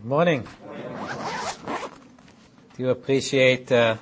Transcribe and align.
Good 0.00 0.08
morning. 0.08 0.46
Do 2.74 2.82
you 2.82 2.88
appreciate 2.88 3.70
uh, 3.70 3.98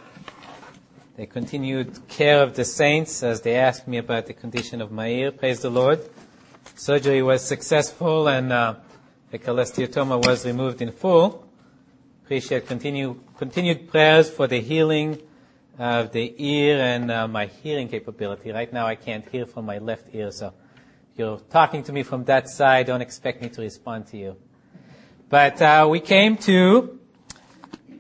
the 1.17 1.27
continued 1.27 2.07
care 2.07 2.41
of 2.41 2.55
the 2.55 2.65
saints 2.65 3.25
as 3.25 3.41
they 3.41 3.57
asked 3.57 3.89
me 3.89 3.99
about 3.99 4.27
the 4.27 4.33
condition 4.33 4.81
of 4.81 4.93
my 4.93 5.09
ear? 5.09 5.33
Praise 5.33 5.59
the 5.59 5.71
Lord. 5.71 5.99
Surgery 6.77 7.21
was 7.21 7.43
successful 7.43 8.29
and 8.29 8.53
uh, 8.53 8.77
the 9.33 9.41
cholesteatoma 9.41 10.25
was 10.25 10.47
removed 10.47 10.81
in 10.83 10.93
full. 10.93 11.45
Appreciate 12.23 12.69
continue, 12.69 13.19
continued 13.37 13.89
prayers 13.89 14.31
for 14.31 14.47
the 14.47 14.61
healing 14.61 15.21
of 15.81 16.13
the 16.13 16.33
ear 16.39 16.79
and 16.79 17.11
uh, 17.11 17.27
my 17.27 17.47
hearing 17.47 17.89
capability. 17.89 18.53
Right 18.53 18.73
now 18.73 18.87
I 18.87 18.95
can't 18.95 19.29
hear 19.29 19.47
from 19.47 19.67
my 19.67 19.79
left 19.79 20.15
ear, 20.15 20.31
so 20.31 20.55
if 21.13 21.19
you're 21.19 21.41
talking 21.51 21.83
to 21.83 21.93
me 21.93 22.05
from 22.05 22.23
that 22.27 22.49
side, 22.49 22.87
don't 22.87 23.03
expect 23.03 23.43
me 23.43 23.49
to 23.49 23.63
respond 23.63 24.07
to 24.09 24.17
you. 24.17 24.37
But 25.31 25.61
uh, 25.61 25.87
we 25.91 26.01
came 26.01 26.39
to 26.39 26.99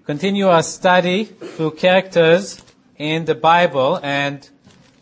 continue 0.06 0.48
our 0.48 0.62
study 0.62 1.24
through 1.24 1.72
characters 1.72 2.64
in 2.96 3.26
the 3.26 3.34
Bible, 3.34 4.00
and 4.02 4.48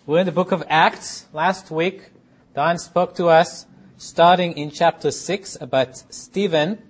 we're 0.07 0.19
in 0.19 0.27
the 0.27 0.33
book 0.33 0.51
of 0.51 0.65
Acts. 0.69 1.27
Last 1.33 1.71
week, 1.71 2.11
Don 2.53 2.79
spoke 2.79 3.15
to 3.15 3.29
us, 3.29 3.67
starting 3.97 4.59
in 4.59 4.73
chapter 4.73 5.13
6, 5.13 5.59
about 5.61 5.99
Stephen, 6.13 6.83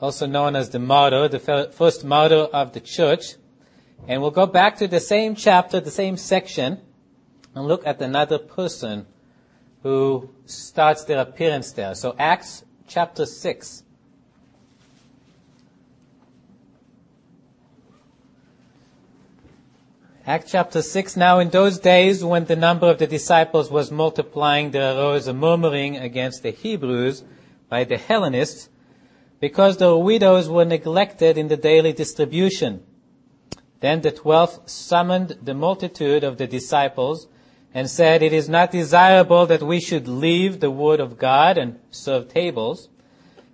also 0.00 0.24
known 0.26 0.54
as 0.54 0.70
the 0.70 0.78
martyr, 0.78 1.26
the 1.26 1.72
first 1.72 2.04
martyr 2.04 2.46
of 2.52 2.72
the 2.72 2.80
church. 2.80 3.34
And 4.06 4.22
we'll 4.22 4.30
go 4.30 4.46
back 4.46 4.76
to 4.76 4.86
the 4.86 5.00
same 5.00 5.34
chapter, 5.34 5.80
the 5.80 5.90
same 5.90 6.16
section, 6.16 6.78
and 7.52 7.66
look 7.66 7.84
at 7.84 8.00
another 8.00 8.38
person 8.38 9.06
who 9.82 10.30
starts 10.46 11.02
their 11.02 11.18
appearance 11.18 11.72
there. 11.72 11.96
So 11.96 12.14
Acts 12.16 12.62
chapter 12.92 13.24
6. 13.24 13.84
Act 20.26 20.46
chapter 20.46 20.82
6. 20.82 21.16
Now 21.16 21.38
in 21.38 21.48
those 21.48 21.78
days 21.78 22.22
when 22.22 22.44
the 22.44 22.54
number 22.54 22.90
of 22.90 22.98
the 22.98 23.06
disciples 23.06 23.70
was 23.70 23.90
multiplying, 23.90 24.72
there 24.72 24.94
arose 24.94 25.26
a 25.26 25.32
murmuring 25.32 25.96
against 25.96 26.42
the 26.42 26.50
Hebrews 26.50 27.24
by 27.70 27.84
the 27.84 27.96
Hellenists 27.96 28.68
because 29.40 29.78
the 29.78 29.96
widows 29.96 30.50
were 30.50 30.66
neglected 30.66 31.38
in 31.38 31.48
the 31.48 31.56
daily 31.56 31.94
distribution. 31.94 32.84
Then 33.80 34.02
the 34.02 34.12
twelve 34.12 34.60
summoned 34.66 35.38
the 35.42 35.54
multitude 35.54 36.24
of 36.24 36.36
the 36.36 36.46
disciples 36.46 37.26
and 37.74 37.88
said, 37.88 38.22
It 38.22 38.32
is 38.32 38.48
not 38.48 38.70
desirable 38.70 39.46
that 39.46 39.62
we 39.62 39.80
should 39.80 40.06
leave 40.06 40.60
the 40.60 40.70
word 40.70 41.00
of 41.00 41.18
God 41.18 41.56
and 41.56 41.78
serve 41.90 42.28
tables. 42.28 42.88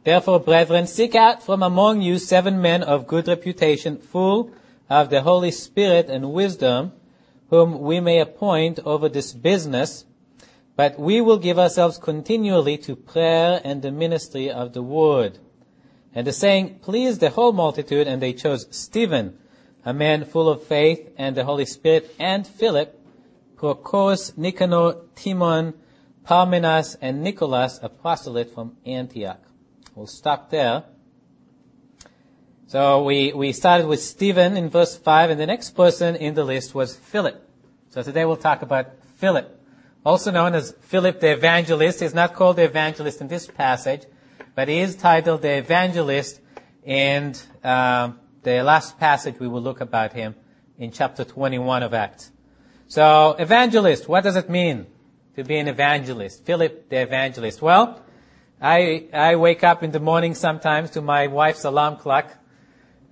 Therefore, 0.08 0.40
brethren, 0.40 0.86
seek 0.86 1.14
out 1.14 1.42
from 1.42 1.62
among 1.62 2.00
you 2.00 2.18
seven 2.18 2.62
men 2.62 2.82
of 2.82 3.06
good 3.06 3.28
reputation, 3.28 3.98
full 3.98 4.50
of 4.88 5.10
the 5.10 5.20
Holy 5.20 5.50
Spirit 5.50 6.08
and 6.08 6.32
wisdom, 6.32 6.92
whom 7.50 7.78
we 7.80 8.00
may 8.00 8.18
appoint 8.18 8.80
over 8.86 9.10
this 9.10 9.34
business. 9.34 10.06
But 10.76 10.98
we 10.98 11.20
will 11.20 11.36
give 11.36 11.58
ourselves 11.58 11.98
continually 11.98 12.78
to 12.78 12.96
prayer 12.96 13.60
and 13.62 13.82
the 13.82 13.90
ministry 13.90 14.50
of 14.50 14.72
the 14.72 14.80
word. 14.80 15.40
And 16.14 16.26
the 16.26 16.32
saying 16.32 16.78
pleased 16.78 17.20
the 17.20 17.28
whole 17.28 17.52
multitude, 17.52 18.06
and 18.08 18.22
they 18.22 18.32
chose 18.32 18.66
Stephen, 18.70 19.36
a 19.84 19.92
man 19.92 20.24
full 20.24 20.48
of 20.48 20.62
faith 20.62 21.06
and 21.18 21.36
the 21.36 21.44
Holy 21.44 21.66
Spirit, 21.66 22.14
and 22.18 22.46
Philip, 22.46 22.98
Prochorus, 23.56 24.38
Nicanor, 24.38 25.02
Timon, 25.14 25.74
Parmenas, 26.24 26.96
and 27.02 27.22
Nicholas, 27.22 27.78
a 27.82 27.90
proselyte 27.90 28.54
from 28.54 28.74
Antioch. 28.86 29.47
We'll 29.98 30.06
stop 30.06 30.50
there. 30.50 30.84
So 32.68 33.02
we, 33.02 33.32
we 33.32 33.50
started 33.50 33.88
with 33.88 34.00
Stephen 34.00 34.56
in 34.56 34.70
verse 34.70 34.96
5, 34.96 35.30
and 35.30 35.40
the 35.40 35.46
next 35.46 35.70
person 35.70 36.14
in 36.14 36.34
the 36.34 36.44
list 36.44 36.72
was 36.72 36.94
Philip. 36.94 37.44
So 37.88 38.04
today 38.04 38.24
we'll 38.24 38.36
talk 38.36 38.62
about 38.62 38.92
Philip. 39.16 39.60
Also 40.06 40.30
known 40.30 40.54
as 40.54 40.70
Philip 40.82 41.18
the 41.18 41.32
Evangelist. 41.32 41.98
He's 41.98 42.14
not 42.14 42.34
called 42.34 42.58
the 42.58 42.62
evangelist 42.62 43.20
in 43.20 43.26
this 43.26 43.48
passage, 43.48 44.02
but 44.54 44.68
he 44.68 44.78
is 44.78 44.94
titled 44.94 45.42
the 45.42 45.58
Evangelist 45.58 46.42
in 46.84 47.34
uh, 47.64 48.12
the 48.44 48.62
last 48.62 49.00
passage 49.00 49.40
we 49.40 49.48
will 49.48 49.62
look 49.62 49.80
about 49.80 50.12
him 50.12 50.36
in 50.78 50.92
chapter 50.92 51.24
21 51.24 51.82
of 51.82 51.92
Acts. 51.92 52.30
So, 52.86 53.34
evangelist, 53.36 54.08
what 54.08 54.22
does 54.22 54.36
it 54.36 54.48
mean 54.48 54.86
to 55.34 55.42
be 55.42 55.58
an 55.58 55.66
evangelist? 55.66 56.44
Philip 56.44 56.88
the 56.88 57.02
evangelist. 57.02 57.60
Well, 57.60 58.04
I, 58.60 59.06
I 59.12 59.36
wake 59.36 59.62
up 59.62 59.84
in 59.84 59.92
the 59.92 60.00
morning 60.00 60.34
sometimes 60.34 60.90
to 60.90 61.00
my 61.00 61.28
wife's 61.28 61.64
alarm 61.64 61.96
clock. 61.96 62.32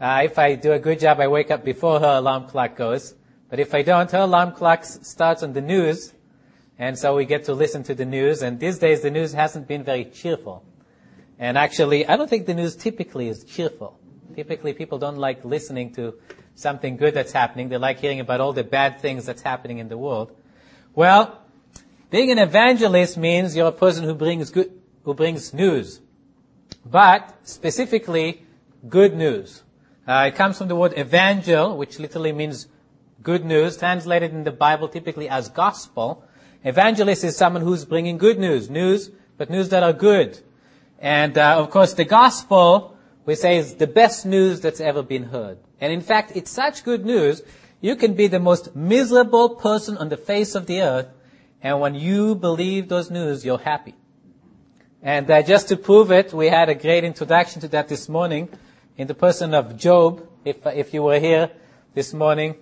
Uh, 0.01 0.23
if 0.25 0.41
I 0.41 0.57
do 0.57 0.73
a 0.73 0.79
good 0.81 0.99
job, 0.99 1.21
I 1.21 1.29
wake 1.29 1.53
up 1.53 1.65
before 1.65 2.01
her 2.01 2.19
alarm 2.19 2.49
clock 2.49 2.77
goes. 2.77 3.15
But 3.49 3.61
if 3.61 3.73
I 3.73 3.83
don't, 3.83 4.11
her 4.11 4.23
alarm 4.23 4.53
clock 4.53 4.85
starts 4.85 5.45
on 5.45 5.53
the 5.53 5.61
news. 5.61 6.13
And 6.81 6.99
so 6.99 7.15
we 7.15 7.27
get 7.27 7.45
to 7.45 7.55
listen 7.55 7.85
to 7.85 7.95
the 7.95 8.05
news. 8.05 8.43
And 8.43 8.59
these 8.59 8.79
days 8.79 9.03
the 9.03 9.11
news 9.11 9.35
hasn't 9.35 9.69
been 9.69 9.85
very 9.85 10.07
cheerful. 10.07 10.65
And 11.39 11.57
actually, 11.57 12.09
I 12.09 12.17
don't 12.17 12.29
think 12.29 12.47
the 12.47 12.55
news 12.55 12.75
typically 12.75 13.29
is 13.29 13.45
cheerful. 13.45 14.01
Typically 14.35 14.73
people 14.73 14.99
don't 14.99 15.19
like 15.19 15.45
listening 15.45 15.95
to 15.95 16.15
something 16.57 16.97
good 16.97 17.15
that's 17.15 17.33
happening. 17.33 17.69
They 17.69 17.77
like 17.77 18.01
hearing 18.01 18.19
about 18.19 18.41
all 18.41 18.53
the 18.53 18.65
bad 18.65 19.01
things 19.01 19.27
that's 19.27 19.43
happening 19.43 19.79
in 19.79 19.89
the 19.89 19.97
world. 19.97 20.37
Well, 20.93 21.41
being 22.11 22.33
an 22.33 22.39
evangelist 22.39 23.17
means 23.17 23.55
you're 23.55 23.69
a 23.69 23.73
person 23.73 24.05
who 24.05 24.15
brings 24.15 24.51
good, 24.51 24.73
who 25.07 25.15
brings 25.15 25.55
news. 25.55 26.01
But 26.85 27.39
specifically, 27.45 28.43
good 28.89 29.15
news. 29.15 29.63
Uh, 30.07 30.31
it 30.33 30.35
comes 30.35 30.59
from 30.59 30.67
the 30.67 30.75
word 30.75 30.99
evangel, 30.99 31.77
which 31.77 32.01
literally 32.01 32.33
means 32.33 32.67
good 33.23 33.45
news, 33.45 33.77
translated 33.77 34.33
in 34.33 34.43
the 34.43 34.51
Bible 34.51 34.89
typically 34.89 35.29
as 35.29 35.49
gospel. 35.49 36.25
Evangelist 36.65 37.23
is 37.23 37.37
someone 37.37 37.63
who's 37.63 37.85
bringing 37.85 38.19
good 38.19 38.41
news, 38.41 38.69
news, 38.69 39.11
but 39.39 39.49
news 39.49 39.69
that 39.69 39.85
are 39.85 39.93
good. 39.93 40.41
And 40.99 41.39
uh, 41.39 41.61
of 41.61 41.71
course, 41.71 41.95
the 41.95 42.05
gospel, 42.05 42.97
we 43.27 43.37
say, 43.37 43.59
is 43.59 43.77
the 43.77 43.87
best 43.87 44.27
news 44.27 44.61
that's 44.61 44.81
ever 44.81 45.05
been 45.05 45.25
heard. 45.25 45.59
And 45.81 45.93
in 45.93 46.01
fact, 46.01 46.33
it's 46.35 46.51
such 46.51 46.83
good 46.83 47.07
news, 47.07 47.43
you 47.81 47.95
can 47.95 48.15
be 48.15 48.27
the 48.27 48.41
most 48.41 48.75
miserable 48.75 49.51
person 49.51 49.97
on 49.99 50.09
the 50.09 50.17
face 50.17 50.57
of 50.57 50.67
the 50.67 50.81
earth, 50.81 51.07
and 51.63 51.81
when 51.81 51.95
you 51.95 52.35
believe 52.35 52.89
those 52.89 53.09
news, 53.09 53.45
you're 53.45 53.59
happy. 53.59 53.95
And 55.07 55.31
uh, 55.31 55.41
just 55.41 55.69
to 55.69 55.77
prove 55.77 56.11
it, 56.11 56.33
we 56.33 56.49
had 56.49 56.69
a 56.69 56.75
great 56.75 57.05
introduction 57.05 57.61
to 57.61 57.69
that 57.69 57.87
this 57.87 58.09
morning 58.09 58.49
in 58.97 59.07
the 59.07 59.15
person 59.15 59.55
of 59.55 59.77
Job. 59.77 60.29
If, 60.45 60.67
uh, 60.67 60.71
if 60.71 60.93
you 60.93 61.05
were 61.05 61.21
here 61.21 61.49
this 61.95 62.13
morning, 62.13 62.57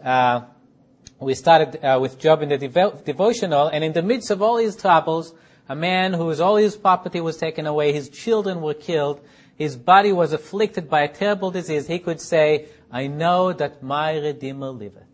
uh, 0.00 0.42
we 1.18 1.34
started 1.34 1.84
uh, 1.84 1.98
with 2.00 2.16
Job 2.16 2.42
in 2.42 2.50
the 2.50 2.58
devo- 2.58 3.04
devotional, 3.04 3.66
and 3.66 3.82
in 3.82 3.92
the 3.92 4.02
midst 4.02 4.30
of 4.30 4.40
all 4.40 4.58
his 4.58 4.76
troubles, 4.76 5.34
a 5.68 5.74
man 5.74 6.12
whose 6.12 6.38
all 6.40 6.54
his 6.54 6.76
property 6.76 7.20
was 7.20 7.38
taken 7.38 7.66
away, 7.66 7.92
his 7.92 8.08
children 8.08 8.60
were 8.60 8.74
killed, 8.74 9.20
his 9.56 9.74
body 9.74 10.12
was 10.12 10.32
afflicted 10.32 10.88
by 10.88 11.00
a 11.00 11.08
terrible 11.08 11.50
disease, 11.50 11.88
he 11.88 11.98
could 11.98 12.20
say, 12.20 12.68
I 12.92 13.08
know 13.08 13.52
that 13.52 13.82
my 13.82 14.16
Redeemer 14.16 14.70
liveth. 14.70 15.08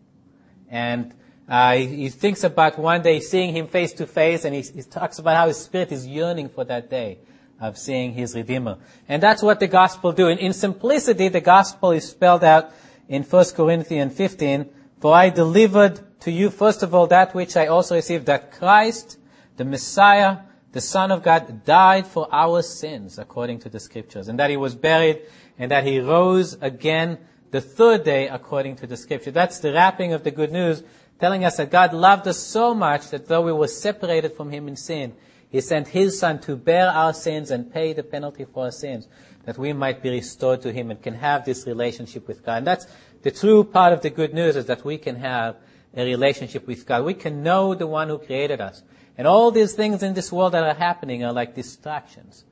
And 0.69 1.15
uh, 1.47 1.75
he, 1.75 1.85
he, 1.85 2.09
thinks 2.09 2.43
about 2.43 2.77
one 2.77 3.01
day 3.01 3.19
seeing 3.19 3.55
him 3.55 3.67
face 3.67 3.93
to 3.93 4.05
face, 4.05 4.43
and 4.43 4.53
he, 4.53 4.61
he 4.61 4.83
talks 4.83 5.17
about 5.17 5.37
how 5.37 5.47
his 5.47 5.57
spirit 5.57 5.91
is 5.91 6.05
yearning 6.05 6.49
for 6.49 6.65
that 6.65 6.89
day 6.89 7.19
of 7.59 7.77
seeing 7.77 8.13
his 8.13 8.35
Redeemer. 8.35 8.77
And 9.07 9.23
that's 9.23 9.41
what 9.41 9.59
the 9.59 9.67
gospel 9.67 10.11
do. 10.11 10.27
In, 10.27 10.37
in 10.39 10.53
simplicity, 10.53 11.29
the 11.29 11.41
gospel 11.41 11.91
is 11.91 12.09
spelled 12.09 12.43
out 12.43 12.71
in 13.07 13.23
1 13.23 13.45
Corinthians 13.55 14.15
15, 14.15 14.69
For 14.99 15.13
I 15.13 15.29
delivered 15.29 16.01
to 16.21 16.31
you 16.31 16.49
first 16.49 16.83
of 16.83 16.93
all 16.93 17.07
that 17.07 17.33
which 17.33 17.55
I 17.55 17.67
also 17.67 17.95
received, 17.95 18.25
that 18.25 18.51
Christ, 18.51 19.17
the 19.55 19.65
Messiah, 19.65 20.39
the 20.73 20.81
Son 20.81 21.11
of 21.11 21.23
God 21.23 21.63
died 21.65 22.05
for 22.05 22.27
our 22.31 22.61
sins 22.61 23.17
according 23.17 23.59
to 23.59 23.69
the 23.69 23.79
scriptures, 23.79 24.27
and 24.27 24.37
that 24.39 24.49
he 24.49 24.57
was 24.57 24.75
buried, 24.75 25.21
and 25.57 25.71
that 25.71 25.85
he 25.85 25.99
rose 25.99 26.57
again 26.61 27.17
the 27.51 27.61
third 27.61 28.03
day 28.03 28.27
according 28.27 28.75
to 28.77 28.87
the 28.87 28.97
scripture. 28.97 29.31
That's 29.31 29.59
the 29.59 29.71
wrapping 29.71 30.13
of 30.13 30.23
the 30.23 30.31
good 30.31 30.51
news, 30.51 30.83
telling 31.19 31.43
us 31.43 31.57
that 31.57 31.71
God 31.71 31.93
loved 31.93 32.27
us 32.27 32.37
so 32.37 32.73
much 32.73 33.09
that 33.09 33.27
though 33.27 33.41
we 33.41 33.51
were 33.51 33.67
separated 33.67 34.33
from 34.33 34.51
him 34.51 34.67
in 34.67 34.75
sin, 34.75 35.13
he 35.49 35.61
sent 35.61 35.89
his 35.89 36.19
son 36.19 36.39
to 36.41 36.55
bear 36.55 36.89
our 36.89 37.13
sins 37.13 37.51
and 37.51 37.71
pay 37.71 37.93
the 37.93 38.03
penalty 38.03 38.45
for 38.45 38.65
our 38.65 38.71
sins, 38.71 39.07
that 39.45 39.57
we 39.57 39.73
might 39.73 40.03
be 40.03 40.09
restored 40.09 40.61
to 40.61 40.73
him 40.73 40.91
and 40.91 41.01
can 41.01 41.15
have 41.15 41.45
this 41.45 41.65
relationship 41.65 42.27
with 42.27 42.45
God. 42.45 42.57
And 42.57 42.67
that's 42.67 42.85
the 43.21 43.31
true 43.31 43.63
part 43.63 43.93
of 43.93 44.01
the 44.01 44.09
good 44.09 44.33
news 44.33 44.55
is 44.55 44.65
that 44.65 44.83
we 44.83 44.97
can 44.97 45.15
have 45.15 45.55
a 45.95 46.05
relationship 46.05 46.67
with 46.67 46.85
God. 46.85 47.05
We 47.05 47.13
can 47.13 47.43
know 47.43 47.73
the 47.73 47.87
one 47.87 48.09
who 48.09 48.19
created 48.19 48.61
us. 48.61 48.83
And 49.17 49.25
all 49.25 49.49
these 49.49 49.73
things 49.73 50.03
in 50.03 50.13
this 50.13 50.31
world 50.31 50.53
that 50.53 50.63
are 50.63 50.75
happening 50.75 51.23
are 51.23 51.33
like 51.33 51.55
distractions 51.55 52.43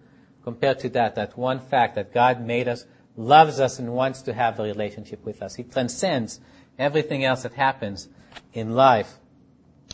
compared 0.44 0.80
to 0.80 0.90
that, 0.90 1.16
that 1.16 1.38
one 1.38 1.60
fact 1.60 1.96
that 1.96 2.14
God 2.14 2.42
made 2.42 2.68
us, 2.68 2.86
loves 3.18 3.60
us, 3.60 3.78
and 3.78 3.94
wants 3.94 4.22
to 4.24 4.34
have 4.34 4.60
a 4.60 4.64
relationship 4.64 5.24
with 5.26 5.42
us. 5.42 5.56
He 5.56 5.64
transcends 5.64 6.40
everything 6.80 7.24
else 7.24 7.44
that 7.44 7.54
happens 7.54 8.08
in 8.54 8.74
life. 8.74 9.20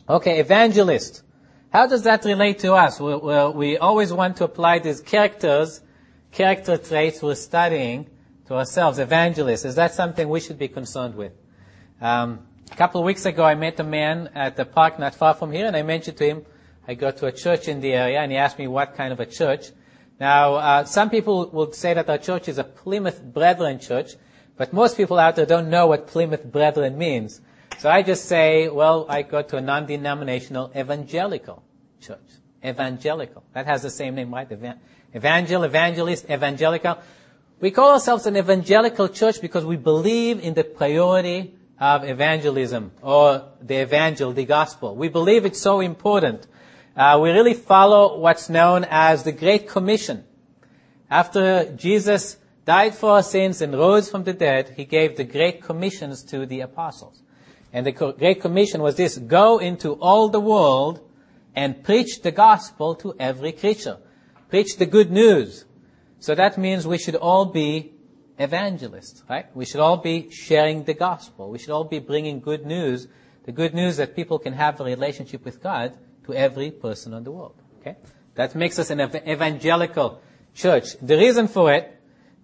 Okay, 0.09 0.39
evangelist. 0.39 1.23
How 1.71 1.88
does 1.88 2.03
that 2.03 2.25
relate 2.25 2.59
to 2.59 2.73
us? 2.73 2.99
We, 2.99 3.15
we, 3.15 3.77
always 3.77 4.11
want 4.11 4.38
to 4.38 4.43
apply 4.43 4.79
these 4.79 4.99
characters 4.99 5.81
character 6.31 6.77
traits 6.77 7.21
we're 7.21 7.35
studying 7.35 8.09
to 8.47 8.55
ourselves, 8.55 8.99
Evangelist, 8.99 9.65
Is 9.65 9.75
that 9.75 9.93
something 9.93 10.27
we 10.27 10.39
should 10.39 10.57
be 10.57 10.67
concerned 10.67 11.15
with? 11.15 11.33
Um, 12.01 12.47
a 12.71 12.75
couple 12.75 12.99
of 12.99 13.05
weeks 13.05 13.25
ago, 13.25 13.43
I 13.43 13.55
met 13.55 13.79
a 13.79 13.83
man 13.83 14.29
at 14.33 14.55
the 14.55 14.65
park 14.65 14.97
not 14.97 15.15
far 15.15 15.33
from 15.33 15.51
here, 15.51 15.67
and 15.67 15.75
I 15.75 15.83
mentioned 15.83 16.17
to 16.17 16.25
him 16.25 16.45
I 16.88 16.95
go 16.95 17.11
to 17.11 17.27
a 17.27 17.31
church 17.31 17.67
in 17.67 17.81
the 17.81 17.93
area, 17.93 18.19
and 18.19 18.31
he 18.31 18.38
asked 18.38 18.57
me 18.57 18.67
what 18.67 18.95
kind 18.95 19.13
of 19.13 19.19
a 19.19 19.25
church. 19.25 19.71
Now, 20.19 20.55
uh, 20.55 20.83
some 20.85 21.09
people 21.09 21.49
will 21.51 21.71
say 21.73 21.93
that 21.93 22.09
our 22.09 22.17
church 22.17 22.47
is 22.47 22.57
a 22.57 22.63
Plymouth 22.63 23.21
Brethren 23.23 23.79
church, 23.79 24.11
but 24.57 24.73
most 24.73 24.97
people 24.97 25.19
out 25.19 25.35
there 25.35 25.45
don't 25.45 25.69
know 25.69 25.88
what 25.88 26.07
Plymouth 26.07 26.45
Brethren 26.45 26.97
means. 26.97 27.41
So 27.81 27.89
I 27.89 28.03
just 28.03 28.25
say, 28.25 28.69
well, 28.69 29.07
I 29.09 29.23
go 29.23 29.41
to 29.41 29.57
a 29.57 29.61
non-denominational 29.61 30.71
evangelical 30.77 31.63
church. 31.99 32.29
Evangelical. 32.63 33.41
That 33.53 33.65
has 33.65 33.81
the 33.81 33.89
same 33.89 34.13
name, 34.13 34.31
right? 34.31 34.47
Evangel, 35.15 35.63
evangelist, 35.63 36.29
evangelical. 36.29 36.99
We 37.59 37.71
call 37.71 37.93
ourselves 37.93 38.27
an 38.27 38.37
evangelical 38.37 39.09
church 39.09 39.41
because 39.41 39.65
we 39.65 39.77
believe 39.77 40.43
in 40.43 40.53
the 40.53 40.63
priority 40.63 41.55
of 41.79 42.03
evangelism 42.03 42.91
or 43.01 43.49
the 43.59 43.81
evangel, 43.81 44.31
the 44.31 44.45
gospel. 44.45 44.95
We 44.95 45.07
believe 45.09 45.45
it's 45.45 45.59
so 45.59 45.79
important. 45.79 46.45
Uh, 46.95 47.17
we 47.19 47.31
really 47.31 47.55
follow 47.55 48.19
what's 48.19 48.47
known 48.47 48.85
as 48.91 49.23
the 49.23 49.31
Great 49.31 49.67
Commission. 49.67 50.23
After 51.09 51.73
Jesus 51.75 52.37
died 52.63 52.93
for 52.93 53.13
our 53.13 53.23
sins 53.23 53.59
and 53.59 53.73
rose 53.73 54.07
from 54.07 54.23
the 54.23 54.33
dead, 54.33 54.75
he 54.77 54.85
gave 54.85 55.17
the 55.17 55.23
Great 55.23 55.63
Commissions 55.63 56.21
to 56.25 56.45
the 56.45 56.61
apostles. 56.61 57.20
And 57.73 57.85
the 57.85 57.91
Great 57.91 58.41
Commission 58.41 58.81
was 58.81 58.95
this, 58.95 59.18
go 59.18 59.57
into 59.57 59.94
all 59.94 60.29
the 60.29 60.39
world 60.39 61.00
and 61.56 61.83
preach 61.83 62.21
the 62.21 62.31
gospel 62.31 62.95
to 62.95 63.15
every 63.19 63.51
creature. 63.51 63.97
Preach 64.50 64.77
the 64.77 64.85
good 64.85 65.12
news. 65.12 65.65
So 66.19 66.35
that 66.35 66.57
means 66.57 66.85
we 66.85 66.97
should 66.97 67.15
all 67.15 67.45
be 67.45 67.94
evangelists, 68.38 69.23
right? 69.29 69.45
We 69.56 69.65
should 69.65 69.79
all 69.79 69.97
be 69.97 70.29
sharing 70.29 70.83
the 70.83 70.94
gospel. 70.94 71.50
We 71.50 71.59
should 71.59 71.69
all 71.69 71.83
be 71.83 72.00
bringing 72.00 72.41
good 72.41 72.65
news, 72.65 73.07
the 73.45 73.51
good 73.51 73.74
news 73.74 73.97
that 73.97 74.15
people 74.15 74.39
can 74.39 74.53
have 74.53 74.79
a 74.81 74.83
relationship 74.83 75.45
with 75.45 75.63
God 75.63 75.97
to 76.25 76.33
every 76.33 76.71
person 76.71 77.13
in 77.13 77.24
the 77.24 77.31
world. 77.31 77.56
Okay? 77.79 77.95
That 78.35 78.56
makes 78.56 78.79
us 78.79 78.89
an 78.89 79.00
evangelical 79.01 80.21
church. 80.53 80.97
The 81.01 81.17
reason 81.17 81.47
for 81.47 81.74
it, 81.74 82.00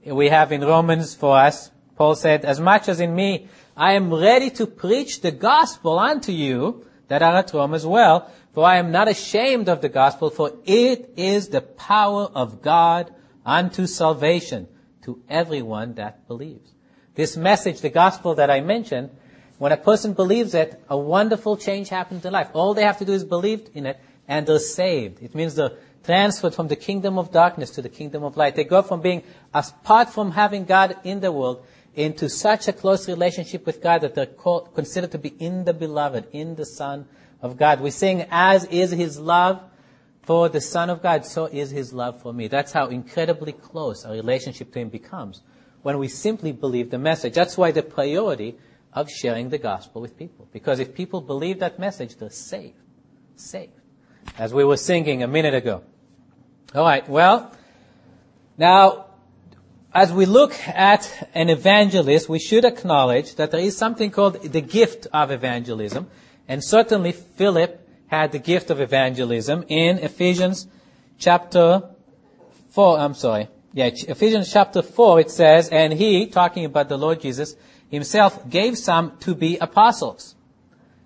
we 0.06 0.30
have 0.30 0.52
in 0.52 0.62
Romans 0.62 1.16
for 1.16 1.38
us, 1.38 1.72
Paul 1.96 2.16
said, 2.16 2.46
as 2.46 2.60
much 2.60 2.88
as 2.90 3.00
in 3.00 3.16
me, 3.16 3.48
I 3.78 3.94
am 3.94 4.12
ready 4.12 4.50
to 4.52 4.66
preach 4.66 5.22
the 5.22 5.30
gospel 5.30 6.00
unto 6.00 6.32
you 6.32 6.88
that 7.10 7.22
are 7.22 7.36
at 7.36 7.54
Rome 7.54 7.76
as 7.76 7.86
well, 7.86 8.28
for 8.54 8.66
I 8.66 8.78
am 8.78 8.92
not 8.92 9.08
ashamed 9.08 9.70
of 9.70 9.82
the 9.82 9.90
gospel, 9.90 10.32
for 10.32 10.52
it 10.66 11.14
is 11.16 11.50
the 11.50 11.62
power 11.62 12.24
of 12.24 12.64
God 12.64 13.14
unto 13.46 13.86
salvation 13.86 14.68
to 15.04 15.22
everyone 15.30 15.94
that 15.94 16.28
believes. 16.28 16.74
This 17.14 17.38
message, 17.38 17.82
the 17.82 17.90
gospel 17.90 18.34
that 18.36 18.50
I 18.50 18.62
mentioned, 18.62 19.12
when 19.60 19.72
a 19.72 19.78
person 19.78 20.14
believes 20.14 20.56
it, 20.56 20.82
a 20.90 20.98
wonderful 20.98 21.56
change 21.56 21.90
happens 21.90 22.26
in 22.26 22.34
life. 22.34 22.50
All 22.54 22.74
they 22.74 22.84
have 22.84 22.98
to 22.98 23.06
do 23.06 23.14
is 23.14 23.24
believe 23.24 23.70
in 23.76 23.86
it, 23.86 24.00
and 24.28 24.48
they're 24.48 24.58
saved. 24.58 25.22
It 25.22 25.36
means 25.36 25.54
they're 25.54 25.78
transferred 26.04 26.56
from 26.56 26.68
the 26.68 26.76
kingdom 26.76 27.20
of 27.20 27.32
darkness 27.32 27.70
to 27.72 27.84
the 27.84 27.90
kingdom 27.90 28.24
of 28.24 28.38
light. 28.38 28.56
They 28.56 28.64
go 28.64 28.82
from 28.82 29.02
being, 29.02 29.22
apart 29.54 30.10
from 30.10 30.32
having 30.32 30.66
God 30.66 30.98
in 31.04 31.20
the 31.20 31.32
world, 31.32 31.64
into 31.98 32.30
such 32.30 32.68
a 32.68 32.74
close 32.74 33.08
relationship 33.08 33.66
with 33.66 33.82
God 33.82 34.02
that 34.02 34.16
they're 34.16 34.28
called, 34.28 34.74
considered 34.76 35.12
to 35.12 35.18
be 35.18 35.30
in 35.40 35.66
the 35.66 35.74
beloved, 35.74 36.28
in 36.32 36.56
the 36.56 36.66
Son 36.66 37.08
of 37.42 37.58
God. 37.58 37.82
We 37.82 37.90
sing, 37.90 38.26
as 38.30 38.66
is 38.66 38.92
His 38.92 39.20
love 39.20 39.62
for 40.22 40.48
the 40.48 40.62
Son 40.62 40.90
of 40.90 41.02
God, 41.02 41.26
so 41.26 41.46
is 41.46 41.72
His 41.72 41.94
love 41.94 42.22
for 42.22 42.32
me. 42.32 42.48
That's 42.48 42.72
how 42.72 42.88
incredibly 42.88 43.52
close 43.52 44.06
our 44.06 44.14
relationship 44.14 44.72
to 44.74 44.80
Him 44.80 44.90
becomes 44.90 45.42
when 45.82 45.98
we 45.98 46.08
simply 46.08 46.52
believe 46.52 46.92
the 46.92 47.00
message. 47.00 47.34
That's 47.34 47.58
why 47.58 47.72
the 47.72 47.82
priority 47.82 48.58
of 48.94 49.10
sharing 49.10 49.50
the 49.50 49.58
gospel 49.58 50.02
with 50.02 50.18
people. 50.18 50.48
Because 50.52 50.80
if 50.80 50.94
people 50.94 51.22
believe 51.22 51.60
that 51.60 51.80
message, 51.80 52.16
they're 52.18 52.30
saved. 52.30 52.78
Saved. 53.36 53.74
As 54.38 54.54
we 54.54 54.64
were 54.64 54.78
singing 54.78 55.24
a 55.24 55.28
minute 55.28 55.56
ago. 55.56 55.84
Alright, 56.76 57.10
well, 57.10 57.52
now, 58.58 59.07
as 59.98 60.14
we 60.14 60.28
look 60.28 60.54
at 60.68 61.28
an 61.34 61.50
evangelist, 61.50 62.30
we 62.30 62.38
should 62.38 62.64
acknowledge 62.64 63.34
that 63.34 63.50
there 63.50 63.60
is 63.60 63.76
something 63.76 64.12
called 64.12 64.40
the 64.44 64.62
gift 64.62 65.08
of 65.12 65.32
evangelism. 65.32 66.06
And 66.48 66.64
certainly 66.64 67.14
Philip 67.14 67.82
had 68.06 68.32
the 68.32 68.38
gift 68.38 68.70
of 68.70 68.80
evangelism 68.80 69.66
in 69.70 69.98
Ephesians 69.98 70.68
chapter 71.18 71.82
4, 72.70 73.00
I'm 73.00 73.16
sorry. 73.16 73.48
Yeah, 73.74 73.90
Ephesians 73.92 74.54
chapter 74.54 74.84
4, 74.84 75.22
it 75.22 75.32
says, 75.32 75.68
and 75.70 75.92
he, 75.92 76.28
talking 76.28 76.66
about 76.66 76.90
the 76.90 76.98
Lord 76.98 77.20
Jesus, 77.20 77.56
himself 77.90 78.48
gave 78.48 78.78
some 78.78 79.18
to 79.22 79.34
be 79.34 79.58
apostles, 79.58 80.36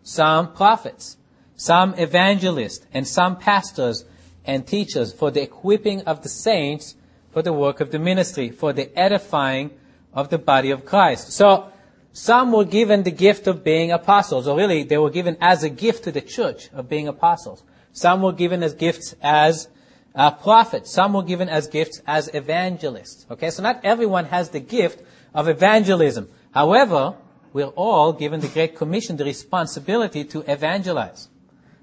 some 0.04 0.52
prophets, 0.52 1.16
some 1.56 1.94
evangelists, 1.98 2.86
and 2.94 3.08
some 3.08 3.38
pastors 3.38 4.04
and 4.44 4.68
teachers 4.68 5.14
for 5.14 5.32
the 5.32 5.42
equipping 5.42 6.02
of 6.02 6.24
the 6.24 6.30
saints 6.30 6.96
for 7.32 7.42
the 7.42 7.54
work 7.54 7.80
of 7.82 7.92
the 7.92 8.00
ministry, 8.00 8.50
for 8.50 8.74
the 8.74 8.98
edifying 8.98 9.72
of 10.14 10.30
the 10.30 10.38
body 10.38 10.72
of 10.72 10.86
Christ. 10.86 11.32
So, 11.32 11.72
some 12.14 12.52
were 12.52 12.66
given 12.66 13.04
the 13.04 13.12
gift 13.12 13.48
of 13.48 13.64
being 13.64 13.92
apostles, 13.92 14.48
or 14.48 14.58
really, 14.58 14.84
they 14.84 14.98
were 14.98 15.10
given 15.10 15.38
as 15.40 15.64
a 15.64 15.70
gift 15.70 16.04
to 16.04 16.12
the 16.12 16.20
church 16.22 16.70
of 16.74 16.90
being 16.90 17.08
apostles. 17.08 17.64
Some 17.94 18.22
were 18.22 18.34
given 18.34 18.64
as 18.64 18.74
gifts 18.74 19.16
as 19.22 19.70
uh, 20.14 20.32
prophets. 20.32 20.92
Some 20.92 21.14
were 21.14 21.24
given 21.24 21.48
as 21.48 21.68
gifts 21.68 22.02
as 22.06 22.30
evangelists. 22.34 23.26
Okay, 23.32 23.50
so 23.50 23.64
not 23.64 23.80
everyone 23.84 24.26
has 24.26 24.50
the 24.50 24.60
gift 24.60 25.02
of 25.34 25.48
evangelism. 25.48 26.30
However, 26.52 27.16
we're 27.54 27.66
all 27.66 28.14
given 28.14 28.42
the 28.42 28.48
Great 28.48 28.76
Commission, 28.76 29.18
the 29.18 29.26
responsibility 29.26 30.24
to 30.26 30.44
evangelize. 30.52 31.30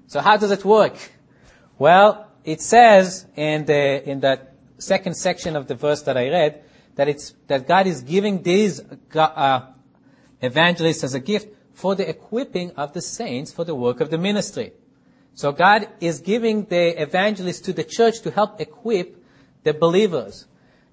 So 0.07 0.19
how 0.19 0.37
does 0.37 0.51
it 0.51 0.65
work? 0.65 0.95
Well, 1.77 2.27
it 2.43 2.61
says 2.61 3.25
in 3.35 3.65
the, 3.65 4.09
in 4.09 4.21
that 4.21 4.48
second 4.79 5.15
section 5.15 5.55
of 5.55 5.67
the 5.67 5.75
verse 5.75 6.01
that 6.03 6.17
I 6.17 6.29
read, 6.29 6.63
that 6.95 7.07
it's, 7.07 7.33
that 7.47 7.67
God 7.67 7.87
is 7.87 8.01
giving 8.01 8.43
these, 8.43 8.81
uh, 9.13 9.67
evangelists 10.41 11.03
as 11.03 11.13
a 11.13 11.19
gift 11.19 11.49
for 11.73 11.95
the 11.95 12.09
equipping 12.09 12.71
of 12.71 12.93
the 12.93 13.01
saints 13.01 13.51
for 13.51 13.63
the 13.63 13.75
work 13.75 14.01
of 14.01 14.09
the 14.09 14.17
ministry. 14.17 14.73
So 15.33 15.51
God 15.51 15.87
is 16.01 16.19
giving 16.19 16.65
the 16.65 17.01
evangelists 17.01 17.61
to 17.61 17.73
the 17.73 17.83
church 17.83 18.21
to 18.21 18.31
help 18.31 18.59
equip 18.59 19.23
the 19.63 19.73
believers. 19.73 20.47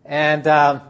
And, 0.04 0.46
uh, 0.46 0.80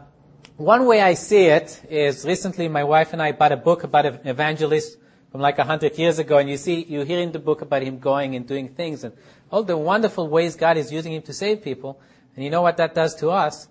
one 0.57 0.87
way 0.87 1.01
I 1.01 1.13
see 1.13 1.45
it 1.45 1.81
is 1.87 2.25
recently 2.25 2.67
my 2.67 2.83
wife 2.83 3.13
and 3.13 3.21
I 3.21 3.31
bought 3.31 3.51
a 3.51 3.57
book 3.57 3.83
about 3.83 4.07
an 4.07 4.19
evangelist 4.25 4.97
from 5.31 5.39
like 5.39 5.59
a 5.59 5.63
hundred 5.63 5.97
years 5.99 6.17
ago, 6.17 6.39
and 6.39 6.49
you 6.49 6.57
see, 6.57 6.83
you 6.83 7.01
hear 7.01 7.19
in 7.19 7.31
the 7.31 7.37
book 7.37 7.61
about 7.61 7.83
him 7.83 7.99
going 7.99 8.35
and 8.35 8.47
doing 8.47 8.69
things 8.69 9.03
and 9.03 9.13
all 9.51 9.61
the 9.61 9.77
wonderful 9.77 10.27
ways 10.27 10.55
God 10.55 10.77
is 10.77 10.91
using 10.91 11.13
him 11.13 11.21
to 11.23 11.33
save 11.33 11.61
people. 11.61 12.01
And 12.37 12.43
you 12.43 12.51
know 12.51 12.61
what 12.61 12.77
that 12.77 12.93
does 12.93 13.15
to 13.15 13.31
us? 13.31 13.67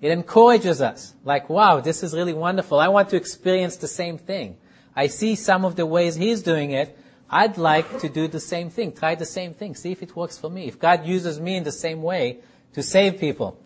It 0.00 0.10
encourages 0.10 0.80
us. 0.80 1.14
Like, 1.24 1.50
wow, 1.50 1.80
this 1.80 2.02
is 2.02 2.14
really 2.14 2.32
wonderful. 2.32 2.80
I 2.80 2.88
want 2.88 3.10
to 3.10 3.16
experience 3.16 3.76
the 3.76 3.86
same 3.86 4.16
thing. 4.16 4.56
I 4.96 5.08
see 5.08 5.34
some 5.34 5.66
of 5.66 5.76
the 5.76 5.84
ways 5.84 6.14
he's 6.16 6.42
doing 6.42 6.70
it. 6.70 6.98
I'd 7.28 7.58
like 7.58 8.00
to 8.00 8.08
do 8.08 8.26
the 8.26 8.40
same 8.40 8.70
thing, 8.70 8.92
try 8.92 9.14
the 9.14 9.26
same 9.26 9.52
thing, 9.52 9.74
see 9.74 9.92
if 9.92 10.02
it 10.02 10.16
works 10.16 10.38
for 10.38 10.48
me. 10.48 10.66
If 10.66 10.78
God 10.78 11.04
uses 11.04 11.38
me 11.38 11.56
in 11.56 11.64
the 11.64 11.72
same 11.72 12.02
way 12.02 12.38
to 12.72 12.82
save 12.82 13.20
people. 13.20 13.60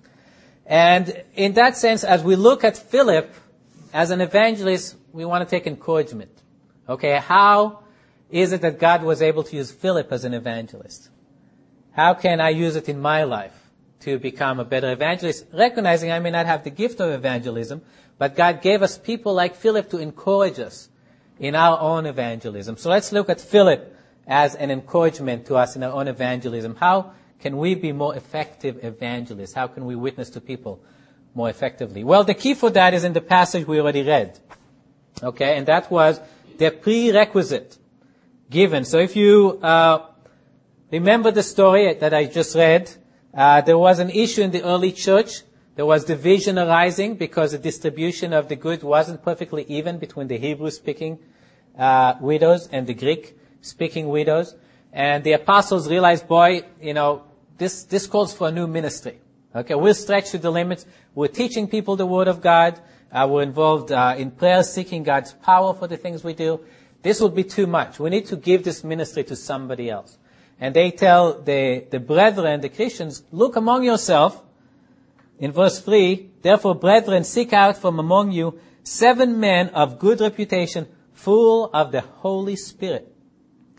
And 0.66 1.22
in 1.36 1.52
that 1.52 1.76
sense, 1.76 2.02
as 2.02 2.24
we 2.24 2.34
look 2.34 2.64
at 2.64 2.76
Philip 2.76 3.32
as 3.92 4.10
an 4.10 4.20
evangelist, 4.20 4.96
we 5.12 5.24
want 5.24 5.48
to 5.48 5.50
take 5.50 5.68
encouragement. 5.68 6.32
Okay, 6.88 7.18
how 7.18 7.84
is 8.28 8.52
it 8.52 8.62
that 8.62 8.80
God 8.80 9.04
was 9.04 9.22
able 9.22 9.44
to 9.44 9.54
use 9.54 9.70
Philip 9.70 10.10
as 10.10 10.24
an 10.24 10.34
evangelist? 10.34 11.10
How 11.92 12.14
can 12.14 12.40
I 12.40 12.48
use 12.48 12.74
it 12.74 12.88
in 12.88 13.00
my 13.00 13.22
life 13.22 13.61
to 14.02 14.18
become 14.18 14.60
a 14.60 14.64
better 14.64 14.92
evangelist? 14.92 15.46
Recognizing 15.52 16.12
I 16.12 16.18
may 16.18 16.30
not 16.30 16.46
have 16.46 16.64
the 16.64 16.70
gift 16.70 17.00
of 17.00 17.10
evangelism, 17.10 17.82
but 18.18 18.36
God 18.36 18.62
gave 18.62 18.82
us 18.82 18.98
people 18.98 19.34
like 19.34 19.54
Philip 19.56 19.90
to 19.90 19.98
encourage 19.98 20.58
us 20.58 20.88
in 21.38 21.54
our 21.54 21.78
own 21.80 22.06
evangelism. 22.06 22.76
So 22.76 22.90
let's 22.90 23.12
look 23.12 23.28
at 23.28 23.40
Philip 23.40 23.96
as 24.26 24.54
an 24.54 24.70
encouragement 24.70 25.46
to 25.46 25.56
us 25.56 25.76
in 25.76 25.82
our 25.82 25.92
own 25.92 26.08
evangelism. 26.08 26.76
How 26.76 27.12
can 27.40 27.58
we 27.58 27.74
be 27.74 27.92
more 27.92 28.14
effective 28.14 28.84
evangelists? 28.84 29.52
How 29.52 29.66
can 29.66 29.84
we 29.84 29.96
witness 29.96 30.30
to 30.30 30.40
people 30.40 30.80
more 31.34 31.50
effectively? 31.50 32.04
Well, 32.04 32.24
the 32.24 32.34
key 32.34 32.54
for 32.54 32.70
that 32.70 32.94
is 32.94 33.04
in 33.04 33.12
the 33.12 33.20
passage 33.20 33.66
we 33.66 33.80
already 33.80 34.02
read. 34.02 34.38
Okay, 35.22 35.56
and 35.56 35.66
that 35.66 35.90
was 35.90 36.20
the 36.58 36.70
prerequisite 36.70 37.76
given. 38.48 38.84
So 38.84 38.98
if 38.98 39.16
you 39.16 39.58
uh, 39.62 40.06
remember 40.90 41.30
the 41.30 41.42
story 41.42 41.92
that 41.94 42.14
I 42.14 42.26
just 42.26 42.54
read, 42.54 42.90
uh, 43.34 43.60
there 43.62 43.78
was 43.78 43.98
an 43.98 44.10
issue 44.10 44.42
in 44.42 44.50
the 44.50 44.62
early 44.62 44.92
church. 44.92 45.42
There 45.74 45.86
was 45.86 46.04
division 46.04 46.58
arising 46.58 47.14
because 47.14 47.52
the 47.52 47.58
distribution 47.58 48.32
of 48.32 48.48
the 48.48 48.56
goods 48.56 48.84
wasn't 48.84 49.22
perfectly 49.22 49.64
even 49.68 49.98
between 49.98 50.28
the 50.28 50.36
Hebrew-speaking 50.36 51.18
uh, 51.78 52.14
widows 52.20 52.68
and 52.70 52.86
the 52.86 52.94
Greek-speaking 52.94 54.08
widows. 54.08 54.54
And 54.92 55.24
the 55.24 55.32
apostles 55.32 55.88
realized, 55.88 56.28
boy, 56.28 56.64
you 56.80 56.92
know, 56.92 57.24
this, 57.56 57.84
this 57.84 58.06
calls 58.06 58.34
for 58.34 58.48
a 58.48 58.52
new 58.52 58.66
ministry. 58.66 59.18
Okay, 59.54 59.74
we're 59.74 59.94
stretched 59.94 60.32
to 60.32 60.38
the 60.38 60.50
limits. 60.50 60.84
We're 61.14 61.28
teaching 61.28 61.68
people 61.68 61.96
the 61.96 62.06
Word 62.06 62.28
of 62.28 62.42
God. 62.42 62.80
Uh, 63.10 63.26
we're 63.30 63.42
involved 63.42 63.92
uh, 63.92 64.14
in 64.16 64.30
prayer, 64.30 64.62
seeking 64.62 65.02
God's 65.02 65.32
power 65.32 65.74
for 65.74 65.86
the 65.86 65.96
things 65.96 66.24
we 66.24 66.34
do. 66.34 66.60
This 67.02 67.20
would 67.20 67.34
be 67.34 67.44
too 67.44 67.66
much. 67.66 67.98
We 67.98 68.10
need 68.10 68.26
to 68.26 68.36
give 68.36 68.64
this 68.64 68.84
ministry 68.84 69.24
to 69.24 69.36
somebody 69.36 69.90
else. 69.90 70.18
And 70.60 70.74
they 70.74 70.90
tell 70.90 71.40
the, 71.40 71.84
the 71.90 71.98
brethren, 71.98 72.60
the 72.60 72.68
Christians, 72.68 73.22
look 73.32 73.56
among 73.56 73.84
yourself. 73.84 74.42
In 75.38 75.52
verse 75.52 75.80
3, 75.80 76.30
therefore, 76.42 76.74
brethren, 76.74 77.24
seek 77.24 77.52
out 77.52 77.76
from 77.76 77.98
among 77.98 78.32
you 78.32 78.60
seven 78.84 79.40
men 79.40 79.68
of 79.70 79.98
good 79.98 80.20
reputation, 80.20 80.86
full 81.12 81.70
of 81.72 81.92
the 81.92 82.00
Holy 82.00 82.56
Spirit 82.56 83.12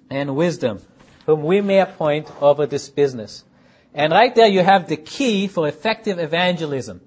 and 0.09 0.35
wisdom, 0.35 0.79
whom 1.25 1.43
we 1.43 1.61
may 1.61 1.79
appoint 1.79 2.29
over 2.41 2.65
this 2.65 2.89
business. 2.89 3.43
And 3.93 4.11
right 4.11 4.33
there 4.33 4.47
you 4.47 4.61
have 4.61 4.87
the 4.87 4.97
key 4.97 5.47
for 5.47 5.67
effective 5.67 6.19
evangelism, 6.19 7.01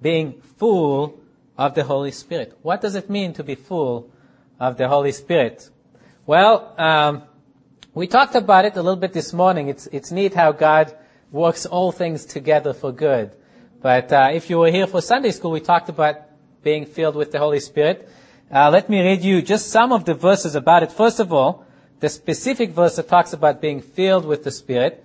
being 0.00 0.40
full 0.58 1.20
of 1.58 1.74
the 1.74 1.84
Holy 1.84 2.10
Spirit. 2.10 2.58
What 2.62 2.80
does 2.80 2.94
it 2.94 3.10
mean 3.10 3.34
to 3.34 3.44
be 3.44 3.54
full 3.54 4.10
of 4.58 4.76
the 4.76 4.88
Holy 4.88 5.12
Spirit? 5.12 5.68
Well, 6.26 6.74
um, 6.78 7.22
we 7.94 8.06
talked 8.06 8.34
about 8.34 8.64
it 8.64 8.74
a 8.76 8.82
little 8.82 8.96
bit 8.96 9.12
this 9.12 9.34
morning. 9.34 9.68
It's, 9.68 9.86
it's 9.92 10.10
neat 10.10 10.32
how 10.32 10.52
God 10.52 10.96
works 11.30 11.66
all 11.66 11.92
things 11.92 12.24
together 12.24 12.72
for 12.72 12.90
good. 12.90 13.32
But 13.82 14.10
uh, 14.10 14.30
if 14.32 14.48
you 14.48 14.58
were 14.58 14.70
here 14.70 14.86
for 14.86 15.02
Sunday 15.02 15.30
school, 15.30 15.50
we 15.50 15.60
talked 15.60 15.90
about 15.90 16.16
being 16.62 16.86
filled 16.86 17.16
with 17.16 17.32
the 17.32 17.38
Holy 17.38 17.60
Spirit. 17.60 18.08
Uh, 18.50 18.70
let 18.70 18.88
me 18.88 19.02
read 19.02 19.22
you 19.22 19.42
just 19.42 19.68
some 19.68 19.92
of 19.92 20.06
the 20.06 20.14
verses 20.14 20.54
about 20.54 20.82
it. 20.82 20.90
First 20.90 21.20
of 21.20 21.34
all, 21.34 21.66
the 22.00 22.08
specific 22.08 22.70
verse 22.70 22.96
that 22.96 23.08
talks 23.08 23.34
about 23.34 23.60
being 23.60 23.82
filled 23.82 24.24
with 24.24 24.42
the 24.42 24.50
Spirit 24.50 25.04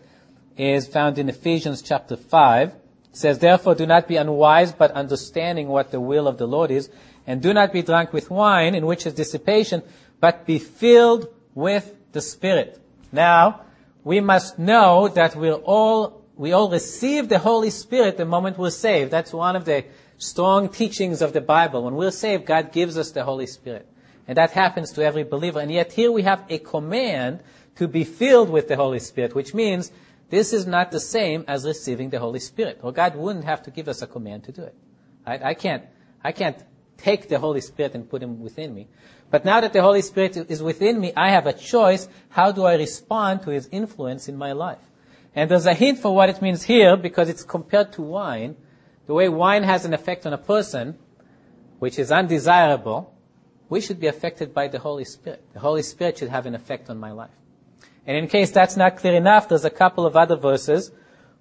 is 0.56 0.88
found 0.88 1.17
in 1.20 1.27
Ephesians 1.27 1.82
chapter 1.82 2.15
5. 2.15 2.70
It 2.70 2.75
says, 3.12 3.39
Therefore 3.39 3.75
do 3.75 3.86
not 3.86 4.08
be 4.08 4.15
unwise, 4.15 4.72
but 4.72 4.91
understanding 4.91 5.67
what 5.67 5.91
the 5.91 6.00
will 6.00 6.27
of 6.27 6.38
the 6.38 6.48
Lord 6.48 6.72
is, 6.72 6.89
and 7.25 7.41
do 7.41 7.53
not 7.53 7.74
be 7.74 7.82
drunk 7.82 8.13
with 8.13 8.32
wine, 8.32 8.75
in 8.75 8.86
which 8.86 9.06
is 9.06 9.13
dissipation, 9.13 9.84
but 10.22 10.46
be 10.46 10.58
filled 10.58 11.27
with 11.53 11.97
the 12.17 12.21
Spirit. 12.21 12.81
Now, 13.12 13.62
we 14.03 14.19
must 14.21 14.57
know 14.57 15.07
that 15.09 15.36
we're 15.36 15.63
all, 15.77 16.25
we 16.36 16.51
all 16.51 16.67
receive 16.71 17.29
the 17.29 17.38
Holy 17.38 17.69
Spirit 17.69 18.17
the 18.17 18.25
moment 18.25 18.57
we're 18.57 18.71
saved. 18.71 19.12
That's 19.12 19.31
one 19.31 19.55
of 19.55 19.65
the 19.65 19.86
strong 20.17 20.69
teachings 20.69 21.21
of 21.21 21.33
the 21.33 21.41
Bible. 21.41 21.83
When 21.83 21.93
we're 21.93 22.09
saved, 22.09 22.47
God 22.47 22.71
gives 22.71 22.97
us 22.97 23.12
the 23.12 23.24
Holy 23.24 23.45
Spirit. 23.45 23.88
And 24.27 24.36
that 24.36 24.50
happens 24.50 24.91
to 24.93 25.05
every 25.05 25.24
believer. 25.24 25.59
And 25.59 25.71
yet 25.71 25.93
here 25.93 26.12
we 26.12 26.24
have 26.24 26.43
a 26.50 26.57
command 26.57 27.41
to 27.75 27.88
be 27.88 28.03
filled 28.03 28.50
with 28.50 28.67
the 28.67 28.77
Holy 28.77 29.00
Spirit, 29.00 29.36
which 29.36 29.53
means 29.53 29.91
this 30.31 30.53
is 30.53 30.65
not 30.65 30.89
the 30.89 31.00
same 31.00 31.45
as 31.47 31.65
receiving 31.65 32.09
the 32.09 32.19
Holy 32.19 32.39
Spirit. 32.39 32.79
Or 32.81 32.91
God 32.91 33.15
wouldn't 33.15 33.45
have 33.45 33.62
to 33.63 33.71
give 33.71 33.88
us 33.88 34.01
a 34.01 34.07
command 34.07 34.43
to 34.45 34.51
do 34.51 34.63
it. 34.63 34.75
I, 35.24 35.50
I 35.50 35.53
can't, 35.53 35.83
I 36.24 36.31
can't 36.31 36.57
take 36.97 37.29
the 37.29 37.38
Holy 37.38 37.62
Spirit 37.62 37.93
and 37.93 38.09
put 38.09 38.24
him 38.24 38.41
within 38.41 38.74
me. 38.74 38.88
But 39.29 39.43
now 39.43 39.60
that 39.60 39.74
the 39.74 39.81
Holy 39.81 40.01
Spirit 40.01 40.38
is 40.38 40.63
within 40.63 41.00
me, 41.00 41.12
I 41.15 41.31
have 41.31 41.48
a 41.48 41.53
choice. 41.53 42.07
How 42.29 42.51
do 42.51 42.63
I 42.63 42.75
respond 42.75 43.41
to 43.43 43.50
his 43.50 43.67
influence 43.72 44.29
in 44.29 44.38
my 44.38 44.53
life? 44.53 44.79
And 45.36 45.51
there's 45.51 45.65
a 45.65 45.74
hint 45.74 46.00
for 46.00 46.15
what 46.15 46.29
it 46.29 46.41
means 46.41 46.63
here 46.63 46.96
because 46.96 47.29
it's 47.29 47.43
compared 47.43 47.91
to 47.93 48.01
wine. 48.01 48.55
The 49.05 49.13
way 49.13 49.29
wine 49.29 49.63
has 49.63 49.86
an 49.86 49.93
effect 49.93 50.25
on 50.25 50.34
a 50.34 50.38
person, 50.38 50.98
which 51.79 52.00
is 52.00 52.12
undesirable, 52.12 53.13
we 53.69 53.81
should 53.81 54.00
be 54.00 54.07
affected 54.07 54.53
by 54.53 54.67
the 54.67 54.79
Holy 54.79 55.03
Spirit. 55.03 55.43
The 55.53 55.60
Holy 55.60 55.84
Spirit 55.84 56.17
should 56.17 56.29
have 56.29 56.46
an 56.46 56.55
effect 56.55 56.89
on 56.89 56.98
my 56.98 57.12
life. 57.12 57.29
And 58.05 58.15
in 58.15 58.27
case 58.27 58.51
that's 58.51 58.77
not 58.77 58.96
clear 58.96 59.15
enough, 59.15 59.50
there's 59.50 59.65
a 59.65 59.69
couple 59.69 60.05
of 60.05 60.15
other 60.15 60.38
verses. 60.38 60.91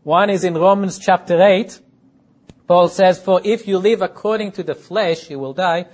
One 0.03 0.31
is 0.31 0.43
in 0.43 0.55
Romans 0.55 0.99
chapter 0.99 1.41
8. 1.41 1.81
Paul 2.67 2.89
says, 2.89 3.23
For 3.23 3.41
if 3.45 3.69
you 3.69 3.79
live 3.79 4.03
according 4.03 4.53
to 4.53 4.65
the 4.65 4.75
flesh, 4.75 5.31
you 5.31 5.39
will 5.39 5.53
die. 5.53 5.87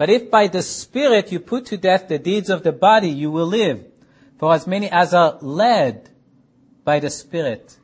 But 0.00 0.08
if 0.08 0.30
by 0.30 0.46
the 0.46 0.62
Spirit 0.62 1.30
you 1.30 1.40
put 1.40 1.66
to 1.66 1.76
death 1.76 2.08
the 2.08 2.18
deeds 2.18 2.48
of 2.48 2.62
the 2.62 2.72
body, 2.72 3.10
you 3.10 3.30
will 3.30 3.46
live. 3.46 3.84
For 4.38 4.54
as 4.54 4.66
many 4.66 4.90
as 4.90 5.12
are 5.12 5.36
led 5.42 6.08
by 6.84 7.00
the 7.00 7.10
Spirit 7.10 7.76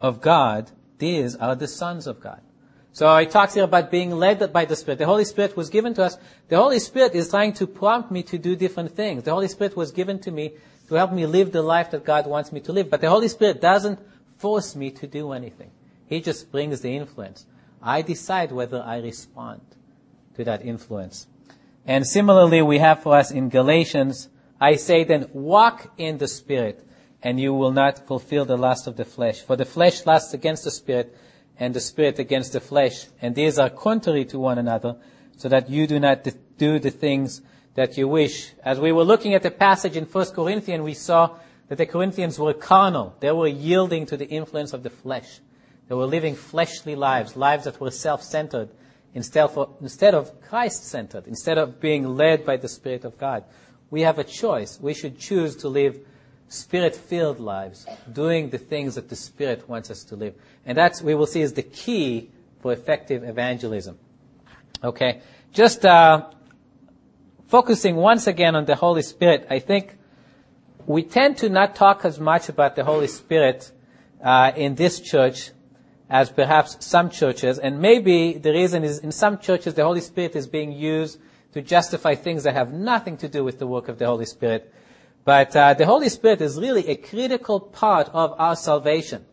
of 0.00 0.20
God, 0.20 0.72
these 0.98 1.36
are 1.36 1.54
the 1.54 1.68
sons 1.68 2.08
of 2.08 2.18
God. 2.18 2.40
So 2.92 3.16
he 3.18 3.26
talks 3.26 3.54
here 3.54 3.62
about 3.62 3.88
being 3.88 4.10
led 4.10 4.52
by 4.52 4.64
the 4.64 4.74
Spirit. 4.74 4.98
The 4.98 5.06
Holy 5.06 5.24
Spirit 5.24 5.56
was 5.56 5.70
given 5.70 5.94
to 5.94 6.02
us. 6.02 6.18
The 6.48 6.56
Holy 6.56 6.80
Spirit 6.80 7.14
is 7.14 7.28
trying 7.28 7.52
to 7.52 7.68
prompt 7.68 8.10
me 8.10 8.24
to 8.24 8.36
do 8.36 8.56
different 8.56 8.96
things. 8.96 9.22
The 9.22 9.30
Holy 9.30 9.46
Spirit 9.46 9.76
was 9.76 9.92
given 9.92 10.18
to 10.22 10.32
me 10.32 10.54
to 10.88 10.96
help 10.96 11.12
me 11.12 11.24
live 11.24 11.52
the 11.52 11.62
life 11.62 11.92
that 11.92 12.04
God 12.04 12.26
wants 12.26 12.50
me 12.50 12.58
to 12.62 12.72
live. 12.72 12.90
But 12.90 13.00
the 13.00 13.10
Holy 13.10 13.28
Spirit 13.28 13.60
doesn't 13.60 14.00
force 14.38 14.74
me 14.74 14.90
to 14.90 15.06
do 15.06 15.30
anything. 15.30 15.70
He 16.08 16.20
just 16.20 16.50
brings 16.50 16.80
the 16.80 16.96
influence. 16.96 17.46
I 17.80 18.02
decide 18.02 18.50
whether 18.50 18.82
I 18.82 18.98
respond 18.98 19.60
to 20.34 20.42
that 20.42 20.66
influence. 20.66 21.28
And 21.90 22.06
similarly, 22.06 22.62
we 22.62 22.78
have 22.78 23.02
for 23.02 23.16
us 23.16 23.32
in 23.32 23.48
Galatians, 23.48 24.28
I 24.60 24.76
say 24.76 25.02
then, 25.02 25.28
walk 25.32 25.92
in 25.98 26.18
the 26.18 26.28
Spirit, 26.28 26.86
and 27.20 27.40
you 27.40 27.52
will 27.52 27.72
not 27.72 28.06
fulfill 28.06 28.44
the 28.44 28.56
lust 28.56 28.86
of 28.86 28.96
the 28.96 29.04
flesh. 29.04 29.40
For 29.40 29.56
the 29.56 29.64
flesh 29.64 30.06
lusts 30.06 30.32
against 30.32 30.62
the 30.62 30.70
Spirit, 30.70 31.18
and 31.58 31.74
the 31.74 31.80
Spirit 31.80 32.20
against 32.20 32.52
the 32.52 32.60
flesh. 32.60 33.06
And 33.20 33.34
these 33.34 33.58
are 33.58 33.68
contrary 33.68 34.24
to 34.26 34.38
one 34.38 34.56
another, 34.56 34.98
so 35.36 35.48
that 35.48 35.68
you 35.68 35.88
do 35.88 35.98
not 35.98 36.24
do 36.58 36.78
the 36.78 36.92
things 36.92 37.42
that 37.74 37.98
you 37.98 38.06
wish. 38.06 38.52
As 38.64 38.78
we 38.78 38.92
were 38.92 39.02
looking 39.02 39.34
at 39.34 39.42
the 39.42 39.50
passage 39.50 39.96
in 39.96 40.04
1 40.04 40.26
Corinthians, 40.26 40.84
we 40.84 40.94
saw 40.94 41.38
that 41.66 41.78
the 41.78 41.86
Corinthians 41.86 42.38
were 42.38 42.54
carnal. 42.54 43.16
They 43.18 43.32
were 43.32 43.48
yielding 43.48 44.06
to 44.06 44.16
the 44.16 44.28
influence 44.28 44.72
of 44.72 44.84
the 44.84 44.90
flesh. 44.90 45.40
They 45.88 45.96
were 45.96 46.06
living 46.06 46.36
fleshly 46.36 46.94
lives, 46.94 47.34
lives 47.34 47.64
that 47.64 47.80
were 47.80 47.90
self-centered 47.90 48.68
instead 49.14 49.44
of, 49.44 49.76
instead 49.80 50.14
of 50.14 50.40
Christ-centered, 50.42 51.26
instead 51.26 51.58
of 51.58 51.80
being 51.80 52.16
led 52.16 52.44
by 52.44 52.56
the 52.56 52.68
Spirit 52.68 53.04
of 53.04 53.18
God. 53.18 53.44
We 53.90 54.02
have 54.02 54.18
a 54.18 54.24
choice. 54.24 54.78
We 54.80 54.94
should 54.94 55.18
choose 55.18 55.56
to 55.56 55.68
live 55.68 55.98
spirit-filled 56.48 57.40
lives, 57.40 57.86
doing 58.12 58.50
the 58.50 58.58
things 58.58 58.94
that 58.94 59.08
the 59.08 59.16
Spirit 59.16 59.68
wants 59.68 59.90
us 59.90 60.04
to 60.04 60.16
live. 60.16 60.34
And 60.64 60.76
that's, 60.76 61.02
we 61.02 61.14
will 61.14 61.26
see, 61.26 61.40
is 61.40 61.52
the 61.54 61.62
key 61.62 62.30
for 62.60 62.72
effective 62.72 63.24
evangelism. 63.24 63.98
Okay. 64.82 65.20
Just, 65.52 65.84
uh, 65.84 66.28
focusing 67.48 67.96
once 67.96 68.28
again 68.28 68.54
on 68.54 68.64
the 68.64 68.76
Holy 68.76 69.02
Spirit, 69.02 69.46
I 69.50 69.58
think 69.58 69.96
we 70.86 71.02
tend 71.02 71.36
to 71.38 71.48
not 71.48 71.74
talk 71.74 72.04
as 72.04 72.20
much 72.20 72.48
about 72.48 72.76
the 72.76 72.84
Holy 72.84 73.08
Spirit 73.08 73.72
uh, 74.22 74.52
in 74.54 74.76
this 74.76 75.00
church 75.00 75.50
as 76.10 76.28
perhaps 76.28 76.84
some 76.84 77.08
churches, 77.08 77.58
and 77.60 77.80
maybe 77.80 78.32
the 78.32 78.50
reason 78.50 78.82
is 78.82 78.98
in 78.98 79.12
some 79.12 79.38
churches 79.38 79.74
the 79.74 79.84
Holy 79.84 80.00
Spirit 80.00 80.34
is 80.34 80.48
being 80.48 80.72
used 80.72 81.20
to 81.52 81.62
justify 81.62 82.16
things 82.16 82.42
that 82.42 82.54
have 82.54 82.72
nothing 82.72 83.16
to 83.16 83.28
do 83.28 83.44
with 83.44 83.60
the 83.60 83.66
work 83.66 83.88
of 83.88 83.98
the 83.98 84.06
Holy 84.06 84.26
Spirit. 84.26 84.74
But 85.24 85.54
uh, 85.54 85.74
the 85.74 85.86
Holy 85.86 86.08
Spirit 86.08 86.40
is 86.40 86.58
really 86.58 86.88
a 86.88 86.96
critical 86.96 87.60
part 87.60 88.08
of 88.12 88.34
our 88.38 88.56
salvation. 88.56 89.24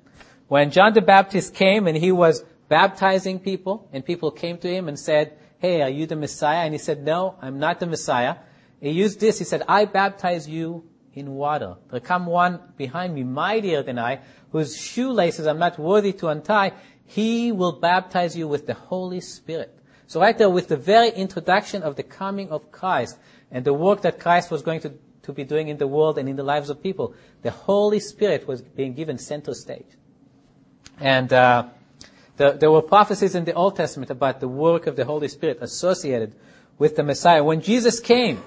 When 0.48 0.70
John 0.70 0.94
the 0.94 1.02
Baptist 1.02 1.56
came 1.56 1.88
and 1.88 1.98
he 1.98 2.12
was 2.12 2.46
baptizing 2.70 3.40
people, 3.40 3.90
and 3.92 4.06
people 4.06 4.30
came 4.30 4.58
to 4.60 4.68
him 4.68 4.88
and 4.88 5.00
said, 5.00 5.38
Hey, 5.60 5.82
are 5.82 5.90
you 5.90 6.06
the 6.06 6.16
Messiah? 6.16 6.66
And 6.66 6.74
he 6.74 6.78
said, 6.78 7.04
No, 7.04 7.36
I'm 7.42 7.58
not 7.58 7.80
the 7.80 7.88
Messiah. 7.88 8.36
He 8.80 8.92
used 8.92 9.20
this. 9.20 9.40
He 9.40 9.46
said, 9.46 9.64
I 9.68 9.86
baptize 9.86 10.48
you 10.48 10.84
in 11.18 11.32
water. 11.32 11.76
There 11.90 12.00
come 12.00 12.26
one 12.26 12.60
behind 12.78 13.16
me, 13.16 13.24
mightier 13.24 13.84
than 13.84 14.00
I, 14.00 14.20
whose 14.52 14.80
shoelaces 14.80 15.48
I'm 15.48 15.60
not 15.60 15.78
worthy 15.78 16.14
to 16.14 16.28
untie. 16.28 16.74
He 17.06 17.52
will 17.52 17.74
baptize 17.74 18.36
you 18.38 18.48
with 18.48 18.68
the 18.68 18.74
Holy 18.74 19.22
Spirit. 19.22 19.74
So 20.08 20.22
right 20.22 20.38
there, 20.38 20.50
with 20.50 20.68
the 20.68 20.78
very 20.78 21.10
introduction 21.10 21.84
of 21.84 21.96
the 21.96 22.04
coming 22.04 22.50
of 22.50 22.72
Christ 22.72 23.18
and 23.52 23.66
the 23.66 23.74
work 23.74 24.02
that 24.02 24.20
Christ 24.20 24.52
was 24.52 24.62
going 24.62 24.80
to, 24.82 24.94
to 25.24 25.34
be 25.34 25.44
doing 25.44 25.68
in 25.68 25.78
the 25.78 25.88
world 25.88 26.18
and 26.18 26.30
in 26.30 26.36
the 26.36 26.44
lives 26.44 26.70
of 26.70 26.82
people, 26.82 27.14
the 27.42 27.52
Holy 27.52 28.00
Spirit 28.00 28.48
was 28.48 28.62
being 28.62 28.94
given 28.94 29.18
center 29.18 29.54
stage. 29.54 29.88
And 31.00 31.32
uh, 31.34 31.68
the, 32.38 32.54
there 32.54 32.72
were 32.72 32.82
prophecies 32.82 33.36
in 33.36 33.46
the 33.46 33.54
Old 33.54 33.76
Testament 33.76 34.10
about 34.12 34.40
the 34.40 34.48
work 34.48 34.88
of 34.88 34.96
the 34.96 35.06
Holy 35.06 35.28
Spirit 35.28 35.60
associated 35.62 36.36
with 36.78 36.96
the 36.96 37.04
Messiah. 37.04 37.44
When 37.44 37.62
Jesus 37.62 38.00
came, 38.00 38.42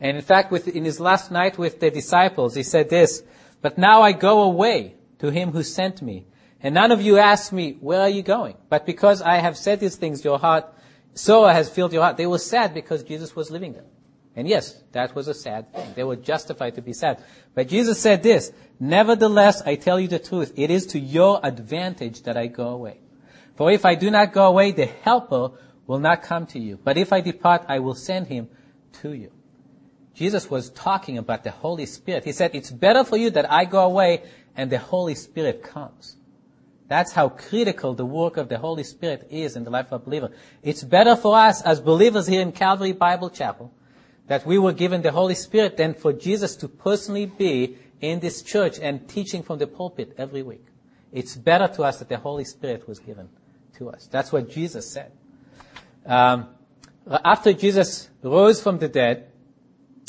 and 0.00 0.16
in 0.16 0.22
fact, 0.22 0.50
with, 0.50 0.66
in 0.68 0.84
his 0.84 0.98
last 0.98 1.30
night 1.30 1.58
with 1.58 1.80
the 1.80 1.90
disciples, 1.90 2.54
he 2.54 2.62
said 2.62 2.88
this, 2.88 3.22
But 3.60 3.76
now 3.76 4.00
I 4.00 4.12
go 4.12 4.42
away 4.42 4.94
to 5.18 5.30
him 5.30 5.52
who 5.52 5.62
sent 5.62 6.00
me. 6.00 6.26
And 6.62 6.74
none 6.74 6.90
of 6.90 7.02
you 7.02 7.18
ask 7.18 7.52
me, 7.52 7.76
where 7.80 8.00
are 8.00 8.08
you 8.08 8.22
going? 8.22 8.56
But 8.68 8.86
because 8.86 9.22
I 9.22 9.36
have 9.36 9.56
said 9.56 9.80
these 9.80 9.96
things, 9.96 10.24
your 10.24 10.38
heart, 10.38 10.66
so 11.14 11.44
has 11.46 11.70
filled 11.70 11.92
your 11.92 12.02
heart. 12.02 12.16
They 12.16 12.26
were 12.26 12.38
sad 12.38 12.74
because 12.74 13.02
Jesus 13.02 13.34
was 13.34 13.50
leaving 13.50 13.74
them. 13.74 13.84
And 14.36 14.46
yes, 14.48 14.82
that 14.92 15.14
was 15.14 15.26
a 15.28 15.34
sad 15.34 15.72
thing. 15.72 15.92
They 15.94 16.04
were 16.04 16.16
justified 16.16 16.76
to 16.76 16.82
be 16.82 16.92
sad. 16.92 17.22
But 17.54 17.68
Jesus 17.68 18.00
said 18.00 18.22
this, 18.22 18.52
Nevertheless, 18.78 19.62
I 19.62 19.74
tell 19.74 19.98
you 19.98 20.08
the 20.08 20.18
truth, 20.18 20.52
it 20.56 20.70
is 20.70 20.86
to 20.88 20.98
your 20.98 21.40
advantage 21.42 22.22
that 22.22 22.36
I 22.36 22.46
go 22.46 22.68
away. 22.68 23.00
For 23.56 23.70
if 23.70 23.84
I 23.84 23.96
do 23.96 24.10
not 24.10 24.32
go 24.32 24.46
away, 24.46 24.72
the 24.72 24.86
helper 24.86 25.50
will 25.86 25.98
not 25.98 26.22
come 26.22 26.46
to 26.48 26.58
you. 26.58 26.78
But 26.82 26.96
if 26.96 27.12
I 27.12 27.20
depart, 27.20 27.64
I 27.68 27.80
will 27.80 27.94
send 27.94 28.28
him 28.28 28.48
to 29.02 29.12
you. 29.12 29.32
Jesus 30.14 30.50
was 30.50 30.70
talking 30.70 31.18
about 31.18 31.44
the 31.44 31.50
Holy 31.50 31.86
Spirit. 31.86 32.24
He 32.24 32.32
said, 32.32 32.50
it's 32.54 32.70
better 32.70 33.04
for 33.04 33.16
you 33.16 33.30
that 33.30 33.50
I 33.50 33.64
go 33.64 33.84
away 33.84 34.22
and 34.56 34.70
the 34.70 34.78
Holy 34.78 35.14
Spirit 35.14 35.62
comes. 35.62 36.16
That's 36.88 37.12
how 37.12 37.28
critical 37.28 37.94
the 37.94 38.04
work 38.04 38.36
of 38.36 38.48
the 38.48 38.58
Holy 38.58 38.82
Spirit 38.82 39.28
is 39.30 39.54
in 39.54 39.62
the 39.62 39.70
life 39.70 39.92
of 39.92 40.02
a 40.02 40.04
believer. 40.04 40.30
It's 40.62 40.82
better 40.82 41.14
for 41.14 41.36
us 41.36 41.62
as 41.62 41.80
believers 41.80 42.26
here 42.26 42.42
in 42.42 42.50
Calvary 42.50 42.92
Bible 42.92 43.30
Chapel 43.30 43.72
that 44.26 44.44
we 44.44 44.58
were 44.58 44.72
given 44.72 45.02
the 45.02 45.12
Holy 45.12 45.34
Spirit 45.36 45.76
than 45.76 45.94
for 45.94 46.12
Jesus 46.12 46.56
to 46.56 46.68
personally 46.68 47.26
be 47.26 47.76
in 48.00 48.20
this 48.20 48.42
church 48.42 48.78
and 48.80 49.08
teaching 49.08 49.42
from 49.42 49.58
the 49.58 49.66
pulpit 49.66 50.14
every 50.18 50.42
week. 50.42 50.64
It's 51.12 51.36
better 51.36 51.68
to 51.74 51.84
us 51.84 51.98
that 51.98 52.08
the 52.08 52.16
Holy 52.16 52.44
Spirit 52.44 52.88
was 52.88 52.98
given 52.98 53.28
to 53.78 53.90
us. 53.90 54.08
That's 54.10 54.32
what 54.32 54.50
Jesus 54.50 54.90
said. 54.90 55.12
Um, 56.04 56.48
after 57.24 57.52
Jesus 57.52 58.08
rose 58.22 58.62
from 58.62 58.78
the 58.78 58.88
dead, 58.88 59.29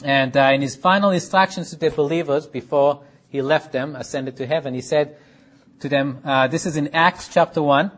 and 0.03 0.35
uh, 0.35 0.51
in 0.53 0.61
his 0.61 0.75
final 0.75 1.11
instructions 1.11 1.69
to 1.69 1.75
the 1.75 1.89
believers 1.89 2.47
before 2.47 3.03
he 3.29 3.41
left 3.41 3.71
them, 3.71 3.95
ascended 3.95 4.37
to 4.37 4.45
heaven, 4.45 4.73
he 4.73 4.81
said 4.81 5.17
to 5.79 5.89
them, 5.89 6.19
uh, 6.23 6.47
this 6.47 6.65
is 6.65 6.77
in 6.77 6.89
Acts 6.93 7.27
chapter 7.27 7.61
1, 7.61 7.91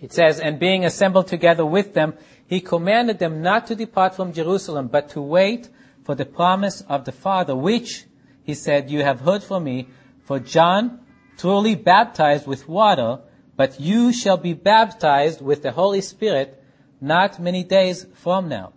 it 0.00 0.12
says, 0.12 0.40
and 0.40 0.58
being 0.58 0.84
assembled 0.84 1.28
together 1.28 1.64
with 1.64 1.94
them, 1.94 2.14
he 2.46 2.60
commanded 2.60 3.18
them 3.18 3.40
not 3.40 3.66
to 3.68 3.74
depart 3.74 4.14
from 4.14 4.32
Jerusalem, 4.32 4.88
but 4.88 5.08
to 5.10 5.20
wait 5.20 5.68
for 6.04 6.14
the 6.14 6.26
promise 6.26 6.82
of 6.82 7.04
the 7.04 7.12
Father, 7.12 7.54
which, 7.54 8.04
he 8.42 8.54
said, 8.54 8.90
you 8.90 9.02
have 9.02 9.20
heard 9.20 9.42
from 9.42 9.64
me, 9.64 9.88
for 10.24 10.38
John 10.38 11.00
truly 11.38 11.74
baptized 11.74 12.46
with 12.46 12.68
water, 12.68 13.20
but 13.56 13.80
you 13.80 14.12
shall 14.12 14.36
be 14.36 14.54
baptized 14.54 15.40
with 15.40 15.62
the 15.62 15.72
Holy 15.72 16.00
Spirit 16.00 16.62
not 17.00 17.40
many 17.40 17.64
days 17.64 18.06
from 18.14 18.48
now. 18.48 18.72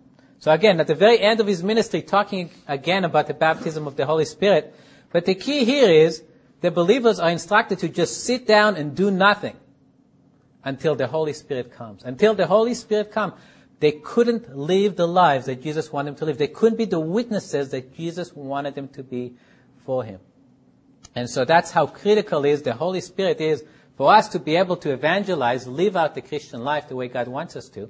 So 0.46 0.52
again, 0.52 0.80
at 0.80 0.86
the 0.86 0.94
very 0.94 1.20
end 1.20 1.40
of 1.40 1.48
his 1.48 1.64
ministry, 1.64 2.04
talking 2.04 2.52
again 2.68 3.04
about 3.04 3.26
the 3.26 3.34
baptism 3.34 3.88
of 3.88 3.96
the 3.96 4.06
Holy 4.06 4.26
Spirit, 4.26 4.76
but 5.12 5.26
the 5.26 5.34
key 5.34 5.66
here 5.66 5.90
is 5.90 6.22
the 6.62 6.70
believers 6.70 7.20
are 7.20 7.32
instructed 7.32 7.80
to 7.80 7.90
just 7.90 8.26
sit 8.26 8.46
down 8.46 8.76
and 8.76 8.96
do 8.96 9.10
nothing 9.10 9.56
until 10.64 10.94
the 10.94 11.08
Holy 11.08 11.34
Spirit 11.34 11.72
comes. 11.72 12.04
Until 12.04 12.36
the 12.36 12.46
Holy 12.46 12.76
Spirit 12.76 13.12
comes, 13.12 13.34
they 13.80 13.94
couldn't 13.94 14.56
live 14.56 14.98
the 14.98 15.08
lives 15.08 15.48
that 15.48 15.64
Jesus 15.64 15.92
wanted 15.92 16.12
them 16.12 16.18
to 16.18 16.26
live. 16.26 16.38
They 16.38 16.48
couldn't 16.48 16.78
be 16.78 16.86
the 16.86 17.00
witnesses 17.00 17.70
that 17.72 17.98
Jesus 17.98 18.32
wanted 18.32 18.76
them 18.76 18.88
to 18.90 19.02
be 19.02 19.34
for 19.84 20.04
Him. 20.04 20.20
And 21.16 21.28
so 21.28 21.44
that's 21.44 21.72
how 21.72 21.88
critical 21.88 22.46
is 22.46 22.62
the 22.62 22.76
Holy 22.76 23.02
Spirit 23.02 23.42
is 23.42 23.64
for 23.98 24.14
us 24.14 24.30
to 24.30 24.38
be 24.38 24.58
able 24.58 24.78
to 24.78 24.92
evangelize, 24.92 25.66
live 25.66 25.96
out 25.96 26.14
the 26.14 26.22
Christian 26.22 26.64
life 26.64 26.88
the 26.88 26.96
way 26.96 27.08
God 27.08 27.28
wants 27.28 27.56
us 27.56 27.68
to, 27.70 27.90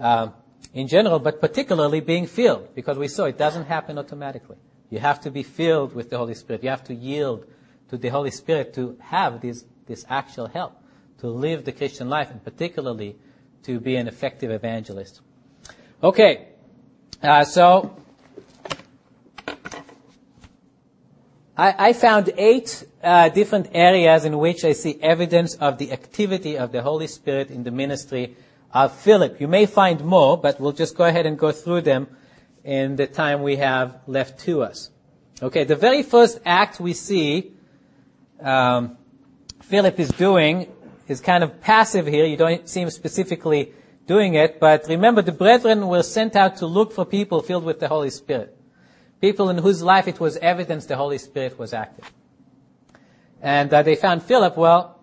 uh, 0.00 0.30
in 0.74 0.88
general, 0.88 1.20
but 1.20 1.40
particularly 1.40 2.00
being 2.00 2.26
filled, 2.26 2.74
because 2.74 2.98
we 2.98 3.08
saw 3.08 3.24
it 3.24 3.38
doesn't 3.38 3.66
happen 3.66 3.96
automatically. 3.96 4.56
You 4.90 4.98
have 4.98 5.20
to 5.20 5.30
be 5.30 5.44
filled 5.44 5.94
with 5.94 6.10
the 6.10 6.18
Holy 6.18 6.34
Spirit. 6.34 6.64
You 6.64 6.70
have 6.70 6.84
to 6.84 6.94
yield 6.94 7.46
to 7.88 7.96
the 7.96 8.08
Holy 8.08 8.32
Spirit 8.32 8.74
to 8.74 8.98
have 9.00 9.40
this, 9.40 9.64
this 9.86 10.04
actual 10.08 10.48
help, 10.48 10.76
to 11.18 11.28
live 11.28 11.64
the 11.64 11.72
Christian 11.72 12.10
life, 12.10 12.30
and 12.30 12.42
particularly 12.42 13.16
to 13.62 13.78
be 13.78 13.94
an 13.96 14.08
effective 14.08 14.50
evangelist. 14.50 15.20
Okay, 16.02 16.48
uh, 17.22 17.44
so 17.44 17.96
I, 21.56 21.90
I 21.90 21.92
found 21.92 22.32
eight 22.36 22.84
uh, 23.02 23.28
different 23.28 23.68
areas 23.72 24.24
in 24.24 24.38
which 24.38 24.64
I 24.64 24.72
see 24.72 24.98
evidence 25.00 25.54
of 25.54 25.78
the 25.78 25.92
activity 25.92 26.58
of 26.58 26.72
the 26.72 26.82
Holy 26.82 27.06
Spirit 27.06 27.50
in 27.50 27.62
the 27.62 27.70
ministry 27.70 28.36
of 28.74 28.94
Philip. 28.94 29.40
You 29.40 29.48
may 29.48 29.64
find 29.64 30.04
more, 30.04 30.36
but 30.36 30.60
we'll 30.60 30.72
just 30.72 30.96
go 30.96 31.04
ahead 31.04 31.24
and 31.24 31.38
go 31.38 31.52
through 31.52 31.82
them 31.82 32.08
in 32.62 32.96
the 32.96 33.06
time 33.06 33.42
we 33.42 33.56
have 33.56 34.00
left 34.06 34.40
to 34.40 34.62
us. 34.62 34.90
Okay, 35.40 35.64
the 35.64 35.76
very 35.76 36.02
first 36.02 36.40
act 36.44 36.80
we 36.80 36.92
see 36.92 37.52
um, 38.40 38.98
Philip 39.62 39.98
is 39.98 40.08
doing 40.08 40.70
is 41.08 41.20
kind 41.20 41.42
of 41.42 41.60
passive 41.60 42.06
here. 42.06 42.26
You 42.26 42.36
don't 42.36 42.68
see 42.68 42.82
him 42.82 42.90
specifically 42.90 43.72
doing 44.06 44.34
it, 44.34 44.60
but 44.60 44.86
remember 44.88 45.22
the 45.22 45.32
brethren 45.32 45.86
were 45.88 46.02
sent 46.02 46.36
out 46.36 46.58
to 46.58 46.66
look 46.66 46.92
for 46.92 47.06
people 47.06 47.40
filled 47.40 47.64
with 47.64 47.80
the 47.80 47.88
Holy 47.88 48.10
Spirit 48.10 48.54
people 49.24 49.48
in 49.48 49.56
whose 49.56 49.82
life 49.82 50.06
it 50.06 50.20
was 50.20 50.36
evidence 50.36 50.84
the 50.84 50.96
Holy 50.96 51.16
Spirit 51.16 51.58
was 51.58 51.72
active. 51.72 52.12
And 53.40 53.72
uh, 53.72 53.82
they 53.82 53.96
found 53.96 54.22
Philip, 54.22 54.54
well, 54.54 55.00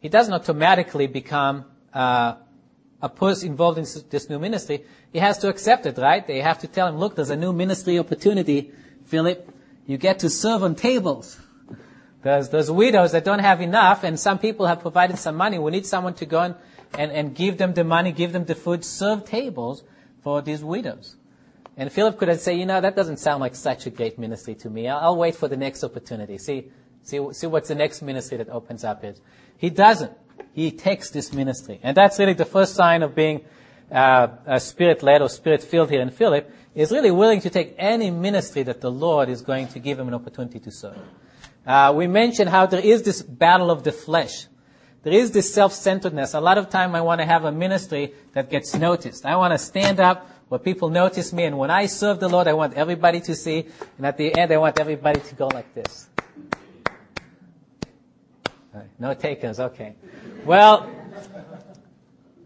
he 0.00 0.10
doesn't 0.10 0.34
automatically 0.34 1.06
become 1.06 1.64
uh, 1.94 2.34
a 3.04 3.08
person 3.10 3.50
involved 3.50 3.76
in 3.76 3.84
this 4.08 4.30
new 4.30 4.38
ministry. 4.38 4.82
He 5.12 5.18
has 5.18 5.36
to 5.38 5.48
accept 5.48 5.84
it, 5.84 5.98
right? 5.98 6.26
They 6.26 6.40
have 6.40 6.60
to 6.60 6.66
tell 6.66 6.88
him, 6.88 6.96
look, 6.96 7.16
there's 7.16 7.28
a 7.28 7.36
new 7.36 7.52
ministry 7.52 7.98
opportunity, 7.98 8.72
Philip. 9.04 9.46
You 9.86 9.98
get 9.98 10.20
to 10.20 10.30
serve 10.30 10.62
on 10.62 10.74
tables. 10.74 11.38
There's, 12.22 12.48
there's 12.48 12.70
widows 12.70 13.12
that 13.12 13.22
don't 13.22 13.40
have 13.40 13.60
enough, 13.60 14.04
and 14.04 14.18
some 14.18 14.38
people 14.38 14.64
have 14.64 14.80
provided 14.80 15.18
some 15.18 15.36
money. 15.36 15.58
We 15.58 15.70
need 15.70 15.84
someone 15.84 16.14
to 16.14 16.24
go 16.24 16.40
and, 16.40 16.54
and, 16.94 17.12
and 17.12 17.34
give 17.34 17.58
them 17.58 17.74
the 17.74 17.84
money, 17.84 18.10
give 18.10 18.32
them 18.32 18.46
the 18.46 18.54
food, 18.54 18.86
serve 18.86 19.26
tables 19.26 19.84
for 20.22 20.40
these 20.40 20.64
widows. 20.64 21.16
And 21.76 21.92
Philip 21.92 22.18
could 22.18 22.28
have 22.28 22.40
said, 22.40 22.52
you 22.52 22.64
know, 22.64 22.80
that 22.80 22.96
doesn't 22.96 23.18
sound 23.18 23.42
like 23.42 23.54
such 23.54 23.84
a 23.84 23.90
great 23.90 24.18
ministry 24.18 24.54
to 24.54 24.70
me. 24.70 24.88
I'll, 24.88 25.00
I'll 25.00 25.16
wait 25.16 25.36
for 25.36 25.46
the 25.46 25.58
next 25.58 25.84
opportunity. 25.84 26.38
See, 26.38 26.70
see, 27.02 27.20
see 27.34 27.46
what's 27.46 27.68
the 27.68 27.74
next 27.74 28.00
ministry 28.00 28.38
that 28.38 28.48
opens 28.48 28.82
up 28.82 29.04
is. 29.04 29.20
He 29.58 29.68
doesn't. 29.68 30.12
He 30.52 30.70
takes 30.70 31.10
this 31.10 31.32
ministry. 31.32 31.80
And 31.82 31.96
that's 31.96 32.18
really 32.18 32.34
the 32.34 32.44
first 32.44 32.74
sign 32.74 33.02
of 33.02 33.14
being 33.14 33.44
uh, 33.90 34.58
spirit-led 34.58 35.22
or 35.22 35.28
spirit-filled 35.28 35.90
here 35.90 36.00
in 36.00 36.10
Philip, 36.10 36.50
is 36.74 36.90
really 36.90 37.10
willing 37.10 37.40
to 37.40 37.50
take 37.50 37.74
any 37.78 38.10
ministry 38.10 38.62
that 38.64 38.80
the 38.80 38.90
Lord 38.90 39.28
is 39.28 39.42
going 39.42 39.68
to 39.68 39.78
give 39.78 39.98
him 39.98 40.08
an 40.08 40.14
opportunity 40.14 40.58
to 40.58 40.70
serve. 40.70 40.98
Uh, 41.66 41.92
we 41.94 42.06
mentioned 42.06 42.50
how 42.50 42.66
there 42.66 42.80
is 42.80 43.02
this 43.02 43.22
battle 43.22 43.70
of 43.70 43.84
the 43.84 43.92
flesh. 43.92 44.46
There 45.02 45.12
is 45.12 45.30
this 45.30 45.52
self-centeredness. 45.52 46.34
A 46.34 46.40
lot 46.40 46.58
of 46.58 46.70
time 46.70 46.94
I 46.94 47.02
want 47.02 47.20
to 47.20 47.26
have 47.26 47.44
a 47.44 47.52
ministry 47.52 48.14
that 48.32 48.50
gets 48.50 48.74
noticed. 48.74 49.24
I 49.26 49.36
want 49.36 49.52
to 49.52 49.58
stand 49.58 50.00
up 50.00 50.28
where 50.48 50.58
people 50.58 50.88
notice 50.88 51.32
me. 51.32 51.44
And 51.44 51.58
when 51.58 51.70
I 51.70 51.86
serve 51.86 52.20
the 52.20 52.28
Lord, 52.28 52.48
I 52.48 52.54
want 52.54 52.74
everybody 52.74 53.20
to 53.20 53.34
see. 53.34 53.66
And 53.98 54.06
at 54.06 54.16
the 54.16 54.34
end, 54.34 54.50
I 54.50 54.56
want 54.56 54.80
everybody 54.80 55.20
to 55.20 55.34
go 55.34 55.46
like 55.48 55.74
this. 55.74 56.08
No 58.98 59.14
takers, 59.14 59.60
okay. 59.60 59.94
Well, 60.44 60.90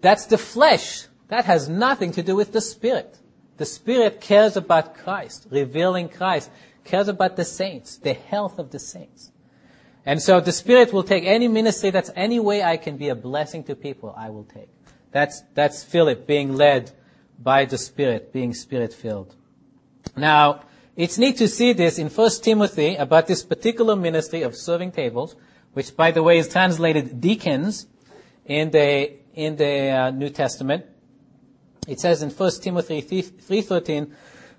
that's 0.00 0.26
the 0.26 0.38
flesh. 0.38 1.06
That 1.28 1.44
has 1.44 1.68
nothing 1.68 2.12
to 2.12 2.22
do 2.22 2.36
with 2.36 2.52
the 2.52 2.60
spirit. 2.60 3.18
The 3.56 3.66
spirit 3.66 4.20
cares 4.20 4.56
about 4.56 4.96
Christ, 4.96 5.46
revealing 5.50 6.08
Christ, 6.08 6.50
cares 6.84 7.08
about 7.08 7.36
the 7.36 7.44
saints, 7.44 7.96
the 7.96 8.14
health 8.14 8.58
of 8.58 8.70
the 8.70 8.78
saints. 8.78 9.32
And 10.06 10.22
so 10.22 10.40
the 10.40 10.52
spirit 10.52 10.92
will 10.92 11.02
take 11.02 11.24
any 11.24 11.48
ministry 11.48 11.90
that's 11.90 12.10
any 12.16 12.40
way 12.40 12.62
I 12.62 12.76
can 12.76 12.96
be 12.96 13.08
a 13.08 13.14
blessing 13.14 13.64
to 13.64 13.74
people, 13.74 14.14
I 14.16 14.30
will 14.30 14.44
take. 14.44 14.70
That's, 15.10 15.42
that's 15.54 15.82
Philip 15.84 16.26
being 16.26 16.54
led 16.54 16.92
by 17.38 17.64
the 17.64 17.78
Spirit, 17.78 18.32
being 18.32 18.54
Spirit 18.54 18.92
filled. 18.92 19.34
Now, 20.16 20.62
it's 20.96 21.18
neat 21.18 21.36
to 21.38 21.48
see 21.48 21.72
this 21.72 21.98
in 21.98 22.08
1 22.08 22.30
Timothy 22.42 22.96
about 22.96 23.26
this 23.26 23.42
particular 23.42 23.96
ministry 23.96 24.42
of 24.42 24.56
serving 24.56 24.92
tables, 24.92 25.36
which 25.78 25.96
by 25.96 26.10
the 26.10 26.24
way 26.24 26.38
is 26.38 26.48
translated 26.48 27.20
deacons 27.20 27.86
in 28.46 28.72
the, 28.72 29.12
in 29.32 29.54
the 29.54 29.90
uh, 29.90 30.10
New 30.10 30.28
Testament. 30.28 30.84
It 31.86 32.00
says 32.00 32.20
in 32.20 32.30
1 32.30 32.50
Timothy 32.60 33.00
3.13, 33.00 34.10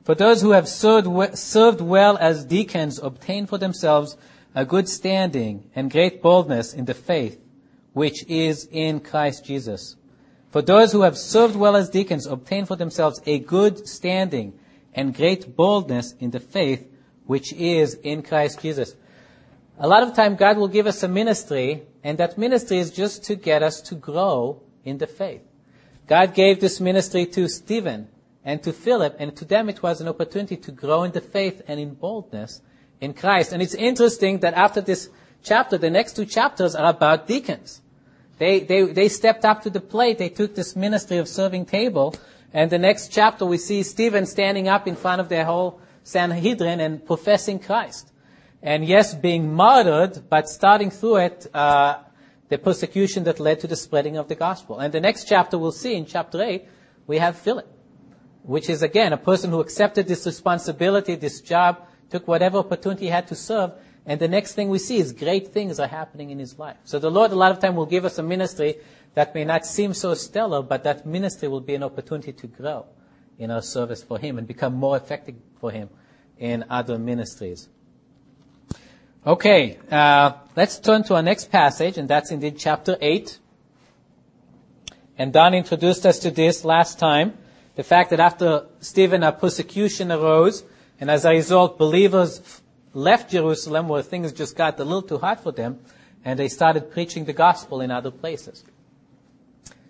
For 0.05 0.15
those 0.15 0.41
who 0.41 0.51
have 0.51 0.69
served, 0.69 1.37
served 1.37 1.81
well 1.81 2.17
as 2.19 2.45
deacons 2.45 2.99
obtain 2.99 3.47
for 3.47 3.57
themselves 3.57 4.15
a 4.55 4.63
good 4.63 4.87
standing 4.87 5.69
and 5.75 5.91
great 5.91 6.21
boldness 6.21 6.73
in 6.73 6.85
the 6.85 6.93
faith, 6.93 7.37
which 7.91 8.25
is 8.29 8.69
in 8.71 9.01
Christ 9.01 9.43
Jesus. 9.43 9.97
For 10.51 10.61
those 10.61 10.93
who 10.93 11.01
have 11.01 11.17
served 11.17 11.57
well 11.57 11.75
as 11.75 11.89
deacons 11.89 12.27
obtain 12.27 12.65
for 12.65 12.77
themselves 12.77 13.21
a 13.25 13.39
good 13.39 13.89
standing 13.89 14.57
and 14.93 15.13
great 15.13 15.57
boldness 15.57 16.13
in 16.13 16.31
the 16.31 16.39
faith 16.39 16.89
which 17.25 17.51
is 17.51 17.95
in 17.95 18.21
Christ 18.21 18.61
Jesus. 18.61 18.95
A 19.81 19.87
lot 19.87 20.03
of 20.03 20.13
time 20.13 20.35
God 20.35 20.57
will 20.57 20.67
give 20.67 20.87
us 20.87 21.03
a 21.03 21.07
ministry 21.07 21.83
and 22.03 22.17
that 22.17 22.37
ministry 22.37 22.79
is 22.79 22.91
just 22.91 23.23
to 23.25 23.35
get 23.35 23.63
us 23.63 23.79
to 23.83 23.95
grow 23.95 24.61
in 24.83 24.97
the 24.97 25.07
faith. 25.07 25.41
God 26.05 26.33
gave 26.33 26.59
this 26.59 26.81
ministry 26.81 27.25
to 27.27 27.47
Stephen 27.47 28.09
and 28.43 28.61
to 28.63 28.73
Philip 28.73 29.15
and 29.19 29.33
to 29.37 29.45
them 29.45 29.69
it 29.69 29.81
was 29.81 30.01
an 30.01 30.09
opportunity 30.09 30.57
to 30.57 30.71
grow 30.73 31.03
in 31.03 31.13
the 31.13 31.21
faith 31.21 31.61
and 31.65 31.79
in 31.79 31.93
boldness 31.93 32.61
in 32.99 33.13
Christ. 33.13 33.53
And 33.53 33.61
it's 33.61 33.73
interesting 33.73 34.39
that 34.39 34.53
after 34.53 34.81
this 34.81 35.09
chapter, 35.43 35.77
the 35.77 35.89
next 35.89 36.17
two 36.17 36.25
chapters 36.25 36.75
are 36.75 36.89
about 36.89 37.25
deacons. 37.25 37.81
They, 38.37 38.59
they, 38.59 38.83
they 38.83 39.07
stepped 39.07 39.45
up 39.45 39.61
to 39.63 39.69
the 39.69 39.79
plate. 39.79 40.17
They 40.17 40.29
took 40.29 40.55
this 40.55 40.75
ministry 40.75 41.19
of 41.19 41.29
serving 41.29 41.67
table. 41.67 42.15
And 42.53 42.69
the 42.69 42.79
next 42.79 43.13
chapter 43.13 43.45
we 43.45 43.57
see 43.57 43.83
Stephen 43.83 44.25
standing 44.25 44.67
up 44.67 44.87
in 44.87 44.97
front 44.97 45.21
of 45.21 45.29
the 45.29 45.45
whole 45.45 45.79
Sanhedrin 46.03 46.81
and 46.81 47.05
professing 47.05 47.59
Christ. 47.59 48.08
And 48.61 48.85
yes, 48.85 49.15
being 49.15 49.53
martyred, 49.53 50.29
but 50.29 50.49
starting 50.49 50.91
through 50.91 51.17
it, 51.17 51.47
uh, 51.53 51.99
the 52.49 52.57
persecution 52.57 53.23
that 53.23 53.39
led 53.39 53.59
to 53.61 53.67
the 53.67 53.75
spreading 53.75 54.17
of 54.17 54.27
the 54.27 54.35
gospel. 54.35 54.79
And 54.79 54.93
the 54.93 54.99
next 54.99 55.25
chapter 55.25 55.57
we'll 55.57 55.71
see 55.71 55.95
in 55.95 56.05
chapter 56.05 56.41
8, 56.41 56.65
we 57.07 57.17
have 57.17 57.37
Philip, 57.37 57.67
which 58.43 58.69
is 58.69 58.81
again 58.81 59.13
a 59.13 59.17
person 59.17 59.51
who 59.51 59.59
accepted 59.59 60.07
this 60.07 60.25
responsibility, 60.25 61.15
this 61.15 61.41
job, 61.41 61.87
took 62.09 62.27
whatever 62.27 62.57
opportunity 62.57 63.05
he 63.05 63.11
had 63.11 63.27
to 63.27 63.35
serve, 63.35 63.73
And 64.09 64.19
the 64.19 64.27
next 64.27 64.53
thing 64.53 64.69
we 64.69 64.79
see 64.79 64.97
is 64.97 65.11
great 65.11 65.49
things 65.49 65.79
are 65.79 65.87
happening 65.87 66.31
in 66.31 66.39
his 66.39 66.57
life. 66.57 66.77
So 66.83 66.97
the 66.97 67.11
Lord 67.11 67.31
a 67.31 67.35
lot 67.35 67.51
of 67.51 67.59
time 67.59 67.75
will 67.75 67.85
give 67.85 68.05
us 68.05 68.17
a 68.17 68.23
ministry 68.23 68.77
that 69.13 69.35
may 69.35 69.45
not 69.45 69.67
seem 69.67 69.93
so 69.93 70.15
stellar, 70.15 70.63
but 70.63 70.83
that 70.83 71.05
ministry 71.05 71.47
will 71.47 71.61
be 71.61 71.75
an 71.75 71.83
opportunity 71.83 72.33
to 72.33 72.47
grow 72.47 72.87
in 73.37 73.51
our 73.51 73.61
service 73.61 74.01
for 74.01 74.17
him 74.17 74.39
and 74.39 74.47
become 74.47 74.73
more 74.73 74.97
effective 74.97 75.35
for 75.59 75.69
him 75.69 75.89
in 76.39 76.65
other 76.71 76.97
ministries. 76.97 77.69
Okay, 79.27 79.77
uh, 79.91 80.31
let's 80.55 80.79
turn 80.79 81.03
to 81.03 81.15
our 81.15 81.21
next 81.21 81.51
passage, 81.51 81.97
and 81.97 82.07
that's 82.07 82.31
indeed 82.31 82.57
chapter 82.57 82.97
8. 83.01 83.37
And 85.17 85.33
Don 85.33 85.53
introduced 85.53 86.05
us 86.05 86.19
to 86.19 86.31
this 86.31 86.63
last 86.63 86.99
time. 86.99 87.37
The 87.75 87.83
fact 87.83 88.11
that 88.11 88.21
after 88.21 88.67
Stephen, 88.79 89.21
a 89.23 89.33
persecution 89.33 90.09
arose, 90.09 90.63
and 91.01 91.11
as 91.11 91.25
a 91.25 91.31
result, 91.31 91.77
believers 91.77 92.61
left 92.93 93.31
Jerusalem 93.31 93.89
where 93.89 94.01
things 94.01 94.31
just 94.31 94.55
got 94.55 94.79
a 94.79 94.85
little 94.85 95.01
too 95.01 95.17
hot 95.17 95.43
for 95.43 95.51
them, 95.51 95.79
and 96.23 96.39
they 96.39 96.47
started 96.47 96.89
preaching 96.89 97.25
the 97.25 97.33
gospel 97.33 97.81
in 97.81 97.91
other 97.91 98.11
places. 98.11 98.63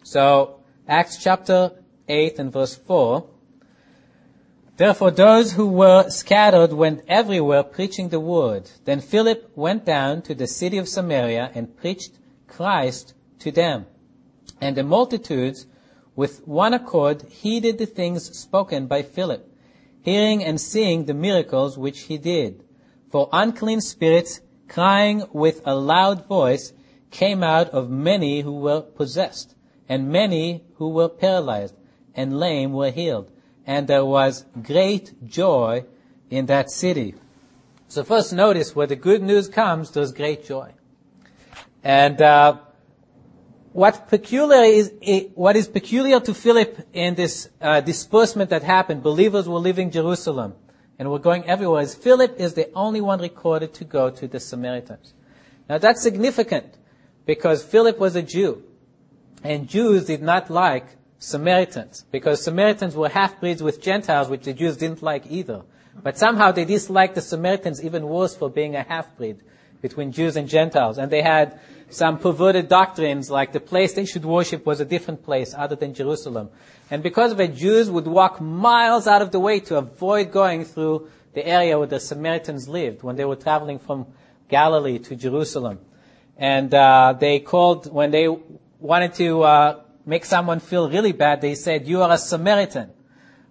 So, 0.02 0.60
Acts 0.88 1.22
chapter 1.22 1.72
8 2.08 2.40
and 2.40 2.52
verse 2.52 2.74
4. 2.74 3.28
Therefore 4.80 5.12
those 5.12 5.52
who 5.52 5.68
were 5.68 6.10
scattered 6.10 6.72
went 6.72 7.02
everywhere 7.06 7.64
preaching 7.64 8.08
the 8.08 8.20
word. 8.22 8.72
Then 8.86 9.02
Philip 9.02 9.52
went 9.54 9.84
down 9.84 10.22
to 10.22 10.34
the 10.34 10.48
city 10.48 10.78
of 10.78 10.88
Samaria 10.88 11.52
and 11.54 11.76
preached 11.76 12.14
Christ 12.48 13.14
to 13.40 13.52
them. 13.52 13.88
And 14.62 14.78
the 14.78 14.86
multitudes 14.86 15.66
with 16.16 16.48
one 16.48 16.74
accord 16.74 17.24
heeded 17.24 17.78
the 17.78 17.88
things 17.88 18.38
spoken 18.38 18.88
by 18.88 19.02
Philip, 19.02 19.54
hearing 20.02 20.46
and 20.46 20.62
seeing 20.62 21.04
the 21.04 21.14
miracles 21.14 21.78
which 21.78 22.04
he 22.04 22.18
did. 22.18 22.64
For 23.12 23.28
unclean 23.34 23.82
spirits, 23.82 24.40
crying 24.70 25.26
with 25.34 25.62
a 25.66 25.76
loud 25.76 26.26
voice, 26.26 26.72
came 27.12 27.44
out 27.44 27.68
of 27.72 27.90
many 27.90 28.40
who 28.40 28.54
were 28.54 28.80
possessed, 28.80 29.56
and 29.90 30.10
many 30.10 30.64
who 30.76 30.88
were 30.88 31.10
paralyzed, 31.10 31.76
and 32.16 32.40
lame 32.40 32.72
were 32.72 32.92
healed. 32.92 33.30
And 33.70 33.88
there 33.88 34.04
was 34.04 34.46
great 34.64 35.28
joy 35.28 35.86
in 36.32 36.48
that 36.48 36.72
city. 36.72 37.14
So 37.88 38.04
first 38.04 38.34
notice 38.34 38.76
where 38.76 38.88
the 38.88 38.96
good 38.96 39.22
news 39.22 39.48
comes, 39.48 39.92
there's 39.92 40.12
great 40.12 40.44
joy. 40.44 40.72
And 41.84 42.20
uh, 42.20 42.58
what 43.72 44.08
peculiar 44.08 44.64
is 44.64 44.92
what 45.36 45.56
is 45.56 45.68
peculiar 45.68 46.20
to 46.20 46.34
Philip 46.34 46.88
in 46.94 47.14
this 47.14 47.50
uh, 47.62 47.82
disbursement 47.82 48.50
that 48.50 48.64
happened, 48.64 49.04
believers 49.04 49.48
were 49.48 49.60
leaving 49.60 49.92
Jerusalem 49.92 50.56
and 50.98 51.12
were 51.12 51.20
going 51.20 51.46
everywhere. 51.46 51.84
Is 51.84 51.94
Philip 51.94 52.40
is 52.40 52.56
the 52.56 52.72
only 52.74 53.02
one 53.02 53.22
recorded 53.22 53.76
to 53.76 53.86
go 53.86 54.10
to 54.10 54.28
the 54.28 54.40
Samaritans. 54.40 55.14
Now 55.70 55.78
that's 55.78 56.02
significant 56.02 56.76
because 57.28 57.64
Philip 57.64 58.00
was 58.00 58.16
a 58.16 58.24
Jew, 58.24 58.64
and 59.44 59.68
Jews 59.68 60.06
did 60.06 60.24
not 60.24 60.50
like 60.50 60.88
Samaritans 61.20 62.06
because 62.12 62.42
Samaritans 62.42 62.96
were 62.96 63.10
half 63.10 63.40
breeds 63.40 63.62
with 63.62 63.82
Gentiles, 63.82 64.30
which 64.30 64.46
the 64.46 64.54
Jews 64.54 64.78
didn't 64.78 65.04
like 65.04 65.26
either. 65.30 65.62
But 66.02 66.18
somehow 66.18 66.52
they 66.52 66.66
disliked 66.66 67.16
the 67.16 67.22
Samaritans 67.22 67.84
even 67.84 68.08
worse 68.08 68.36
for 68.36 68.50
being 68.50 68.76
a 68.76 68.84
half 68.84 69.16
breed 69.18 69.42
between 69.82 70.12
Jews 70.12 70.36
and 70.36 70.48
Gentiles, 70.48 70.98
and 70.98 71.12
they 71.12 71.22
had 71.22 71.60
some 71.90 72.20
perverted 72.20 72.68
doctrines 72.68 73.30
like 73.30 73.52
the 73.52 73.60
place 73.60 73.94
they 73.94 74.06
should 74.06 74.26
worship 74.26 74.66
was 74.66 74.80
a 74.80 74.86
different 74.86 75.24
place 75.24 75.54
other 75.58 75.76
than 75.76 75.94
Jerusalem. 75.94 76.50
And 76.92 77.02
because 77.02 77.32
of 77.32 77.40
it, 77.40 77.56
Jews 77.56 77.90
would 77.90 78.06
walk 78.06 78.40
miles 78.40 79.08
out 79.08 79.22
of 79.22 79.32
the 79.32 79.40
way 79.40 79.60
to 79.62 79.78
avoid 79.78 80.32
going 80.32 80.66
through 80.66 81.10
the 81.34 81.46
area 81.46 81.78
where 81.78 81.88
the 81.88 82.00
Samaritans 82.00 82.68
lived 82.68 83.04
when 83.04 83.16
they 83.16 83.26
were 83.26 83.36
traveling 83.36 83.80
from 83.80 84.08
Galilee 84.50 85.00
to 85.00 85.16
Jerusalem. 85.16 85.80
And 86.38 86.74
uh, 86.74 87.16
they 87.20 87.40
called, 87.40 87.92
when 87.92 88.12
they 88.12 88.28
wanted 88.80 89.14
to 89.16 89.44
uh, 89.44 89.80
make 90.10 90.26
someone 90.26 90.60
feel 90.60 90.90
really 90.90 91.12
bad, 91.12 91.40
they 91.40 91.54
said, 91.54 91.88
you 91.88 92.02
are 92.02 92.12
a 92.12 92.18
Samaritan, 92.18 92.90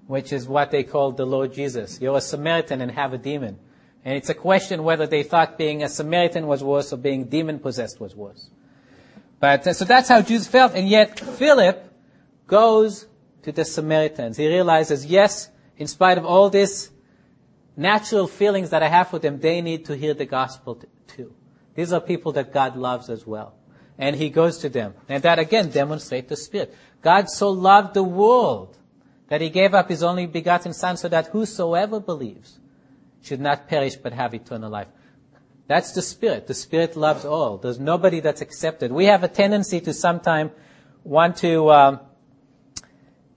which 0.09 0.33
is 0.33 0.49
what 0.49 0.73
they 0.73 0.83
called 0.83 1.17
the 1.17 1.25
Lord 1.25 1.53
Jesus. 1.53 2.01
You're 2.01 2.19
a 2.19 2.21
Samaritan 2.21 2.81
and 2.81 2.91
have 2.91 3.13
a 3.13 3.19
demon. 3.19 3.61
And 4.05 4.17
it's 4.17 4.29
a 4.29 4.35
question 4.35 4.83
whether 4.83 5.07
they 5.07 5.23
thought 5.23 5.57
being 5.57 5.85
a 5.85 5.89
Samaritan 5.89 6.49
was 6.49 6.65
worse 6.65 6.93
or 6.93 6.97
being 6.97 7.27
demon 7.27 7.61
possessed 7.61 8.01
was 8.01 8.17
worse. 8.17 8.51
But, 9.39 9.69
uh, 9.69 9.73
so 9.73 9.85
that's 9.85 10.09
how 10.09 10.21
Jews 10.21 10.49
felt. 10.49 10.75
And 10.75 10.89
yet, 10.89 11.21
Philip 11.21 11.95
goes 12.49 13.07
to 13.43 13.53
the 13.53 13.65
Samaritans. 13.65 14.37
He 14.37 14.49
realizes, 14.49 15.07
yes, 15.07 15.51
in 15.77 15.87
spite 15.87 16.19
of 16.19 16.25
all 16.27 16.51
this 16.51 16.91
natural 17.77 18.27
feelings 18.27 18.71
that 18.71 18.83
I 18.83 18.89
have 18.89 19.11
for 19.11 19.21
them, 19.21 19.39
they 19.39 19.61
need 19.61 19.85
to 19.85 19.97
hear 19.97 20.13
the 20.13 20.27
gospel 20.27 20.83
too. 21.07 21.33
These 21.77 21.93
are 21.93 22.01
people 22.01 22.33
that 22.33 22.53
God 22.53 22.77
loves 22.77 23.09
as 23.09 23.25
well. 23.25 23.55
And 23.99 24.15
he 24.17 24.31
goes 24.31 24.59
to 24.59 24.69
them. 24.69 24.95
And 25.09 25.23
that 25.25 25.39
again 25.39 25.71
demonstrates 25.71 26.29
the 26.29 26.37
Spirit. 26.37 26.75
God 27.03 27.29
so 27.29 27.51
loved 27.51 27.95
the 27.95 28.03
world 28.03 28.77
that 29.29 29.41
he 29.41 29.51
gave 29.51 29.75
up 29.75 29.89
his 29.89 30.03
only 30.03 30.27
begotten 30.27 30.73
Son 30.73 30.97
so 30.97 31.09
that 31.09 31.29
whosoever 31.29 32.01
believes 32.01 32.59
should 33.23 33.41
not 33.41 33.69
perish 33.69 33.97
but 33.97 34.13
have 34.13 34.35
eternal 34.35 34.71
life. 34.71 34.89
That's 35.67 35.93
the 35.93 36.03
Spirit. 36.03 36.47
The 36.47 36.55
Spirit 36.55 36.97
loves 36.97 37.25
all. 37.25 37.59
There's 37.59 37.79
nobody 37.79 38.21
that's 38.21 38.41
accepted. 38.41 38.91
We 38.91 39.05
have 39.07 39.23
a 39.23 39.29
tendency 39.29 39.81
to 39.83 39.93
sometimes 39.93 40.53
want 41.05 41.37
to 41.39 41.71
um, 41.71 42.01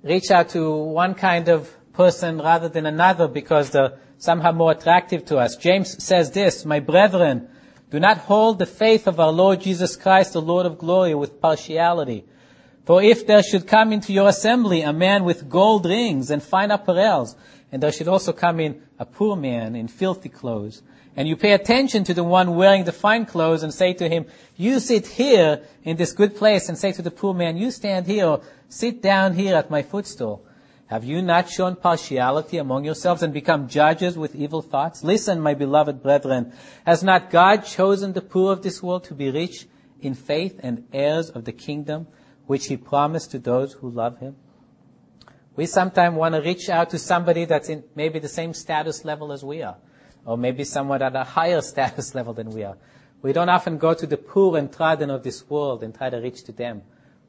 reach 0.01 0.31
out 0.31 0.49
to 0.49 0.71
one 0.71 1.13
kind 1.13 1.49
of 1.49 1.69
person 1.93 2.37
rather 2.37 2.69
than 2.69 2.85
another 2.85 3.27
because 3.27 3.71
they're 3.71 3.99
somehow 4.17 4.51
more 4.51 4.71
attractive 4.71 5.25
to 5.25 5.37
us. 5.37 5.57
James 5.57 6.01
says 6.01 6.31
this, 6.31 6.63
My 6.63 6.79
brethren, 6.79 7.49
do 7.91 7.99
not 7.99 8.19
hold 8.19 8.57
the 8.57 8.65
faith 8.65 9.05
of 9.05 9.19
our 9.19 9.33
Lord 9.33 9.59
Jesus 9.59 9.97
Christ, 9.97 10.31
the 10.31 10.41
Lord 10.41 10.65
of 10.65 10.77
glory, 10.77 11.13
with 11.13 11.41
partiality. 11.41 12.23
For 12.85 13.03
if 13.03 13.27
there 13.27 13.43
should 13.43 13.67
come 13.67 13.91
into 13.91 14.13
your 14.13 14.29
assembly 14.29 14.81
a 14.81 14.93
man 14.93 15.25
with 15.25 15.49
gold 15.49 15.85
rings 15.85 16.31
and 16.31 16.41
fine 16.41 16.69
apparels, 16.69 17.35
and 17.69 17.83
there 17.83 17.91
should 17.91 18.07
also 18.07 18.31
come 18.31 18.61
in 18.61 18.81
a 18.97 19.05
poor 19.05 19.35
man 19.35 19.75
in 19.75 19.89
filthy 19.89 20.29
clothes, 20.29 20.81
and 21.17 21.27
you 21.27 21.35
pay 21.35 21.51
attention 21.51 22.05
to 22.05 22.13
the 22.13 22.23
one 22.23 22.55
wearing 22.55 22.85
the 22.85 22.93
fine 22.93 23.25
clothes 23.25 23.61
and 23.61 23.73
say 23.73 23.93
to 23.93 24.07
him, 24.07 24.25
you 24.55 24.79
sit 24.79 25.05
here 25.05 25.61
in 25.83 25.97
this 25.97 26.13
good 26.13 26.37
place 26.37 26.69
and 26.69 26.77
say 26.77 26.93
to 26.93 27.01
the 27.01 27.11
poor 27.11 27.33
man, 27.33 27.57
you 27.57 27.71
stand 27.71 28.07
here 28.07 28.25
or 28.25 28.41
sit 28.69 29.01
down 29.01 29.33
here 29.33 29.55
at 29.55 29.69
my 29.69 29.81
footstool. 29.81 30.45
Have 30.91 31.05
you 31.05 31.21
not 31.21 31.49
shown 31.49 31.77
partiality 31.77 32.57
among 32.57 32.83
yourselves 32.83 33.23
and 33.23 33.33
become 33.33 33.69
judges 33.69 34.17
with 34.17 34.35
evil 34.35 34.61
thoughts? 34.61 35.05
Listen, 35.05 35.39
my 35.39 35.53
beloved 35.53 36.03
brethren, 36.03 36.51
has 36.85 37.01
not 37.01 37.29
God 37.29 37.63
chosen 37.63 38.11
the 38.11 38.21
poor 38.21 38.51
of 38.51 38.61
this 38.61 38.83
world 38.83 39.05
to 39.05 39.13
be 39.13 39.31
rich 39.31 39.67
in 40.01 40.15
faith 40.15 40.59
and 40.61 40.83
heirs 40.91 41.29
of 41.29 41.45
the 41.45 41.53
kingdom 41.53 42.07
which 42.45 42.67
he 42.67 42.75
promised 42.75 43.31
to 43.31 43.39
those 43.39 43.71
who 43.71 43.89
love 43.89 44.19
him? 44.19 44.35
We 45.55 45.65
sometimes 45.65 46.17
want 46.17 46.35
to 46.35 46.41
reach 46.41 46.67
out 46.67 46.89
to 46.89 46.99
somebody 46.99 47.45
that's 47.45 47.69
in 47.69 47.85
maybe 47.95 48.19
the 48.19 48.27
same 48.27 48.53
status 48.53 49.05
level 49.05 49.31
as 49.31 49.45
we 49.45 49.61
are 49.61 49.77
or 50.25 50.37
maybe 50.37 50.65
someone 50.65 51.01
at 51.01 51.15
a 51.15 51.23
higher 51.23 51.61
status 51.71 52.13
level 52.13 52.33
than 52.33 52.49
we 52.49 52.65
are. 52.65 52.75
We 53.21 53.31
don't 53.31 53.47
often 53.47 53.77
go 53.77 53.93
to 53.93 54.05
the 54.05 54.17
poor 54.17 54.57
and 54.57 54.69
trodden 54.69 55.09
of 55.09 55.23
this 55.23 55.49
world 55.49 55.83
and 55.83 55.95
try 55.95 56.09
to 56.09 56.17
reach 56.17 56.43
to 56.43 56.51
them 56.51 56.81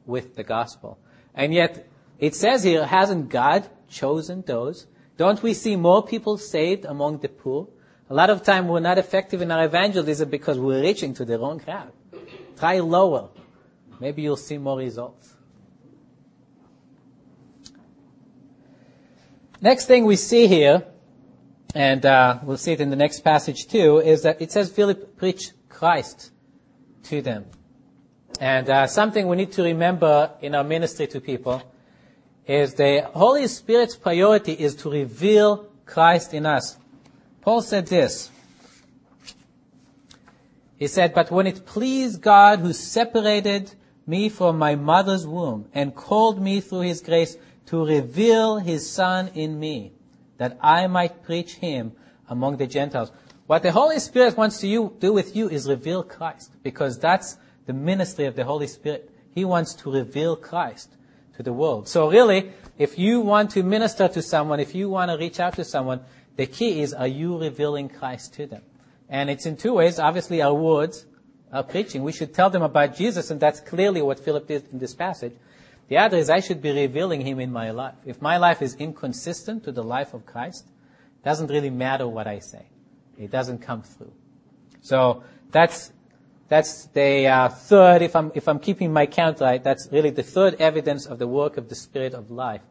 with 0.05 0.35
the 0.35 0.43
gospel. 0.43 0.99
And 1.33 1.53
yet, 1.53 1.87
it 2.19 2.35
says 2.35 2.63
here, 2.63 2.85
hasn't 2.85 3.29
God 3.29 3.67
chosen 3.89 4.43
those? 4.45 4.87
Don't 5.17 5.41
we 5.43 5.53
see 5.53 5.75
more 5.75 6.05
people 6.05 6.37
saved 6.37 6.85
among 6.85 7.19
the 7.19 7.29
poor? 7.29 7.67
A 8.09 8.13
lot 8.13 8.29
of 8.29 8.43
time 8.43 8.67
we're 8.67 8.79
not 8.79 8.97
effective 8.97 9.41
in 9.41 9.51
our 9.51 9.65
evangelism 9.65 10.29
because 10.29 10.59
we're 10.59 10.81
reaching 10.81 11.13
to 11.15 11.25
the 11.25 11.39
wrong 11.39 11.59
crowd. 11.59 11.91
Try 12.57 12.79
lower. 12.79 13.29
Maybe 13.99 14.21
you'll 14.21 14.37
see 14.37 14.57
more 14.57 14.77
results. 14.77 15.33
Next 19.61 19.85
thing 19.85 20.05
we 20.05 20.15
see 20.15 20.47
here 20.47 20.83
and 21.73 22.05
uh, 22.05 22.39
we'll 22.43 22.57
see 22.57 22.73
it 22.73 22.81
in 22.81 22.89
the 22.89 22.95
next 22.95 23.21
passage 23.21 23.67
too, 23.67 23.97
is 23.97 24.21
that 24.23 24.41
it 24.41 24.51
says 24.51 24.71
Philip 24.71 25.17
preached 25.17 25.53
Christ 25.69 26.31
to 27.03 27.21
them. 27.21 27.45
And 28.39 28.69
uh, 28.69 28.87
something 28.87 29.27
we 29.27 29.37
need 29.37 29.51
to 29.53 29.63
remember 29.63 30.31
in 30.41 30.53
our 30.53 30.63
ministry 30.63 31.07
to 31.07 31.21
people 31.21 31.63
is 32.47 32.73
the 32.73 33.09
Holy 33.13 33.47
Spirit's 33.47 33.95
priority 33.95 34.53
is 34.53 34.75
to 34.75 34.89
reveal 34.89 35.67
Christ 35.85 36.33
in 36.33 36.45
us. 36.45 36.77
Paul 37.41 37.61
said 37.61 37.87
this. 37.87 38.29
He 40.77 40.87
said, 40.87 41.13
But 41.13 41.31
when 41.31 41.47
it 41.47 41.65
pleased 41.65 42.21
God 42.21 42.59
who 42.59 42.73
separated 42.73 43.73
me 44.05 44.27
from 44.27 44.57
my 44.57 44.75
mother's 44.75 45.25
womb 45.25 45.69
and 45.73 45.95
called 45.95 46.41
me 46.41 46.59
through 46.59 46.81
his 46.81 47.01
grace 47.01 47.37
to 47.67 47.85
reveal 47.85 48.57
his 48.57 48.89
son 48.89 49.29
in 49.33 49.59
me, 49.59 49.93
that 50.37 50.57
I 50.61 50.87
might 50.87 51.23
preach 51.23 51.55
him 51.55 51.93
among 52.27 52.57
the 52.57 52.67
Gentiles. 52.67 53.11
What 53.47 53.63
the 53.63 53.71
Holy 53.71 53.99
Spirit 53.99 54.35
wants 54.35 54.59
to 54.59 54.67
you, 54.67 54.95
do 54.99 55.13
with 55.13 55.35
you 55.35 55.49
is 55.49 55.69
reveal 55.69 56.03
Christ, 56.03 56.51
because 56.63 56.99
that's 56.99 57.37
the 57.65 57.73
ministry 57.73 58.25
of 58.25 58.35
the 58.35 58.43
Holy 58.43 58.67
Spirit. 58.67 59.09
He 59.31 59.45
wants 59.45 59.73
to 59.75 59.91
reveal 59.91 60.35
Christ 60.35 60.89
to 61.37 61.43
the 61.43 61.53
world. 61.53 61.87
So 61.87 62.09
really, 62.09 62.51
if 62.77 62.97
you 62.97 63.21
want 63.21 63.51
to 63.51 63.63
minister 63.63 64.07
to 64.07 64.21
someone, 64.21 64.59
if 64.59 64.75
you 64.75 64.89
want 64.89 65.11
to 65.11 65.17
reach 65.17 65.39
out 65.39 65.55
to 65.55 65.63
someone, 65.63 66.01
the 66.35 66.45
key 66.45 66.81
is, 66.81 66.93
are 66.93 67.07
you 67.07 67.37
revealing 67.37 67.89
Christ 67.89 68.33
to 68.35 68.45
them? 68.45 68.63
And 69.09 69.29
it's 69.29 69.45
in 69.45 69.57
two 69.57 69.73
ways. 69.73 69.99
Obviously, 69.99 70.41
our 70.41 70.53
words 70.53 71.05
our 71.53 71.63
preaching. 71.63 72.03
We 72.03 72.11
should 72.11 72.33
tell 72.33 72.49
them 72.49 72.63
about 72.63 72.97
Jesus, 72.97 73.29
and 73.29 73.39
that's 73.39 73.59
clearly 73.59 74.01
what 74.01 74.19
Philip 74.19 74.47
did 74.47 74.67
in 74.73 74.79
this 74.79 74.95
passage. 74.95 75.33
The 75.87 75.97
other 75.97 76.17
is 76.17 76.29
I 76.29 76.39
should 76.39 76.61
be 76.61 76.71
revealing 76.71 77.21
him 77.21 77.39
in 77.39 77.51
my 77.51 77.69
life. 77.69 77.95
If 78.05 78.21
my 78.21 78.37
life 78.37 78.61
is 78.61 78.75
inconsistent 78.75 79.63
to 79.65 79.71
the 79.71 79.83
life 79.83 80.13
of 80.15 80.25
Christ, 80.25 80.65
it 80.65 81.23
doesn't 81.23 81.51
really 81.51 81.69
matter 81.69 82.07
what 82.07 82.25
I 82.25 82.39
say. 82.39 82.65
It 83.19 83.29
doesn't 83.29 83.59
come 83.59 83.83
through. 83.83 84.13
So 84.81 85.23
that's 85.51 85.92
that's 86.53 86.85
the 86.85 87.25
uh, 87.25 87.49
third. 87.49 88.03
If 88.03 88.15
I'm 88.15 88.31
if 88.35 88.47
I'm 88.47 88.59
keeping 88.59 88.93
my 88.93 89.07
count 89.07 89.39
right, 89.41 89.63
that's 89.63 89.89
really 89.91 90.11
the 90.11 90.21
third 90.21 90.53
evidence 90.59 91.07
of 91.07 91.17
the 91.17 91.25
work 91.25 91.57
of 91.57 91.67
the 91.67 91.73
Spirit 91.73 92.13
of 92.13 92.29
life 92.29 92.61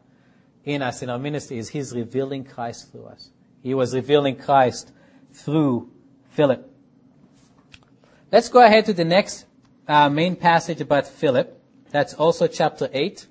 in 0.63 0.81
us 0.81 1.01
in 1.03 1.09
our 1.09 1.19
ministry 1.19 1.57
is 1.57 1.67
He's 1.67 1.91
revealing 1.91 2.45
Christ 2.45 2.93
through 2.93 3.07
us. 3.07 3.31
He 3.61 3.73
was 3.73 3.93
revealing 3.93 4.37
Christ 4.37 4.93
through 5.33 5.91
Philip. 6.29 6.65
Let's 8.31 8.47
go 8.47 8.63
ahead 8.63 8.85
to 8.85 8.93
the 8.93 9.03
next 9.03 9.47
uh, 9.85 10.07
main 10.07 10.37
passage 10.37 10.79
about 10.79 11.05
Philip. 11.05 11.61
That's 11.91 12.13
also 12.13 12.47
chapter 12.47 12.89
8. 12.93 13.27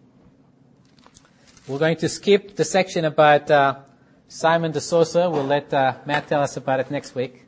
We're 1.67 1.79
going 1.79 1.97
to 1.97 2.11
skip 2.11 2.57
the 2.57 2.67
section 2.67 3.07
about 3.07 3.51
uh, 3.51 3.77
Simon 4.29 4.73
the 4.73 4.83
sorcerer. 4.83 5.31
We'll 5.31 5.45
let 5.45 5.73
uh, 5.73 5.95
Matt 6.05 6.29
tell 6.29 6.43
us 6.43 6.59
about 6.59 6.81
it 6.81 6.91
next 6.91 7.15
week. 7.15 7.42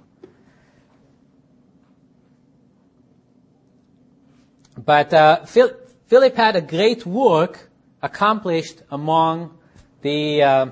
But 4.76 5.14
uh, 5.14 5.44
Phil, 5.44 5.70
Philip 6.06 6.36
had 6.36 6.56
a 6.56 6.60
great 6.60 7.06
work 7.06 7.70
accomplished 8.02 8.82
among 8.90 9.56
the, 10.02 10.42
uh, 10.42 10.66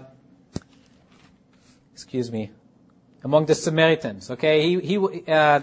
excuse 1.93 2.31
me, 2.31 2.51
among 3.25 3.47
the 3.47 3.55
Samaritans. 3.55 4.31
Okay, 4.31 4.63
he 4.63 4.81
he 4.81 5.23
uh, 5.29 5.61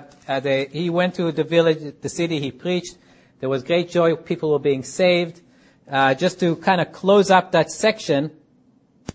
he 0.71 0.89
went 0.89 1.15
to 1.15 1.31
the 1.31 1.43
village, 1.43 1.95
the 2.01 2.09
city. 2.09 2.39
He 2.39 2.51
preached. 2.51 2.97
There 3.39 3.49
was 3.49 3.63
great 3.63 3.89
joy. 3.89 4.15
People 4.15 4.51
were 4.51 4.59
being 4.59 4.83
saved. 4.83 5.41
Uh, 5.89 6.13
just 6.13 6.39
to 6.39 6.55
kind 6.55 6.79
of 6.79 6.91
close 6.91 7.31
up 7.31 7.51
that 7.51 7.71
section, 7.71 8.31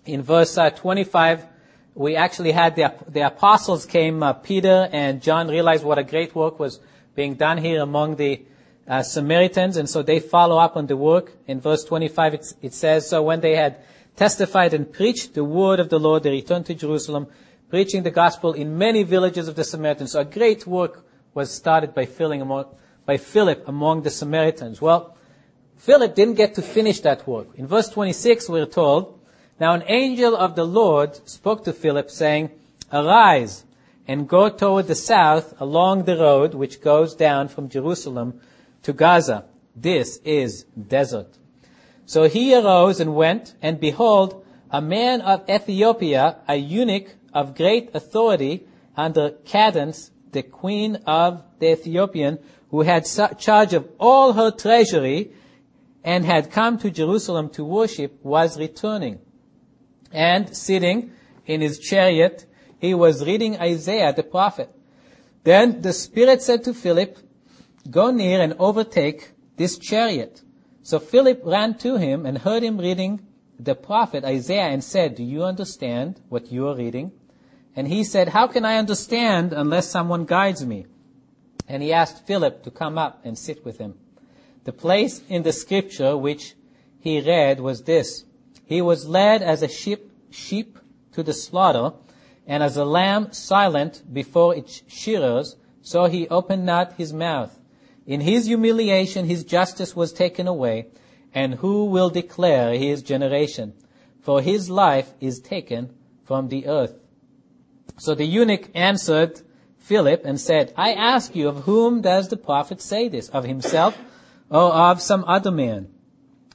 in 0.05 0.21
verse 0.21 0.57
uh, 0.57 0.69
25, 0.69 1.45
we 1.95 2.15
actually 2.15 2.51
had 2.51 2.75
the 2.75 2.93
the 3.07 3.21
apostles 3.21 3.85
came. 3.85 4.21
Uh, 4.21 4.33
Peter 4.33 4.89
and 4.91 5.21
John 5.21 5.47
realized 5.47 5.83
what 5.83 5.97
a 5.97 6.03
great 6.03 6.35
work 6.35 6.59
was 6.59 6.79
being 7.15 7.35
done 7.35 7.57
here 7.57 7.81
among 7.81 8.17
the 8.17 8.45
uh, 8.87 9.01
Samaritans, 9.03 9.77
and 9.77 9.89
so 9.89 10.01
they 10.01 10.19
follow 10.19 10.57
up 10.57 10.75
on 10.77 10.87
the 10.87 10.97
work. 10.97 11.33
In 11.47 11.59
verse 11.59 11.83
25, 11.83 12.33
it 12.61 12.73
says, 12.73 13.09
"So 13.09 13.23
when 13.23 13.41
they 13.41 13.55
had 13.55 13.77
testified 14.15 14.73
and 14.73 14.91
preached 14.91 15.33
the 15.33 15.43
word 15.43 15.79
of 15.79 15.89
the 15.89 15.99
Lord, 15.99 16.23
they 16.23 16.31
returned 16.31 16.65
to 16.67 16.75
Jerusalem." 16.75 17.27
preaching 17.69 18.03
the 18.03 18.11
gospel 18.11 18.53
in 18.53 18.77
many 18.77 19.03
villages 19.03 19.47
of 19.47 19.55
the 19.55 19.63
Samaritans. 19.63 20.11
So 20.11 20.21
a 20.21 20.25
great 20.25 20.65
work 20.67 21.05
was 21.33 21.53
started 21.53 21.93
by, 21.93 22.07
among, 22.19 22.65
by 23.05 23.17
Philip 23.17 23.67
among 23.67 24.03
the 24.03 24.09
Samaritans. 24.09 24.81
Well, 24.81 25.17
Philip 25.77 26.15
didn't 26.15 26.35
get 26.35 26.55
to 26.55 26.61
finish 26.61 27.01
that 27.01 27.27
work. 27.27 27.47
In 27.55 27.67
verse 27.67 27.89
26, 27.89 28.49
we're 28.49 28.65
told, 28.65 29.19
Now 29.59 29.73
an 29.73 29.83
angel 29.87 30.35
of 30.35 30.55
the 30.55 30.65
Lord 30.65 31.27
spoke 31.27 31.65
to 31.65 31.73
Philip, 31.73 32.09
saying, 32.09 32.51
Arise 32.93 33.65
and 34.07 34.29
go 34.29 34.49
toward 34.49 34.87
the 34.87 34.95
south 34.95 35.59
along 35.59 36.05
the 36.05 36.17
road 36.17 36.53
which 36.53 36.81
goes 36.81 37.15
down 37.15 37.47
from 37.47 37.67
Jerusalem 37.67 38.39
to 38.85 38.93
Gaza. 38.93 39.45
This 39.75 40.19
is 40.23 40.63
desert. 40.63 41.39
So 42.05 42.29
he 42.29 42.55
arose 42.55 42.99
and 42.99 43.15
went, 43.15 43.55
and 43.59 43.79
behold, 43.79 44.45
a 44.69 44.79
man 44.79 45.21
of 45.21 45.49
Ethiopia, 45.49 46.37
a 46.47 46.55
eunuch 46.55 47.15
of 47.33 47.55
great 47.55 47.89
authority 47.95 48.67
under 48.95 49.31
Candace, 49.43 50.11
the 50.31 50.43
queen 50.43 50.97
of 51.07 51.43
the 51.57 51.71
Ethiopian, 51.71 52.37
who 52.69 52.81
had 52.81 53.07
charge 53.39 53.73
of 53.73 53.89
all 53.99 54.33
her 54.33 54.51
treasury 54.51 55.31
and 56.03 56.23
had 56.23 56.51
come 56.51 56.77
to 56.77 56.91
Jerusalem 56.91 57.49
to 57.49 57.65
worship, 57.65 58.23
was 58.23 58.59
returning. 58.59 59.19
And 60.11 60.55
sitting 60.55 61.11
in 61.47 61.61
his 61.61 61.79
chariot, 61.79 62.45
he 62.77 62.93
was 62.93 63.25
reading 63.25 63.59
Isaiah 63.59 64.13
the 64.13 64.21
prophet. 64.21 64.69
Then 65.43 65.81
the 65.81 65.93
Spirit 65.93 66.43
said 66.43 66.63
to 66.65 66.73
Philip, 66.73 67.17
Go 67.89 68.11
near 68.11 68.41
and 68.41 68.53
overtake 68.57 69.31
this 69.57 69.77
chariot. 69.77 70.41
So 70.81 70.99
Philip 70.99 71.41
ran 71.43 71.77
to 71.79 71.97
him 71.97 72.25
and 72.25 72.39
heard 72.39 72.63
him 72.63 72.77
reading 72.77 73.25
the 73.59 73.75
prophet 73.75 74.23
Isaiah 74.23 74.69
and 74.69 74.83
said, 74.83 75.15
Do 75.15 75.23
you 75.23 75.43
understand 75.43 76.21
what 76.29 76.51
you 76.51 76.67
are 76.67 76.75
reading? 76.75 77.11
And 77.75 77.87
he 77.87 78.03
said, 78.03 78.29
How 78.29 78.47
can 78.47 78.65
I 78.65 78.77
understand 78.77 79.53
unless 79.53 79.89
someone 79.89 80.25
guides 80.25 80.65
me? 80.65 80.87
And 81.67 81.81
he 81.81 81.93
asked 81.93 82.25
Philip 82.25 82.63
to 82.63 82.71
come 82.71 82.97
up 82.97 83.21
and 83.23 83.37
sit 83.37 83.63
with 83.65 83.77
him. 83.77 83.95
The 84.63 84.73
place 84.73 85.21
in 85.29 85.43
the 85.43 85.53
scripture 85.53 86.17
which 86.17 86.55
he 86.99 87.21
read 87.21 87.59
was 87.59 87.83
this. 87.83 88.25
He 88.65 88.81
was 88.81 89.07
led 89.07 89.41
as 89.41 89.61
a 89.61 89.67
sheep, 89.67 90.11
sheep 90.31 90.79
to 91.11 91.21
the 91.21 91.33
slaughter, 91.33 91.95
and 92.47 92.63
as 92.63 92.77
a 92.77 92.85
lamb 92.85 93.31
silent 93.31 94.03
before 94.11 94.55
its 94.55 94.81
shearers, 94.87 95.55
so 95.81 96.05
he 96.05 96.27
opened 96.29 96.65
not 96.65 96.93
his 96.93 97.13
mouth. 97.13 97.59
In 98.05 98.21
his 98.21 98.45
humiliation 98.45 99.25
his 99.25 99.43
justice 99.43 99.95
was 99.95 100.13
taken 100.13 100.47
away, 100.47 100.87
and 101.33 101.55
who 101.55 101.85
will 101.85 102.09
declare 102.09 102.73
his 102.73 103.01
generation? 103.01 103.73
For 104.21 104.41
his 104.41 104.69
life 104.69 105.13
is 105.19 105.39
taken 105.39 105.93
from 106.23 106.49
the 106.49 106.67
earth. 106.67 106.95
So 107.97 108.15
the 108.15 108.25
eunuch 108.25 108.69
answered 108.73 109.41
Philip 109.77 110.23
and 110.25 110.39
said, 110.39 110.73
I 110.75 110.93
ask 110.93 111.35
you, 111.35 111.47
of 111.47 111.63
whom 111.63 112.01
does 112.01 112.29
the 112.29 112.37
prophet 112.37 112.81
say 112.81 113.07
this? 113.07 113.29
Of 113.29 113.45
himself 113.45 113.97
or 114.49 114.73
of 114.73 115.01
some 115.01 115.23
other 115.27 115.51
man? 115.51 115.89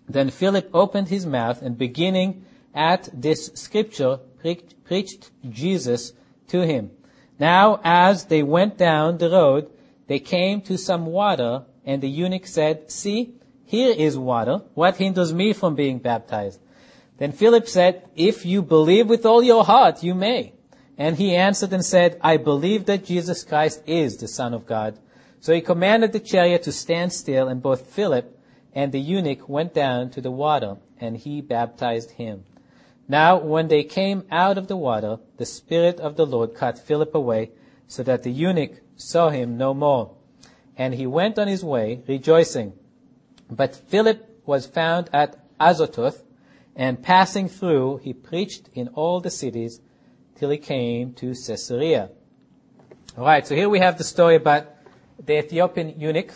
Then 0.09 0.31
Philip 0.31 0.69
opened 0.75 1.09
his 1.09 1.25
mouth 1.25 1.63
and 1.63 1.79
beginning 1.79 2.45
at 2.75 3.09
this 3.13 3.51
scripture 3.55 4.19
preached, 4.85 5.31
Jesus 5.49 6.13
to 6.49 6.67
him. 6.67 6.91
Now 7.39 7.81
as 7.85 8.27
they 8.27 8.43
went 8.43 8.77
down 8.77 9.19
the 9.19 9.31
road, 9.31 9.71
they 10.11 10.19
came 10.19 10.61
to 10.63 10.77
some 10.77 11.07
water 11.07 11.63
and 11.85 12.03
the 12.03 12.09
eunuch 12.09 12.45
said, 12.45 12.91
see, 12.91 13.35
here 13.65 13.95
is 13.97 14.19
water. 14.19 14.63
What 14.75 14.97
hinders 14.97 15.33
me 15.33 15.53
from 15.53 15.77
being 15.77 16.01
baptized? 16.01 16.59
Then 17.19 17.31
Philip 17.31 17.69
said, 17.69 18.09
if 18.17 18.45
you 18.45 18.61
believe 18.61 19.09
with 19.09 19.25
all 19.25 19.41
your 19.41 19.63
heart, 19.65 20.03
you 20.03 20.17
may. 20.17 20.55
And 20.99 21.17
he 21.17 21.37
answered 21.37 21.73
and 21.73 21.85
said, 21.85 22.19
I 22.23 22.39
believe 22.39 22.87
that 22.87 23.05
Jesus 23.05 23.45
Christ 23.45 23.85
is 23.87 24.17
the 24.17 24.27
Son 24.27 24.53
of 24.53 24.67
God. 24.67 24.99
So 25.39 25.55
he 25.55 25.61
commanded 25.61 26.11
the 26.11 26.19
chariot 26.19 26.65
to 26.65 26.73
stand 26.73 27.13
still, 27.13 27.47
and 27.47 27.63
both 27.63 27.87
Philip 27.87 28.37
and 28.75 28.91
the 28.91 28.99
eunuch 28.99 29.49
went 29.49 29.75
down 29.75 30.11
to 30.11 30.21
the 30.21 30.33
water, 30.33 30.79
and 31.01 31.17
he 31.17 31.41
baptized 31.41 32.11
him. 32.11 32.43
Now, 33.07 33.39
when 33.39 33.69
they 33.69 33.85
came 33.85 34.25
out 34.29 34.59
of 34.59 34.67
the 34.67 34.77
water, 34.77 35.19
the 35.37 35.47
Spirit 35.47 36.01
of 36.01 36.17
the 36.17 36.27
Lord 36.27 36.57
caught 36.57 36.81
Philip 36.81 37.15
away, 37.15 37.53
so 37.91 38.05
that 38.05 38.23
the 38.23 38.31
eunuch 38.31 38.81
saw 38.95 39.31
him 39.31 39.59
no 39.59 39.75
more. 39.75 40.15
And 40.77 40.95
he 40.95 41.09
went 41.09 41.41
on 41.41 41.49
his 41.49 41.65
way, 41.65 42.05
rejoicing. 42.07 42.73
But 43.51 43.75
Philip 43.75 44.43
was 44.47 44.65
found 44.65 45.11
at 45.13 45.37
Azotus, 45.59 46.23
and 46.77 47.03
passing 47.03 47.49
through, 47.49 47.97
he 47.97 48.13
preached 48.13 48.71
in 48.75 48.87
all 48.95 49.21
the 49.21 49.29
cities 49.29 49.81
till 50.37 50.51
he 50.51 50.57
came 50.57 51.15
to 51.15 51.35
Caesarea. 51.35 52.11
Alright, 53.19 53.49
so 53.49 53.57
here 53.57 53.69
we 53.69 53.81
have 53.81 53.99
the 53.99 54.05
story 54.05 54.37
about 54.37 54.69
the 55.19 55.41
Ethiopian 55.41 55.99
eunuch. 55.99 56.33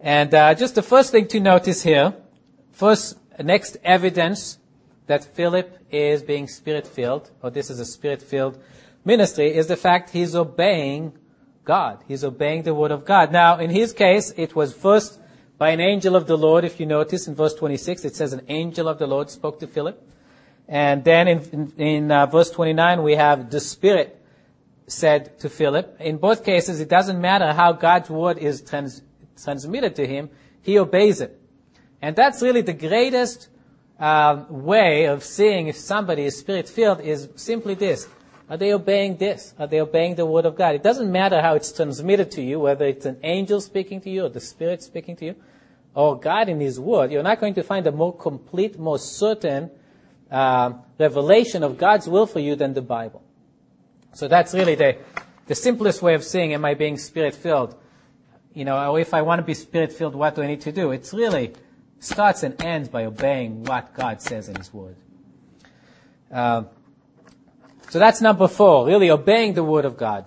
And 0.00 0.34
uh, 0.34 0.54
just 0.56 0.74
the 0.74 0.82
first 0.82 1.12
thing 1.12 1.28
to 1.28 1.38
notice 1.38 1.84
here, 1.84 2.14
first, 2.72 3.16
next 3.38 3.76
evidence 3.84 4.58
that 5.06 5.24
Philip 5.24 5.78
is 5.92 6.24
being 6.24 6.48
spirit 6.48 6.84
filled, 6.84 7.30
or 7.44 7.50
this 7.50 7.70
is 7.70 7.78
a 7.78 7.84
spirit 7.84 8.20
filled 8.20 8.58
ministry, 9.04 9.54
is 9.54 9.66
the 9.66 9.76
fact 9.76 10.10
he's 10.10 10.34
obeying 10.34 11.12
God. 11.64 12.02
He's 12.08 12.24
obeying 12.24 12.62
the 12.62 12.74
word 12.74 12.90
of 12.90 13.04
God. 13.04 13.32
Now, 13.32 13.58
in 13.58 13.70
his 13.70 13.92
case, 13.92 14.32
it 14.36 14.54
was 14.54 14.72
first 14.72 15.20
by 15.58 15.70
an 15.70 15.80
angel 15.80 16.16
of 16.16 16.26
the 16.26 16.36
Lord. 16.36 16.64
If 16.64 16.80
you 16.80 16.86
notice 16.86 17.28
in 17.28 17.34
verse 17.34 17.54
26, 17.54 18.04
it 18.04 18.16
says 18.16 18.32
an 18.32 18.44
angel 18.48 18.88
of 18.88 18.98
the 18.98 19.06
Lord 19.06 19.30
spoke 19.30 19.60
to 19.60 19.66
Philip. 19.66 20.02
And 20.68 21.04
then 21.04 21.28
in, 21.28 21.38
in, 21.52 21.72
in 21.76 22.10
uh, 22.10 22.26
verse 22.26 22.50
29, 22.50 23.02
we 23.02 23.14
have 23.14 23.50
the 23.50 23.60
Spirit 23.60 24.18
said 24.86 25.38
to 25.40 25.48
Philip. 25.48 25.96
In 26.00 26.18
both 26.18 26.44
cases, 26.44 26.80
it 26.80 26.88
doesn't 26.88 27.20
matter 27.20 27.52
how 27.52 27.72
God's 27.72 28.10
word 28.10 28.38
is 28.38 28.62
trans, 28.62 29.02
transmitted 29.42 29.96
to 29.96 30.06
him, 30.06 30.30
he 30.62 30.78
obeys 30.78 31.20
it. 31.20 31.40
And 32.00 32.16
that's 32.16 32.42
really 32.42 32.62
the 32.62 32.72
greatest 32.72 33.48
uh, 33.98 34.44
way 34.48 35.04
of 35.04 35.22
seeing 35.22 35.68
if 35.68 35.76
somebody 35.76 36.24
is 36.24 36.38
spirit 36.38 36.68
filled 36.68 37.00
is 37.00 37.28
simply 37.36 37.74
this. 37.74 38.08
Are 38.52 38.58
they 38.58 38.74
obeying 38.74 39.16
this? 39.16 39.54
Are 39.58 39.66
they 39.66 39.80
obeying 39.80 40.16
the 40.16 40.26
word 40.26 40.44
of 40.44 40.56
God? 40.56 40.74
It 40.74 40.82
doesn't 40.82 41.10
matter 41.10 41.40
how 41.40 41.54
it's 41.54 41.72
transmitted 41.72 42.30
to 42.32 42.42
you, 42.42 42.60
whether 42.60 42.84
it's 42.84 43.06
an 43.06 43.16
angel 43.22 43.62
speaking 43.62 44.02
to 44.02 44.10
you 44.10 44.26
or 44.26 44.28
the 44.28 44.42
Spirit 44.42 44.82
speaking 44.82 45.16
to 45.16 45.24
you, 45.24 45.36
or 45.94 46.20
God 46.20 46.50
in 46.50 46.60
His 46.60 46.78
word. 46.78 47.10
You're 47.10 47.22
not 47.22 47.40
going 47.40 47.54
to 47.54 47.62
find 47.62 47.86
a 47.86 47.92
more 47.92 48.14
complete, 48.14 48.78
more 48.78 48.98
certain 48.98 49.70
uh, 50.30 50.74
revelation 50.98 51.62
of 51.62 51.78
God's 51.78 52.06
will 52.06 52.26
for 52.26 52.40
you 52.40 52.54
than 52.54 52.74
the 52.74 52.82
Bible. 52.82 53.22
So 54.12 54.28
that's 54.28 54.52
really 54.52 54.74
the, 54.74 54.98
the 55.46 55.54
simplest 55.54 56.02
way 56.02 56.12
of 56.12 56.22
saying, 56.22 56.52
am 56.52 56.66
I 56.66 56.74
being 56.74 56.98
spirit 56.98 57.34
filled? 57.34 57.74
You 58.52 58.66
know, 58.66 58.96
if 58.96 59.14
I 59.14 59.22
want 59.22 59.38
to 59.38 59.46
be 59.46 59.54
spirit 59.54 59.94
filled, 59.94 60.14
what 60.14 60.34
do 60.34 60.42
I 60.42 60.46
need 60.46 60.60
to 60.60 60.72
do? 60.72 60.90
It's 60.90 61.14
really 61.14 61.54
starts 62.00 62.42
and 62.42 62.60
ends 62.60 62.90
by 62.90 63.06
obeying 63.06 63.64
what 63.64 63.94
God 63.94 64.20
says 64.20 64.50
in 64.50 64.56
His 64.56 64.74
Word. 64.74 64.96
Uh, 66.30 66.64
so 67.92 67.98
that's 67.98 68.22
number 68.22 68.48
four, 68.48 68.86
really 68.86 69.10
obeying 69.10 69.52
the 69.52 69.62
Word 69.62 69.84
of 69.84 69.98
God. 69.98 70.24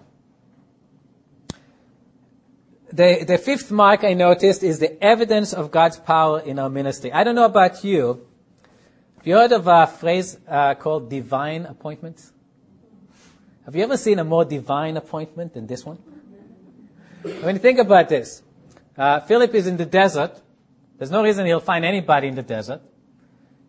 The, 2.93 3.25
the 3.28 3.39
fifth 3.39 3.71
mark 3.71 4.04
I 4.04 4.13
noticed 4.13 4.62
is 4.62 4.78
the 4.78 5.04
evidence 5.04 5.51
of 5.51 5.71
God's 5.71 5.97
power 5.97 6.41
in 6.41 6.60
our 6.60 6.69
ministry. 6.69 7.12
I 7.12 7.23
don't 7.23 7.34
know 7.34 7.45
about 7.45 7.84
you. 7.84 8.23
Have 9.17 9.25
you 9.25 9.34
heard 9.34 9.51
of 9.51 9.67
a 9.67 9.88
phrase 9.88 10.38
uh, 10.47 10.75
called 10.75 11.10
divine 11.10 11.65
appointments? 11.65 12.32
Have 13.65 13.75
you 13.75 13.82
ever 13.82 13.97
seen 13.97 14.19
a 14.19 14.23
more 14.23 14.45
divine 14.45 14.95
appointment 14.95 15.56
than 15.56 15.65
this 15.65 15.84
one? 15.84 15.97
When 17.23 17.56
you 17.56 17.60
think 17.60 17.80
about 17.80 18.10
this, 18.10 18.43
uh, 18.95 19.21
Philip 19.21 19.56
is 19.56 19.65
in 19.65 19.78
the 19.78 19.88
desert. 19.88 20.39
There's 20.99 21.10
no 21.10 21.23
reason 21.23 21.47
he'll 21.47 21.60
find 21.60 21.84
anybody 21.84 22.28
in 22.28 22.36
the 22.36 22.43
desert. 22.43 22.82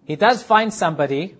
He 0.05 0.17
does 0.17 0.43
find 0.43 0.71
somebody, 0.71 1.39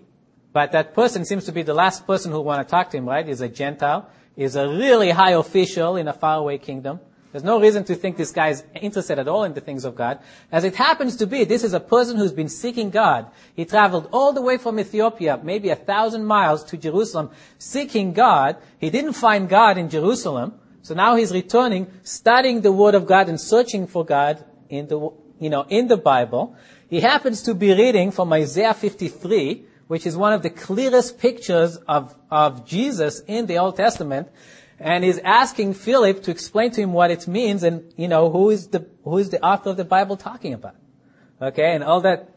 but 0.57 0.71
that 0.71 0.95
person 0.95 1.23
seems 1.23 1.45
to 1.45 1.51
be 1.51 1.61
the 1.61 1.75
last 1.75 2.07
person 2.07 2.31
who 2.31 2.41
want 2.41 2.67
to 2.67 2.71
talk 2.71 2.89
to 2.89 2.97
him, 2.97 3.07
right? 3.07 3.27
He's 3.27 3.41
a 3.41 3.47
Gentile. 3.47 4.09
He's 4.35 4.55
a 4.55 4.67
really 4.67 5.11
high 5.11 5.33
official 5.33 5.97
in 5.97 6.07
a 6.07 6.13
faraway 6.13 6.57
kingdom. 6.57 6.99
There's 7.31 7.43
no 7.43 7.61
reason 7.61 7.83
to 7.83 7.93
think 7.93 8.17
this 8.17 8.31
guy 8.31 8.47
is 8.47 8.63
interested 8.73 9.19
at 9.19 9.27
all 9.27 9.43
in 9.43 9.53
the 9.53 9.61
things 9.61 9.85
of 9.85 9.93
God. 9.93 10.17
As 10.51 10.63
it 10.63 10.73
happens 10.73 11.15
to 11.17 11.27
be, 11.27 11.43
this 11.43 11.63
is 11.63 11.73
a 11.75 11.79
person 11.79 12.17
who's 12.17 12.31
been 12.31 12.49
seeking 12.49 12.89
God. 12.89 13.27
He 13.55 13.65
traveled 13.65 14.09
all 14.11 14.33
the 14.33 14.41
way 14.41 14.57
from 14.57 14.79
Ethiopia, 14.79 15.39
maybe 15.43 15.69
a 15.69 15.75
thousand 15.75 16.25
miles 16.25 16.63
to 16.71 16.75
Jerusalem, 16.75 17.29
seeking 17.59 18.13
God. 18.13 18.57
He 18.79 18.89
didn't 18.89 19.13
find 19.13 19.47
God 19.47 19.77
in 19.77 19.91
Jerusalem. 19.91 20.55
So 20.81 20.95
now 20.95 21.17
he's 21.17 21.31
returning, 21.31 21.85
studying 22.01 22.61
the 22.61 22.71
Word 22.71 22.95
of 22.95 23.05
God 23.05 23.29
and 23.29 23.39
searching 23.39 23.85
for 23.85 24.03
God 24.03 24.43
in 24.69 24.87
the, 24.87 24.97
you 25.39 25.51
know, 25.51 25.67
in 25.69 25.87
the 25.87 25.97
Bible. 25.97 26.55
He 26.89 27.01
happens 27.01 27.43
to 27.43 27.53
be 27.53 27.75
reading 27.75 28.09
from 28.09 28.33
Isaiah 28.33 28.73
53, 28.73 29.66
which 29.87 30.05
is 30.05 30.17
one 30.17 30.33
of 30.33 30.43
the 30.43 30.49
clearest 30.49 31.17
pictures 31.19 31.77
of, 31.87 32.15
of 32.29 32.65
Jesus 32.65 33.21
in 33.27 33.45
the 33.45 33.57
Old 33.57 33.77
Testament 33.77 34.29
and 34.79 35.03
he's 35.03 35.17
asking 35.19 35.73
Philip 35.73 36.23
to 36.23 36.31
explain 36.31 36.71
to 36.71 36.81
him 36.81 36.93
what 36.93 37.09
it 37.09 37.27
means 37.27 37.63
and, 37.63 37.91
you 37.97 38.07
know, 38.07 38.29
who 38.29 38.51
is 38.51 38.67
the, 38.67 38.85
who 39.03 39.17
is 39.17 39.29
the 39.31 39.43
author 39.43 39.71
of 39.71 39.77
the 39.77 39.85
Bible 39.85 40.17
talking 40.17 40.53
about. 40.53 40.75
Okay, 41.41 41.73
and 41.73 41.83
all 41.83 42.01
that 42.01 42.29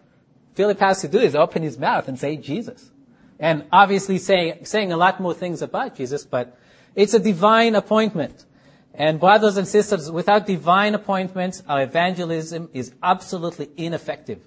Philip 0.54 0.78
has 0.80 1.00
to 1.02 1.08
do 1.08 1.18
is 1.18 1.34
open 1.34 1.62
his 1.62 1.78
mouth 1.78 2.08
and 2.08 2.18
say 2.18 2.36
Jesus. 2.36 2.90
And 3.38 3.64
obviously 3.72 4.18
saying, 4.18 4.64
saying 4.64 4.92
a 4.92 4.96
lot 4.96 5.20
more 5.20 5.34
things 5.34 5.62
about 5.62 5.96
Jesus, 5.96 6.24
but 6.24 6.58
it's 6.94 7.14
a 7.14 7.18
divine 7.18 7.74
appointment. 7.74 8.44
And 8.92 9.20
brothers 9.20 9.56
and 9.56 9.68
sisters, 9.68 10.10
without 10.10 10.46
divine 10.46 10.94
appointments, 10.94 11.62
our 11.68 11.82
evangelism 11.82 12.68
is 12.72 12.92
absolutely 13.02 13.70
ineffective. 13.76 14.46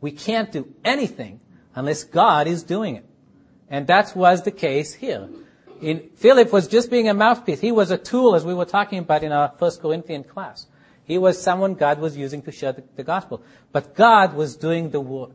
We 0.00 0.10
can't 0.10 0.50
do 0.50 0.74
anything 0.84 1.40
unless 1.74 2.04
God 2.04 2.46
is 2.46 2.62
doing 2.62 2.96
it. 2.96 3.04
And 3.68 3.86
that 3.86 4.14
was 4.14 4.42
the 4.42 4.50
case 4.50 4.94
here. 4.94 5.28
In, 5.80 6.10
Philip 6.16 6.52
was 6.52 6.68
just 6.68 6.90
being 6.90 7.08
a 7.08 7.14
mouthpiece. 7.14 7.60
He 7.60 7.72
was 7.72 7.90
a 7.90 7.98
tool, 7.98 8.34
as 8.34 8.44
we 8.44 8.54
were 8.54 8.64
talking 8.64 8.98
about 8.98 9.22
in 9.22 9.32
our 9.32 9.52
First 9.58 9.82
Corinthian 9.82 10.24
class. 10.24 10.66
He 11.04 11.18
was 11.18 11.40
someone 11.40 11.74
God 11.74 11.98
was 11.98 12.16
using 12.16 12.42
to 12.42 12.52
share 12.52 12.72
the, 12.72 12.84
the 12.96 13.02
gospel. 13.02 13.42
But 13.72 13.94
God 13.94 14.34
was 14.34 14.56
doing 14.56 14.90
the 14.90 15.00
work. 15.00 15.32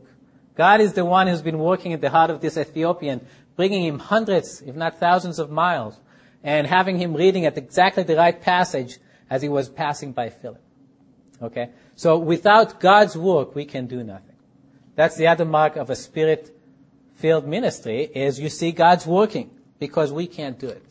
God 0.56 0.80
is 0.80 0.94
the 0.94 1.04
one 1.04 1.26
who's 1.26 1.42
been 1.42 1.58
working 1.58 1.92
at 1.92 2.00
the 2.00 2.10
heart 2.10 2.30
of 2.30 2.40
this 2.40 2.56
Ethiopian, 2.56 3.26
bringing 3.56 3.84
him 3.84 3.98
hundreds, 3.98 4.62
if 4.62 4.74
not 4.74 4.98
thousands 4.98 5.38
of 5.38 5.50
miles, 5.50 6.00
and 6.42 6.66
having 6.66 6.98
him 6.98 7.14
reading 7.14 7.46
at 7.46 7.56
exactly 7.56 8.02
the 8.02 8.16
right 8.16 8.40
passage 8.40 8.98
as 9.28 9.42
he 9.42 9.48
was 9.48 9.68
passing 9.68 10.12
by 10.12 10.30
Philip. 10.30 10.60
Okay? 11.40 11.70
So 11.94 12.18
without 12.18 12.80
God's 12.80 13.16
work, 13.16 13.54
we 13.54 13.64
can 13.64 13.86
do 13.86 14.02
nothing. 14.02 14.29
That's 15.00 15.16
the 15.16 15.28
other 15.28 15.46
mark 15.46 15.76
of 15.76 15.88
a 15.88 15.96
spirit-filled 15.96 17.48
ministry, 17.48 18.02
is 18.02 18.38
you 18.38 18.50
see 18.50 18.70
God's 18.70 19.06
working 19.06 19.48
because 19.78 20.12
we 20.12 20.26
can't 20.26 20.58
do 20.58 20.68
it. 20.68 20.84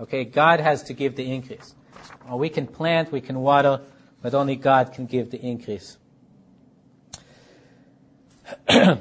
Okay, 0.00 0.24
God 0.24 0.58
has 0.58 0.82
to 0.82 0.92
give 0.92 1.14
the 1.14 1.32
increase. 1.32 1.76
Well, 2.26 2.40
we 2.40 2.48
can 2.48 2.66
plant, 2.66 3.12
we 3.12 3.20
can 3.20 3.38
water, 3.38 3.82
but 4.20 4.34
only 4.34 4.56
God 4.56 4.92
can 4.92 5.06
give 5.06 5.30
the 5.30 5.40
increase. 5.40 5.96
the 8.66 8.98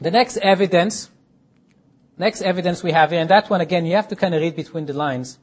next 0.00 0.38
evidence, 0.38 1.12
next 2.18 2.42
evidence 2.42 2.82
we 2.82 2.90
have 2.90 3.12
here, 3.12 3.20
and 3.20 3.30
that 3.30 3.48
one 3.48 3.60
again, 3.60 3.86
you 3.86 3.94
have 3.94 4.08
to 4.08 4.16
kind 4.16 4.34
of 4.34 4.42
read 4.42 4.56
between 4.56 4.86
the 4.86 4.92
lines, 4.92 5.38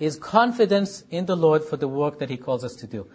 is 0.00 0.16
confidence 0.16 1.04
in 1.10 1.26
the 1.26 1.36
Lord 1.36 1.62
for 1.62 1.76
the 1.76 1.86
work 1.86 2.18
that 2.18 2.28
He 2.28 2.36
calls 2.36 2.64
us 2.64 2.74
to 2.74 2.88
do. 2.88 3.06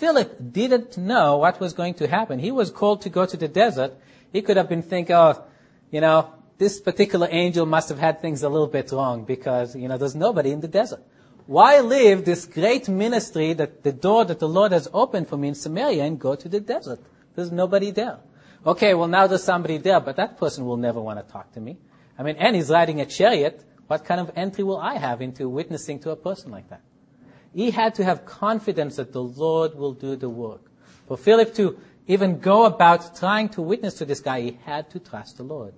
Philip 0.00 0.52
didn't 0.52 0.96
know 0.96 1.36
what 1.36 1.60
was 1.60 1.74
going 1.74 1.92
to 2.00 2.08
happen. 2.08 2.38
He 2.38 2.50
was 2.50 2.70
called 2.70 3.02
to 3.02 3.10
go 3.10 3.26
to 3.26 3.36
the 3.36 3.48
desert. 3.48 3.92
He 4.32 4.40
could 4.40 4.56
have 4.56 4.66
been 4.66 4.80
thinking, 4.80 5.14
oh, 5.14 5.44
you 5.90 6.00
know, 6.00 6.32
this 6.56 6.80
particular 6.80 7.28
angel 7.30 7.66
must 7.66 7.90
have 7.90 7.98
had 7.98 8.22
things 8.22 8.42
a 8.42 8.48
little 8.48 8.66
bit 8.66 8.92
wrong 8.92 9.24
because, 9.24 9.76
you 9.76 9.88
know, 9.88 9.98
there's 9.98 10.16
nobody 10.16 10.52
in 10.52 10.60
the 10.62 10.68
desert. 10.68 11.02
Why 11.44 11.80
leave 11.80 12.24
this 12.24 12.46
great 12.46 12.88
ministry 12.88 13.52
that 13.52 13.82
the 13.82 13.92
door 13.92 14.24
that 14.24 14.38
the 14.38 14.48
Lord 14.48 14.72
has 14.72 14.88
opened 14.94 15.28
for 15.28 15.36
me 15.36 15.48
in 15.48 15.54
Samaria 15.54 16.04
and 16.04 16.18
go 16.18 16.34
to 16.34 16.48
the 16.48 16.60
desert? 16.60 17.00
There's 17.34 17.52
nobody 17.52 17.90
there. 17.90 18.20
Okay, 18.64 18.94
well 18.94 19.08
now 19.08 19.26
there's 19.26 19.44
somebody 19.44 19.76
there, 19.76 20.00
but 20.00 20.16
that 20.16 20.38
person 20.38 20.64
will 20.64 20.78
never 20.78 21.00
want 21.02 21.18
to 21.18 21.30
talk 21.30 21.52
to 21.52 21.60
me. 21.60 21.76
I 22.18 22.22
mean, 22.22 22.36
and 22.36 22.56
he's 22.56 22.70
riding 22.70 23.02
a 23.02 23.06
chariot. 23.06 23.62
What 23.86 24.06
kind 24.06 24.20
of 24.20 24.30
entry 24.34 24.64
will 24.64 24.78
I 24.78 24.96
have 24.96 25.20
into 25.20 25.46
witnessing 25.50 25.98
to 26.00 26.10
a 26.10 26.16
person 26.16 26.50
like 26.50 26.70
that? 26.70 26.80
He 27.54 27.70
had 27.70 27.94
to 27.96 28.04
have 28.04 28.24
confidence 28.24 28.96
that 28.96 29.12
the 29.12 29.22
Lord 29.22 29.74
will 29.74 29.92
do 29.92 30.16
the 30.16 30.28
work. 30.28 30.70
For 31.06 31.16
Philip 31.16 31.54
to 31.54 31.78
even 32.06 32.38
go 32.38 32.64
about 32.64 33.16
trying 33.16 33.48
to 33.50 33.62
witness 33.62 33.94
to 33.94 34.04
this 34.04 34.20
guy, 34.20 34.40
he 34.40 34.58
had 34.64 34.90
to 34.90 34.98
trust 34.98 35.36
the 35.36 35.42
Lord. 35.42 35.74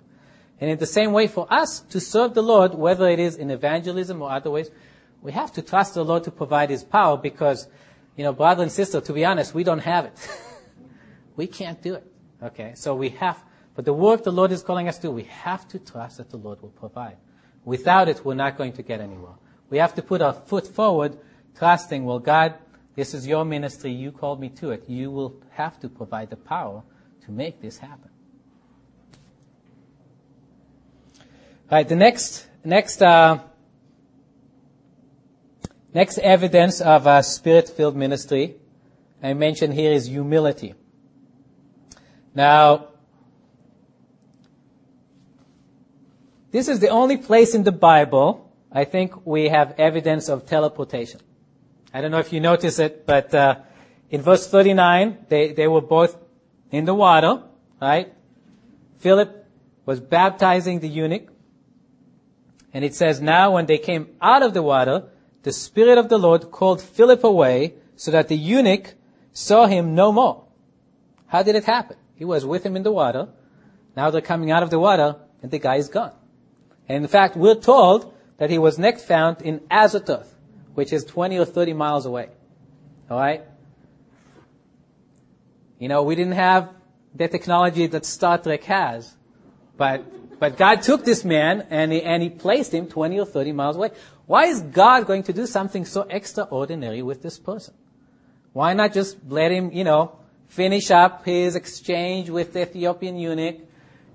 And 0.59 0.69
in 0.69 0.77
the 0.77 0.85
same 0.85 1.11
way, 1.11 1.27
for 1.27 1.51
us 1.51 1.81
to 1.89 1.99
serve 1.99 2.33
the 2.33 2.43
Lord, 2.43 2.73
whether 2.73 3.09
it 3.09 3.19
is 3.19 3.35
in 3.35 3.51
evangelism 3.51 4.21
or 4.21 4.31
other 4.31 4.49
ways, 4.49 4.69
we 5.21 5.31
have 5.31 5.51
to 5.53 5.61
trust 5.61 5.95
the 5.95 6.05
Lord 6.05 6.23
to 6.25 6.31
provide 6.31 6.69
His 6.69 6.83
power 6.83 7.17
because, 7.17 7.67
you 8.15 8.23
know, 8.23 8.33
brother 8.33 8.63
and 8.63 8.71
sister, 8.71 9.01
to 9.01 9.13
be 9.13 9.25
honest, 9.25 9.53
we 9.53 9.63
don't 9.63 9.79
have 9.79 10.05
it. 10.05 10.29
we 11.35 11.47
can't 11.47 11.81
do 11.81 11.95
it. 11.95 12.05
Okay? 12.41 12.73
So 12.75 12.95
we 12.95 13.09
have, 13.09 13.43
but 13.75 13.85
the 13.85 13.93
work 13.93 14.23
the 14.23 14.31
Lord 14.31 14.51
is 14.51 14.61
calling 14.61 14.87
us 14.87 14.99
to, 14.99 15.11
we 15.11 15.23
have 15.23 15.67
to 15.69 15.79
trust 15.79 16.17
that 16.17 16.29
the 16.29 16.37
Lord 16.37 16.61
will 16.61 16.69
provide. 16.69 17.17
Without 17.65 18.09
it, 18.09 18.23
we're 18.25 18.33
not 18.33 18.57
going 18.57 18.73
to 18.73 18.83
get 18.83 19.01
anywhere. 19.01 19.33
We 19.69 19.77
have 19.79 19.95
to 19.95 20.01
put 20.01 20.21
our 20.21 20.33
foot 20.33 20.67
forward, 20.67 21.17
trusting, 21.57 22.05
well, 22.05 22.19
God, 22.19 22.55
this 22.95 23.13
is 23.13 23.27
your 23.27 23.45
ministry. 23.45 23.91
You 23.91 24.11
called 24.11 24.39
me 24.39 24.49
to 24.49 24.71
it. 24.71 24.87
You 24.87 25.11
will 25.11 25.35
have 25.51 25.79
to 25.79 25.89
provide 25.89 26.29
the 26.29 26.35
power 26.35 26.83
to 27.25 27.31
make 27.31 27.61
this 27.61 27.77
happen. 27.77 28.09
Right, 31.71 31.87
the 31.87 31.95
next, 31.95 32.45
next, 32.63 33.01
uh, 33.01 33.39
next 35.93 36.17
evidence 36.19 36.81
of 36.81 37.07
a 37.07 37.23
spirit-filled 37.23 37.95
ministry 37.95 38.55
I 39.23 39.33
mentioned 39.33 39.73
here 39.73 39.93
is 39.93 40.07
humility. 40.07 40.75
Now, 42.35 42.89
this 46.51 46.67
is 46.67 46.79
the 46.79 46.89
only 46.89 47.17
place 47.17 47.55
in 47.55 47.63
the 47.63 47.71
Bible 47.71 48.51
I 48.69 48.83
think 48.83 49.25
we 49.25 49.49
have 49.49 49.75
evidence 49.77 50.27
of 50.27 50.45
teleportation. 50.45 51.21
I 51.93 52.01
don't 52.01 52.11
know 52.11 52.19
if 52.19 52.33
you 52.33 52.39
notice 52.39 52.79
it, 52.79 53.05
but 53.05 53.33
uh, 53.35 53.57
in 54.09 54.21
verse 54.21 54.47
39, 54.47 55.25
they, 55.29 55.53
they 55.53 55.67
were 55.67 55.81
both 55.81 56.17
in 56.71 56.85
the 56.85 56.95
water, 56.95 57.43
right? 57.79 58.11
Philip 58.97 59.45
was 59.85 59.99
baptizing 59.99 60.79
the 60.79 60.87
eunuch. 60.87 61.29
And 62.73 62.83
it 62.83 62.95
says, 62.95 63.21
now 63.21 63.53
when 63.53 63.67
they 63.67 63.77
came 63.77 64.07
out 64.19 64.41
of 64.41 64.53
the 64.55 64.63
water, 64.63 65.09
the 65.43 65.53
Spirit 65.53 65.97
of 65.97 66.09
the 66.09 66.17
Lord 66.17 66.49
called 66.49 66.81
Philip 66.81 67.23
away 67.23 67.75
so 67.95 68.09
that 68.11 68.27
the 68.27 68.37
eunuch 68.37 68.95
saw 69.31 69.67
him 69.67 69.93
no 69.93 70.11
more. 70.11 70.45
How 71.27 71.43
did 71.43 71.55
it 71.55 71.65
happen? 71.65 71.97
He 72.15 72.25
was 72.25 72.45
with 72.45 72.65
him 72.65 72.75
in 72.75 72.83
the 72.83 72.91
water. 72.91 73.27
Now 73.95 74.09
they're 74.09 74.21
coming 74.21 74.49
out 74.49 74.63
of 74.63 74.69
the 74.69 74.79
water 74.79 75.17
and 75.41 75.51
the 75.51 75.59
guy 75.59 75.75
is 75.75 75.89
gone. 75.89 76.13
And 76.89 77.03
in 77.03 77.07
fact, 77.07 77.35
we're 77.35 77.55
told 77.55 78.13
that 78.37 78.49
he 78.49 78.57
was 78.57 78.79
next 78.79 79.05
found 79.05 79.41
in 79.41 79.61
Azotus, 79.69 80.32
which 80.73 80.93
is 80.93 81.05
20 81.05 81.37
or 81.37 81.45
30 81.45 81.73
miles 81.73 82.05
away. 82.05 82.29
Alright? 83.09 83.43
You 85.79 85.87
know, 85.87 86.03
we 86.03 86.15
didn't 86.15 86.33
have 86.33 86.69
the 87.13 87.27
technology 87.27 87.87
that 87.87 88.05
Star 88.05 88.37
Trek 88.37 88.63
has, 88.63 89.15
but 89.77 90.05
but 90.43 90.57
God 90.57 90.81
took 90.81 91.05
this 91.05 91.23
man 91.23 91.67
and 91.69 91.93
he, 91.93 92.01
and 92.01 92.21
he 92.21 92.29
placed 92.29 92.73
him 92.73 92.87
20 92.87 93.17
or 93.17 93.25
30 93.25 93.53
miles 93.53 93.77
away. 93.77 93.91
Why 94.25 94.47
is 94.47 94.59
God 94.59 95.07
going 95.07 95.23
to 95.23 95.31
do 95.31 95.45
something 95.45 95.85
so 95.85 96.01
extraordinary 96.09 97.01
with 97.01 97.21
this 97.21 97.39
person? 97.39 97.73
Why 98.51 98.73
not 98.73 98.93
just 98.93 99.17
let 99.29 99.53
him, 99.53 99.71
you 99.71 99.85
know, 99.85 100.19
finish 100.47 100.91
up 100.91 101.23
his 101.23 101.55
exchange 101.55 102.29
with 102.29 102.51
the 102.51 102.63
Ethiopian 102.63 103.15
eunuch 103.17 103.61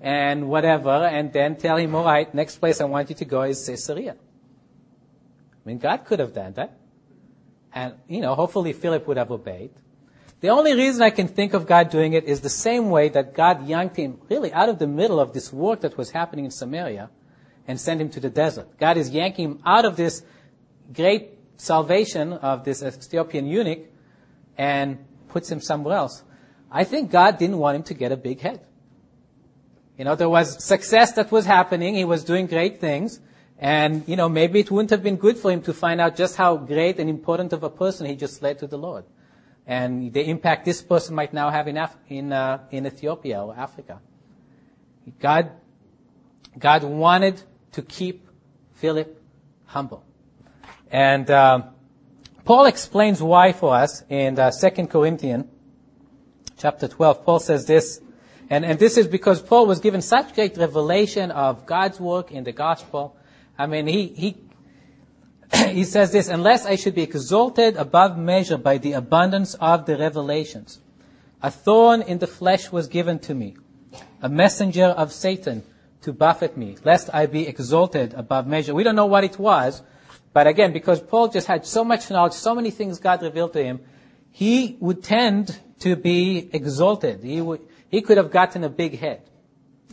and 0.01 0.47
whatever, 0.47 0.91
and 0.91 1.33
then 1.33 1.55
tell 1.55 1.77
him, 1.77 1.95
all 1.95 2.05
right, 2.05 2.31
next 2.33 2.57
place 2.57 2.79
I 2.79 2.85
want 2.85 3.09
you 3.09 3.15
to 3.15 3.25
go 3.25 3.41
is 3.41 3.65
Caesarea. 3.65 4.15
I 5.65 5.67
mean, 5.67 5.77
God 5.77 6.05
could 6.05 6.19
have 6.19 6.33
done 6.33 6.53
that. 6.53 6.77
And, 7.73 7.93
you 8.07 8.21
know, 8.21 8.35
hopefully 8.35 8.73
Philip 8.73 9.07
would 9.07 9.17
have 9.17 9.31
obeyed. 9.31 9.71
The 10.41 10.49
only 10.49 10.73
reason 10.73 11.01
I 11.01 11.09
can 11.09 11.27
think 11.27 11.53
of 11.53 11.67
God 11.67 11.89
doing 11.89 12.13
it 12.13 12.23
is 12.23 12.41
the 12.41 12.49
same 12.49 12.89
way 12.89 13.09
that 13.09 13.33
God 13.33 13.67
yanked 13.67 13.97
him 13.97 14.19
really 14.29 14.53
out 14.53 14.69
of 14.69 14.79
the 14.79 14.87
middle 14.87 15.19
of 15.19 15.33
this 15.33 15.51
work 15.51 15.81
that 15.81 15.97
was 15.97 16.11
happening 16.11 16.45
in 16.45 16.51
Samaria 16.51 17.09
and 17.67 17.79
sent 17.79 17.99
him 17.99 18.09
to 18.11 18.19
the 18.19 18.29
desert. 18.29 18.67
God 18.79 18.97
is 18.97 19.09
yanking 19.09 19.45
him 19.45 19.59
out 19.65 19.85
of 19.85 19.97
this 19.97 20.23
great 20.93 21.37
salvation 21.57 22.33
of 22.33 22.63
this 22.63 22.81
Ethiopian 22.81 23.45
eunuch 23.45 23.79
and 24.57 24.97
puts 25.27 25.51
him 25.51 25.59
somewhere 25.59 25.95
else. 25.95 26.23
I 26.71 26.85
think 26.85 27.11
God 27.11 27.37
didn't 27.37 27.57
want 27.57 27.75
him 27.75 27.83
to 27.83 27.93
get 27.93 28.11
a 28.11 28.17
big 28.17 28.39
head. 28.39 28.61
You 29.97 30.05
know, 30.05 30.15
there 30.15 30.29
was 30.29 30.63
success 30.63 31.11
that 31.13 31.31
was 31.31 31.45
happening. 31.45 31.95
He 31.95 32.05
was 32.05 32.23
doing 32.23 32.47
great 32.47 32.79
things. 32.79 33.19
And, 33.59 34.07
you 34.07 34.15
know, 34.15 34.29
maybe 34.29 34.61
it 34.61 34.71
wouldn't 34.71 34.89
have 34.91 35.03
been 35.03 35.17
good 35.17 35.37
for 35.37 35.51
him 35.51 35.61
to 35.63 35.73
find 35.73 35.99
out 35.99 36.15
just 36.15 36.37
how 36.37 36.55
great 36.55 36.97
and 36.97 37.09
important 37.09 37.51
of 37.51 37.61
a 37.63 37.69
person 37.69 38.05
he 38.05 38.15
just 38.15 38.41
led 38.41 38.59
to 38.59 38.67
the 38.67 38.77
Lord. 38.77 39.03
And 39.67 40.13
the 40.13 40.27
impact 40.29 40.63
this 40.63 40.81
person 40.81 41.13
might 41.13 41.33
now 41.33 41.49
have 41.49 41.67
in, 41.67 41.77
Af- 41.77 41.97
in, 42.07 42.31
uh, 42.31 42.59
in 42.71 42.87
Ethiopia 42.87 43.43
or 43.43 43.53
Africa. 43.55 43.99
God, 45.19 45.51
God 46.57 46.83
wanted 46.83 47.43
to 47.73 47.81
keep 47.81 48.27
Philip 48.75 49.21
humble. 49.65 50.05
And 50.89 51.29
uh, 51.29 51.63
Paul 52.45 52.65
explains 52.65 53.21
why 53.21 53.51
for 53.51 53.75
us 53.75 54.03
in 54.09 54.39
uh, 54.39 54.51
2 54.51 54.87
Corinthians 54.87 55.45
chapter 56.57 56.87
12. 56.87 57.25
Paul 57.25 57.39
says 57.39 57.65
this, 57.65 58.01
and, 58.49 58.65
and 58.65 58.79
this 58.79 58.97
is 58.97 59.07
because 59.07 59.41
Paul 59.41 59.67
was 59.67 59.79
given 59.79 60.01
such 60.01 60.33
great 60.33 60.57
revelation 60.57 61.29
of 61.29 61.65
God's 61.65 61.99
work 61.99 62.31
in 62.31 62.43
the 62.43 62.51
gospel. 62.51 63.15
I 63.59 63.67
mean, 63.67 63.87
he, 63.87 64.07
he, 64.07 64.37
he 65.73 65.83
says 65.83 66.13
this, 66.13 66.29
unless 66.29 66.65
I 66.65 66.77
should 66.77 66.95
be 66.95 67.03
exalted 67.03 67.75
above 67.75 68.17
measure 68.17 68.57
by 68.57 68.77
the 68.77 68.93
abundance 68.93 69.53
of 69.55 69.85
the 69.85 69.97
revelations. 69.97 70.79
A 71.43 71.51
thorn 71.51 72.01
in 72.01 72.19
the 72.19 72.27
flesh 72.27 72.71
was 72.71 72.87
given 72.87 73.19
to 73.19 73.35
me, 73.35 73.57
a 74.21 74.29
messenger 74.29 74.85
of 74.85 75.11
Satan 75.11 75.63
to 76.01 76.13
buffet 76.13 76.55
me, 76.55 76.77
lest 76.85 77.09
I 77.13 77.25
be 77.25 77.47
exalted 77.47 78.13
above 78.13 78.47
measure. 78.47 78.73
We 78.73 78.83
don't 78.83 78.95
know 78.95 79.05
what 79.05 79.25
it 79.25 79.37
was, 79.37 79.81
but 80.31 80.47
again, 80.47 80.71
because 80.71 81.01
Paul 81.01 81.27
just 81.27 81.47
had 81.47 81.65
so 81.65 81.83
much 81.83 82.09
knowledge, 82.09 82.33
so 82.33 82.55
many 82.55 82.71
things 82.71 82.99
God 82.99 83.21
revealed 83.21 83.53
to 83.53 83.63
him, 83.63 83.81
he 84.31 84.77
would 84.79 85.03
tend 85.03 85.59
to 85.79 85.97
be 85.97 86.49
exalted. 86.53 87.23
He, 87.23 87.41
would, 87.41 87.61
he 87.89 88.01
could 88.01 88.15
have 88.15 88.31
gotten 88.31 88.63
a 88.63 88.69
big 88.69 88.99
head 88.99 89.21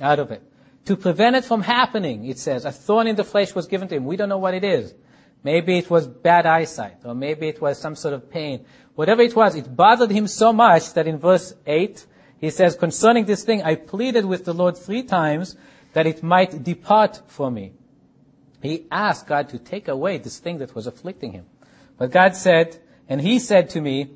out 0.00 0.20
of 0.20 0.30
it. 0.30 0.42
To 0.86 0.96
prevent 0.96 1.34
it 1.34 1.44
from 1.44 1.62
happening, 1.62 2.26
it 2.26 2.38
says, 2.38 2.64
a 2.64 2.70
thorn 2.70 3.08
in 3.08 3.16
the 3.16 3.24
flesh 3.24 3.54
was 3.54 3.66
given 3.66 3.88
to 3.88 3.96
him. 3.96 4.04
We 4.04 4.16
don't 4.16 4.28
know 4.28 4.38
what 4.38 4.54
it 4.54 4.62
is. 4.62 4.94
Maybe 5.42 5.78
it 5.78 5.90
was 5.90 6.06
bad 6.06 6.46
eyesight, 6.46 6.98
or 7.04 7.14
maybe 7.14 7.48
it 7.48 7.60
was 7.60 7.78
some 7.78 7.96
sort 7.96 8.14
of 8.14 8.30
pain. 8.30 8.64
Whatever 8.94 9.22
it 9.22 9.34
was, 9.34 9.56
it 9.56 9.74
bothered 9.76 10.10
him 10.10 10.28
so 10.28 10.52
much 10.52 10.92
that 10.94 11.08
in 11.08 11.18
verse 11.18 11.54
8, 11.66 12.06
he 12.38 12.50
says, 12.50 12.76
concerning 12.76 13.24
this 13.24 13.44
thing, 13.44 13.62
I 13.62 13.74
pleaded 13.74 14.24
with 14.24 14.44
the 14.44 14.54
Lord 14.54 14.76
three 14.76 15.02
times 15.02 15.56
that 15.92 16.06
it 16.06 16.22
might 16.22 16.62
depart 16.62 17.22
from 17.26 17.54
me. 17.54 17.72
He 18.62 18.86
asked 18.90 19.26
God 19.26 19.48
to 19.50 19.58
take 19.58 19.88
away 19.88 20.18
this 20.18 20.38
thing 20.38 20.58
that 20.58 20.74
was 20.74 20.86
afflicting 20.86 21.32
him. 21.32 21.46
But 21.98 22.12
God 22.12 22.36
said, 22.36 22.78
and 23.08 23.20
he 23.20 23.38
said 23.38 23.70
to 23.70 23.80
me, 23.80 24.10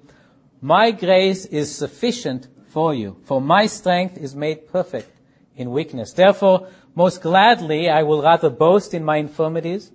my 0.61 0.91
grace 0.93 1.47
is 1.47 1.75
sufficient 1.75 2.49
for 2.69 2.95
you, 2.95 3.17
for 3.25 3.41
my 3.41 3.67
strength 3.67 4.19
is 4.19 4.37
made 4.37 4.69
perfect 4.69 5.20
in 5.61 5.71
weakness. 5.71 6.15
Therefore, 6.15 6.67
most 6.95 7.21
gladly 7.21 7.91
I 7.91 8.03
will 8.03 8.23
rather 8.23 8.49
boast 8.49 8.95
in 8.95 9.05
my 9.05 9.19
infirmities, 9.19 9.93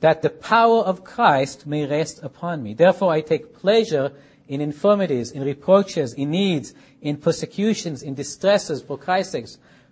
that 0.00 0.22
the 0.22 0.30
power 0.30 0.80
of 0.80 1.04
Christ 1.04 1.66
may 1.66 1.84
rest 1.86 2.22
upon 2.22 2.62
me. 2.62 2.72
Therefore 2.72 3.12
I 3.12 3.20
take 3.20 3.54
pleasure 3.54 4.12
in 4.48 4.60
infirmities, 4.62 5.30
in 5.30 5.42
reproaches, 5.44 6.14
in 6.14 6.30
needs, 6.30 6.74
in 7.02 7.18
persecutions, 7.18 8.02
in 8.02 8.14
distresses 8.14 8.82
for 8.82 8.96
Christ's 8.96 9.32
sake. 9.32 9.46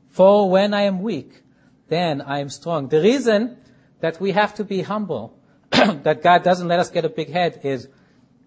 For 0.09 0.51
when 0.51 0.73
I 0.73 0.83
am 0.83 1.03
weak, 1.03 1.43
then 1.89 2.23
I 2.23 2.39
am 2.39 2.49
strong. 2.49 2.89
The 2.89 3.03
reason 3.03 3.59
that 4.01 4.19
we 4.19 4.33
have 4.33 4.55
to 4.55 4.65
be 4.65 4.81
humble, 4.81 5.39
that 5.71 6.23
God 6.23 6.43
doesn't 6.43 6.69
let 6.69 6.81
us 6.81 6.91
get 6.91 7.05
a 7.05 7.11
big 7.11 7.31
head 7.31 7.61
is 7.63 7.89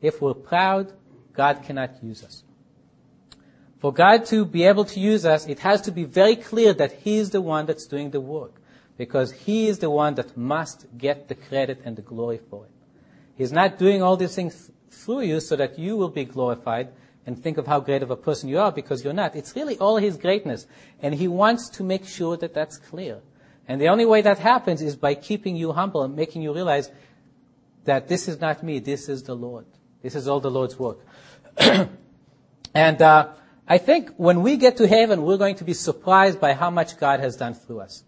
if 0.01 0.19
we're 0.19 0.33
proud, 0.33 0.93
God 1.33 1.61
cannot 1.63 2.03
use 2.03 2.23
us. 2.23 2.44
For 3.85 3.93
God 3.93 4.25
to 4.33 4.45
be 4.45 4.63
able 4.63 4.85
to 4.85 4.99
use 4.99 5.27
us, 5.27 5.45
it 5.45 5.59
has 5.59 5.79
to 5.81 5.91
be 5.91 6.05
very 6.05 6.35
clear 6.35 6.73
that 6.73 6.91
He 7.03 7.17
is 7.17 7.29
the 7.29 7.39
one 7.39 7.67
that's 7.67 7.85
doing 7.85 8.09
the 8.09 8.19
work. 8.19 8.59
Because 8.97 9.31
He 9.31 9.67
is 9.67 9.77
the 9.77 9.91
one 9.91 10.15
that 10.15 10.35
must 10.35 10.87
get 10.97 11.27
the 11.27 11.35
credit 11.35 11.83
and 11.85 11.95
the 11.95 12.01
glory 12.01 12.39
for 12.49 12.65
it. 12.65 12.71
He's 13.35 13.51
not 13.51 13.77
doing 13.77 14.01
all 14.01 14.17
these 14.17 14.33
things 14.33 14.71
through 14.89 15.21
you 15.21 15.39
so 15.39 15.55
that 15.57 15.77
you 15.77 15.97
will 15.97 16.09
be 16.09 16.25
glorified 16.25 16.93
and 17.27 17.37
think 17.37 17.59
of 17.59 17.67
how 17.67 17.79
great 17.79 18.01
of 18.01 18.09
a 18.09 18.15
person 18.15 18.49
you 18.49 18.57
are 18.57 18.71
because 18.71 19.03
you're 19.03 19.13
not. 19.13 19.35
It's 19.35 19.55
really 19.55 19.77
all 19.77 19.97
His 19.97 20.17
greatness. 20.17 20.65
And 20.99 21.13
He 21.13 21.27
wants 21.27 21.69
to 21.77 21.83
make 21.83 22.07
sure 22.07 22.37
that 22.37 22.55
that's 22.55 22.77
clear. 22.77 23.19
And 23.67 23.79
the 23.79 23.89
only 23.89 24.07
way 24.07 24.23
that 24.23 24.39
happens 24.39 24.81
is 24.81 24.95
by 24.95 25.13
keeping 25.13 25.55
you 25.55 25.73
humble 25.73 26.01
and 26.01 26.15
making 26.15 26.41
you 26.41 26.55
realize 26.55 26.89
that 27.83 28.07
this 28.07 28.27
is 28.27 28.41
not 28.41 28.63
me, 28.63 28.79
this 28.79 29.09
is 29.09 29.21
the 29.21 29.35
Lord. 29.35 29.67
This 30.01 30.15
is 30.15 30.27
all 30.27 30.39
the 30.39 30.49
Lord's 30.49 30.79
work. 30.79 30.97
and 32.73 32.99
uh, 32.99 33.29
I 33.67 33.77
think 33.77 34.11
when 34.17 34.41
we 34.41 34.57
get 34.57 34.77
to 34.77 34.87
heaven, 34.87 35.23
we're 35.23 35.37
going 35.37 35.55
to 35.55 35.63
be 35.63 35.73
surprised 35.73 36.39
by 36.39 36.53
how 36.53 36.69
much 36.69 36.97
God 36.97 37.19
has 37.19 37.35
done 37.35 37.53
through 37.53 37.81
us. 37.81 38.03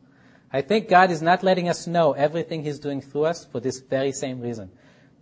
I 0.51 0.61
think 0.61 0.87
God 0.87 1.11
is 1.11 1.21
not 1.21 1.43
letting 1.43 1.67
us 1.67 1.87
know 1.87 2.13
everything 2.13 2.63
He's 2.63 2.79
doing 2.79 3.01
through 3.01 3.25
us 3.25 3.45
for 3.45 3.59
this 3.59 3.79
very 3.79 4.11
same 4.11 4.39
reason. 4.39 4.71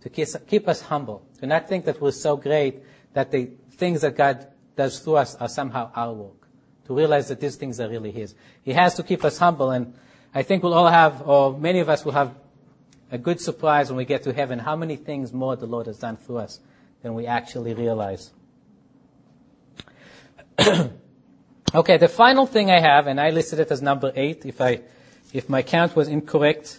To 0.02 0.08
keep 0.10 0.68
us 0.68 0.82
humble. 0.82 1.26
To 1.40 1.46
not 1.46 1.68
think 1.68 1.84
that 1.86 2.00
we're 2.00 2.12
so 2.12 2.36
great 2.36 2.82
that 3.14 3.30
the 3.30 3.50
things 3.72 4.02
that 4.02 4.16
God 4.16 4.46
does 4.76 5.00
through 5.00 5.16
us 5.16 5.34
are 5.36 5.48
somehow 5.48 5.90
our 5.94 6.12
work. 6.12 6.48
To 6.86 6.94
realize 6.94 7.28
that 7.28 7.40
these 7.40 7.56
things 7.56 7.80
are 7.80 7.88
really 7.88 8.12
His. 8.12 8.34
He 8.62 8.72
has 8.72 8.94
to 8.94 9.02
keep 9.02 9.24
us 9.24 9.38
humble 9.38 9.70
and 9.70 9.94
I 10.36 10.42
think 10.42 10.62
we'll 10.62 10.74
all 10.74 10.88
have, 10.88 11.26
or 11.26 11.58
many 11.58 11.80
of 11.80 11.88
us 11.88 12.04
will 12.04 12.12
have 12.12 12.34
a 13.10 13.16
good 13.16 13.40
surprise 13.40 13.88
when 13.88 13.96
we 13.96 14.04
get 14.04 14.24
to 14.24 14.34
heaven 14.34 14.58
how 14.58 14.76
many 14.76 14.96
things 14.96 15.32
more 15.32 15.56
the 15.56 15.66
Lord 15.66 15.86
has 15.86 15.98
done 15.98 16.18
through 16.18 16.38
us 16.38 16.60
than 17.02 17.14
we 17.14 17.26
actually 17.26 17.72
realize. 17.72 18.32
okay, 21.74 21.96
the 21.96 22.08
final 22.08 22.46
thing 22.46 22.70
I 22.70 22.80
have, 22.80 23.06
and 23.06 23.20
I 23.20 23.30
listed 23.30 23.60
it 23.60 23.70
as 23.70 23.82
number 23.82 24.12
eight. 24.14 24.46
If 24.46 24.60
I, 24.60 24.80
if 25.32 25.48
my 25.48 25.62
count 25.62 25.94
was 25.94 26.08
incorrect, 26.08 26.78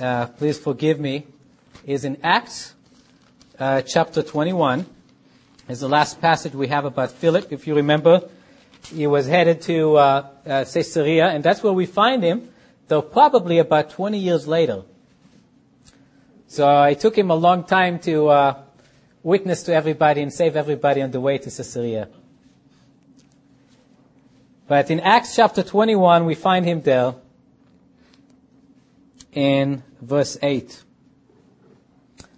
uh, 0.00 0.26
please 0.26 0.58
forgive 0.58 1.00
me. 1.00 1.26
Is 1.86 2.04
in 2.04 2.18
Acts 2.22 2.74
uh, 3.58 3.82
chapter 3.82 4.22
21. 4.22 4.86
Is 5.68 5.80
the 5.80 5.88
last 5.88 6.20
passage 6.20 6.54
we 6.54 6.68
have 6.68 6.84
about 6.84 7.10
Philip. 7.12 7.52
If 7.52 7.66
you 7.66 7.74
remember, 7.74 8.28
he 8.90 9.06
was 9.06 9.26
headed 9.26 9.62
to 9.62 9.96
uh, 9.96 10.28
uh 10.46 10.64
Caesarea, 10.64 11.28
and 11.28 11.44
that's 11.44 11.62
where 11.62 11.72
we 11.72 11.86
find 11.86 12.22
him. 12.22 12.48
Though 12.88 13.02
probably 13.02 13.58
about 13.58 13.90
20 13.90 14.18
years 14.18 14.48
later. 14.48 14.82
So 16.46 16.82
it 16.84 17.00
took 17.00 17.16
him 17.16 17.30
a 17.30 17.34
long 17.34 17.64
time 17.64 17.98
to 18.00 18.28
uh, 18.28 18.62
witness 19.22 19.64
to 19.64 19.74
everybody 19.74 20.22
and 20.22 20.32
save 20.32 20.56
everybody 20.56 21.02
on 21.02 21.10
the 21.10 21.20
way 21.20 21.36
to 21.36 21.50
Caesarea. 21.50 22.08
But 24.68 24.90
in 24.90 25.00
Acts 25.00 25.34
chapter 25.34 25.62
21, 25.62 26.26
we 26.26 26.34
find 26.34 26.66
him 26.66 26.82
there 26.82 27.14
in 29.32 29.82
verse 30.02 30.36
8. 30.42 30.84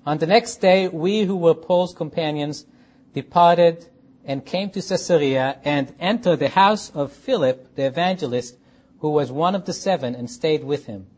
On 0.06 0.18
the 0.18 0.28
next 0.28 0.58
day, 0.58 0.86
we 0.86 1.24
who 1.24 1.34
were 1.34 1.54
Paul's 1.54 1.92
companions 1.92 2.66
departed 3.14 3.86
and 4.24 4.46
came 4.46 4.70
to 4.70 4.80
Caesarea 4.80 5.58
and 5.64 5.92
entered 5.98 6.38
the 6.38 6.50
house 6.50 6.90
of 6.90 7.12
Philip 7.12 7.74
the 7.74 7.86
evangelist, 7.86 8.56
who 9.00 9.10
was 9.10 9.32
one 9.32 9.56
of 9.56 9.64
the 9.64 9.72
seven, 9.72 10.14
and 10.14 10.30
stayed 10.30 10.62
with 10.62 10.86
him. 10.86 11.08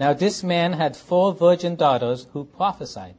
Now 0.00 0.12
this 0.12 0.42
man 0.42 0.72
had 0.72 0.96
four 0.96 1.32
virgin 1.34 1.76
daughters 1.76 2.26
who 2.32 2.44
prophesied. 2.44 3.14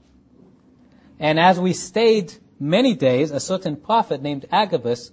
And 1.18 1.40
as 1.40 1.58
we 1.58 1.72
stayed 1.72 2.34
many 2.60 2.96
days, 2.96 3.32
a 3.32 3.40
certain 3.40 3.78
prophet 3.78 4.22
named 4.22 4.46
Agabus 4.52 5.12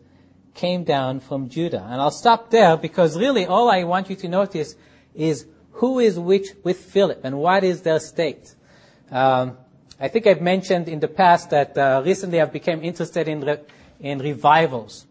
came 0.57 0.85
down 0.85 1.21
from 1.21 1.49
Judah. 1.49 1.87
And 1.89 2.01
I'll 2.01 2.11
stop 2.11 2.51
there 2.51 2.77
because 2.77 3.17
really 3.17 3.47
all 3.47 3.71
I 3.71 3.85
want 3.85 4.11
you 4.11 4.17
to 4.17 4.29
notice 4.29 4.75
is 5.15 5.47
who 5.73 6.01
is 6.01 6.19
which 6.19 6.49
with 6.65 6.79
Philip 6.79 7.21
and 7.23 7.39
what 7.39 7.63
is 7.63 7.83
their 7.83 8.01
state. 8.01 8.55
Um, 9.11 9.59
I 10.01 10.09
think 10.09 10.27
I've 10.27 10.43
mentioned 10.43 10.89
in 10.89 11.01
the 11.01 11.09
past 11.09 11.51
that 11.51 11.77
uh, 11.79 12.03
recently 12.05 12.41
I've 12.41 12.53
become 12.53 12.83
interested 12.83 13.29
in 13.29 13.41
re- 13.43 13.61
in 14.01 14.19
revivals. 14.19 15.07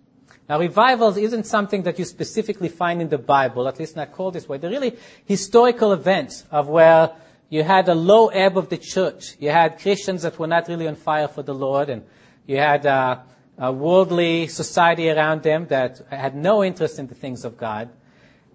Now, 0.48 0.60
revivals 0.60 1.18
isn't 1.18 1.46
something 1.48 1.84
that 1.84 1.98
you 1.98 2.06
specifically 2.06 2.70
find 2.70 3.02
in 3.02 3.10
the 3.10 3.18
Bible, 3.18 3.68
at 3.68 3.80
least 3.80 3.96
not 3.96 4.12
called 4.12 4.36
this 4.36 4.48
way. 4.48 4.60
They're 4.60 4.70
really 4.70 4.96
historical 5.26 5.91
events 5.91 6.46
of 6.52 6.68
where 6.68 7.12
you 7.50 7.64
had 7.64 7.89
a 7.89 7.96
low 7.96 8.28
ebb 8.28 8.56
of 8.56 8.70
the 8.70 8.78
church. 8.78 9.36
You 9.39 9.50
had 9.50 9.80
Christians 9.80 10.22
that 10.22 10.38
were 10.38 10.46
not 10.46 10.68
really 10.68 10.88
on 10.88 10.96
fire 10.96 11.28
for 11.28 11.41
the 11.41 11.54
Lord, 11.54 11.89
and 11.89 12.04
you 12.46 12.58
had 12.58 12.86
uh, 12.86 13.20
a 13.58 13.72
worldly 13.72 14.47
society 14.47 15.10
around 15.10 15.43
them 15.43 15.68
that 15.68 16.01
had 16.10 16.36
no 16.36 16.64
interest 16.64 16.99
in 16.99 17.08
the 17.08 17.16
things 17.16 17.45
of 17.45 17.58
God. 17.58 17.89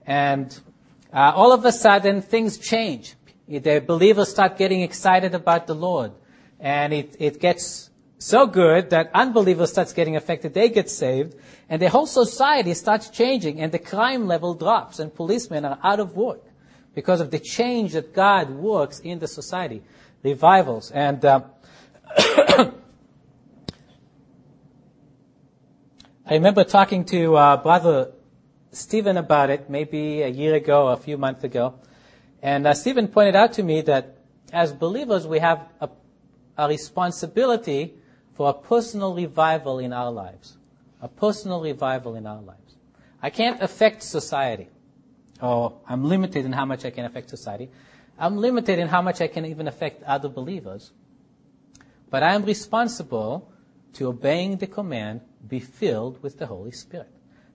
And 0.06 0.58
uh, 1.12 1.32
all 1.34 1.52
of 1.52 1.64
a 1.64 1.72
sudden, 1.72 2.22
things 2.22 2.58
change. 2.58 3.14
the 3.48 3.82
believers 3.84 4.28
start 4.28 4.58
getting 4.58 4.82
excited 4.82 5.34
about 5.34 5.66
the 5.66 5.74
Lord. 5.74 6.12
And 6.58 6.92
it, 6.92 7.16
it 7.18 7.40
gets 7.40 7.90
so 8.18 8.46
good 8.46 8.90
that 8.90 9.10
unbelievers 9.14 9.70
starts 9.70 9.94
getting 9.94 10.16
affected. 10.16 10.52
They 10.52 10.68
get 10.68 10.90
saved. 10.90 11.34
And 11.68 11.80
the 11.80 11.88
whole 11.88 12.06
society 12.06 12.74
starts 12.74 13.08
changing 13.08 13.60
and 13.60 13.72
the 13.72 13.78
crime 13.78 14.26
level 14.26 14.54
drops 14.54 14.98
and 14.98 15.14
policemen 15.14 15.64
are 15.64 15.78
out 15.82 16.00
of 16.00 16.16
work 16.16 16.42
because 16.94 17.20
of 17.20 17.30
the 17.30 17.38
change 17.38 17.92
that 17.92 18.12
God 18.12 18.50
works 18.50 19.00
in 19.00 19.18
the 19.18 19.28
society. 19.28 19.82
Revivals. 20.22 20.90
And, 20.90 21.24
uh, 21.24 21.42
I 26.30 26.34
remember 26.34 26.62
talking 26.62 27.04
to 27.06 27.34
uh, 27.34 27.56
Brother 27.56 28.12
Stephen 28.70 29.16
about 29.16 29.50
it 29.50 29.68
maybe 29.68 30.22
a 30.22 30.28
year 30.28 30.54
ago, 30.54 30.86
a 30.86 30.96
few 30.96 31.18
months 31.18 31.42
ago. 31.42 31.74
And 32.40 32.68
uh, 32.68 32.74
Stephen 32.74 33.08
pointed 33.08 33.34
out 33.34 33.54
to 33.54 33.64
me 33.64 33.80
that 33.80 34.18
as 34.52 34.72
believers, 34.72 35.26
we 35.26 35.40
have 35.40 35.66
a, 35.80 35.88
a 36.56 36.68
responsibility 36.68 37.94
for 38.34 38.48
a 38.48 38.54
personal 38.54 39.12
revival 39.12 39.80
in 39.80 39.92
our 39.92 40.12
lives. 40.12 40.56
A 41.02 41.08
personal 41.08 41.60
revival 41.60 42.14
in 42.14 42.28
our 42.28 42.40
lives. 42.40 42.76
I 43.20 43.30
can't 43.30 43.60
affect 43.60 44.04
society. 44.04 44.68
Or 45.42 45.80
I'm 45.88 46.04
limited 46.04 46.44
in 46.44 46.52
how 46.52 46.64
much 46.64 46.84
I 46.84 46.90
can 46.90 47.06
affect 47.06 47.28
society. 47.28 47.70
I'm 48.16 48.36
limited 48.36 48.78
in 48.78 48.86
how 48.86 49.02
much 49.02 49.20
I 49.20 49.26
can 49.26 49.46
even 49.46 49.66
affect 49.66 50.04
other 50.04 50.28
believers. 50.28 50.92
But 52.08 52.22
I 52.22 52.34
am 52.34 52.44
responsible 52.44 53.50
to 53.94 54.06
obeying 54.06 54.58
the 54.58 54.68
command, 54.68 55.22
be 55.46 55.60
filled 55.60 56.22
with 56.22 56.38
the 56.38 56.46
Holy 56.46 56.72
Spirit. 56.72 57.10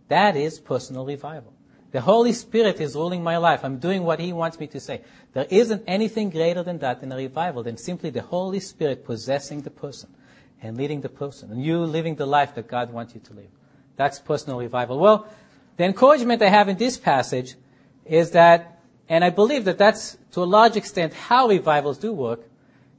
That 0.07 0.35
is 0.35 0.59
personal 0.59 1.05
revival. 1.05 1.53
The 1.91 2.01
Holy 2.01 2.33
Spirit 2.33 2.81
is 2.81 2.95
ruling 2.95 3.23
my 3.23 3.37
life. 3.37 3.63
I'm 3.63 3.77
doing 3.77 4.03
what 4.03 4.19
He 4.19 4.33
wants 4.33 4.59
me 4.59 4.67
to 4.67 4.79
say. 4.79 5.01
There 5.33 5.47
isn't 5.49 5.83
anything 5.87 6.29
greater 6.29 6.61
than 6.61 6.79
that 6.79 7.01
in 7.01 7.11
a 7.11 7.15
revival 7.15 7.63
than 7.63 7.77
simply 7.77 8.09
the 8.09 8.21
Holy 8.21 8.59
Spirit 8.59 9.05
possessing 9.05 9.61
the 9.61 9.69
person 9.69 10.13
and 10.61 10.75
leading 10.75 11.01
the 11.01 11.09
person 11.09 11.51
and 11.51 11.63
you 11.63 11.79
living 11.79 12.15
the 12.15 12.25
life 12.25 12.55
that 12.55 12.67
God 12.67 12.91
wants 12.91 13.13
you 13.13 13.21
to 13.21 13.33
live. 13.33 13.49
That's 13.95 14.19
personal 14.19 14.59
revival. 14.59 14.99
Well, 14.99 15.27
the 15.77 15.85
encouragement 15.85 16.41
I 16.41 16.49
have 16.49 16.67
in 16.69 16.77
this 16.77 16.97
passage 16.97 17.55
is 18.05 18.31
that, 18.31 18.81
and 19.07 19.23
I 19.23 19.29
believe 19.29 19.65
that 19.65 19.77
that's 19.77 20.17
to 20.31 20.43
a 20.43 20.45
large 20.45 20.75
extent 20.75 21.13
how 21.13 21.47
revivals 21.47 21.97
do 21.97 22.11
work, 22.11 22.41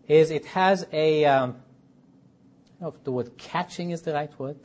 is 0.08 0.30
it 0.30 0.46
has 0.46 0.86
a, 0.92 1.24
um, 1.24 1.56
I 2.80 2.84
don't 2.84 2.92
know 2.92 2.98
if 2.98 3.04
the 3.04 3.12
word 3.12 3.36
catching 3.36 3.90
is 3.90 4.02
the 4.02 4.14
right 4.14 4.30
word. 4.38 4.56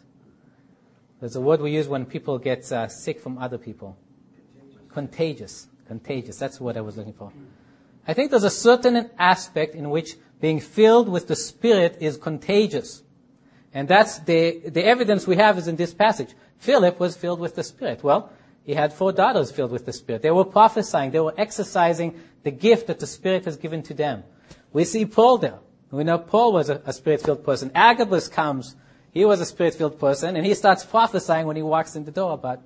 There's 1.21 1.35
a 1.35 1.41
word 1.41 1.61
we 1.61 1.71
use 1.71 1.87
when 1.87 2.05
people 2.05 2.37
get 2.39 2.69
uh, 2.71 2.87
sick 2.87 3.19
from 3.19 3.37
other 3.37 3.59
people. 3.59 3.95
Contagious. 4.89 5.67
Contagious. 5.87 6.37
That's 6.37 6.59
what 6.59 6.75
I 6.75 6.81
was 6.81 6.97
looking 6.97 7.13
for. 7.13 7.31
I 8.07 8.13
think 8.13 8.31
there's 8.31 8.43
a 8.43 8.49
certain 8.49 9.09
aspect 9.19 9.75
in 9.75 9.91
which 9.91 10.15
being 10.41 10.59
filled 10.59 11.07
with 11.07 11.27
the 11.27 11.35
Spirit 11.35 11.97
is 12.01 12.17
contagious. 12.17 13.03
And 13.71 13.87
that's 13.87 14.17
the, 14.19 14.61
the 14.67 14.83
evidence 14.83 15.27
we 15.27 15.35
have 15.35 15.59
is 15.59 15.67
in 15.67 15.75
this 15.75 15.93
passage. 15.93 16.33
Philip 16.57 16.99
was 16.99 17.15
filled 17.15 17.39
with 17.39 17.55
the 17.55 17.63
Spirit. 17.63 18.03
Well, 18.03 18.31
he 18.65 18.73
had 18.73 18.91
four 18.91 19.11
daughters 19.11 19.51
filled 19.51 19.71
with 19.71 19.85
the 19.85 19.93
Spirit. 19.93 20.23
They 20.23 20.31
were 20.31 20.43
prophesying. 20.43 21.11
They 21.11 21.19
were 21.19 21.35
exercising 21.37 22.19
the 22.43 22.51
gift 22.51 22.87
that 22.87 22.99
the 22.99 23.07
Spirit 23.07 23.45
has 23.45 23.57
given 23.57 23.83
to 23.83 23.93
them. 23.93 24.23
We 24.73 24.85
see 24.85 25.05
Paul 25.05 25.37
there. 25.37 25.59
We 25.91 26.03
know 26.03 26.17
Paul 26.17 26.53
was 26.53 26.69
a, 26.69 26.81
a 26.85 26.93
Spirit-filled 26.93 27.43
person. 27.43 27.71
Agabus 27.75 28.27
comes. 28.27 28.75
He 29.11 29.25
was 29.25 29.41
a 29.41 29.45
Spirit-filled 29.45 29.99
person, 29.99 30.35
and 30.35 30.45
he 30.45 30.53
starts 30.53 30.85
prophesying 30.85 31.45
when 31.45 31.55
he 31.55 31.61
walks 31.61 31.95
in 31.95 32.05
the 32.05 32.11
door 32.11 32.33
about 32.33 32.61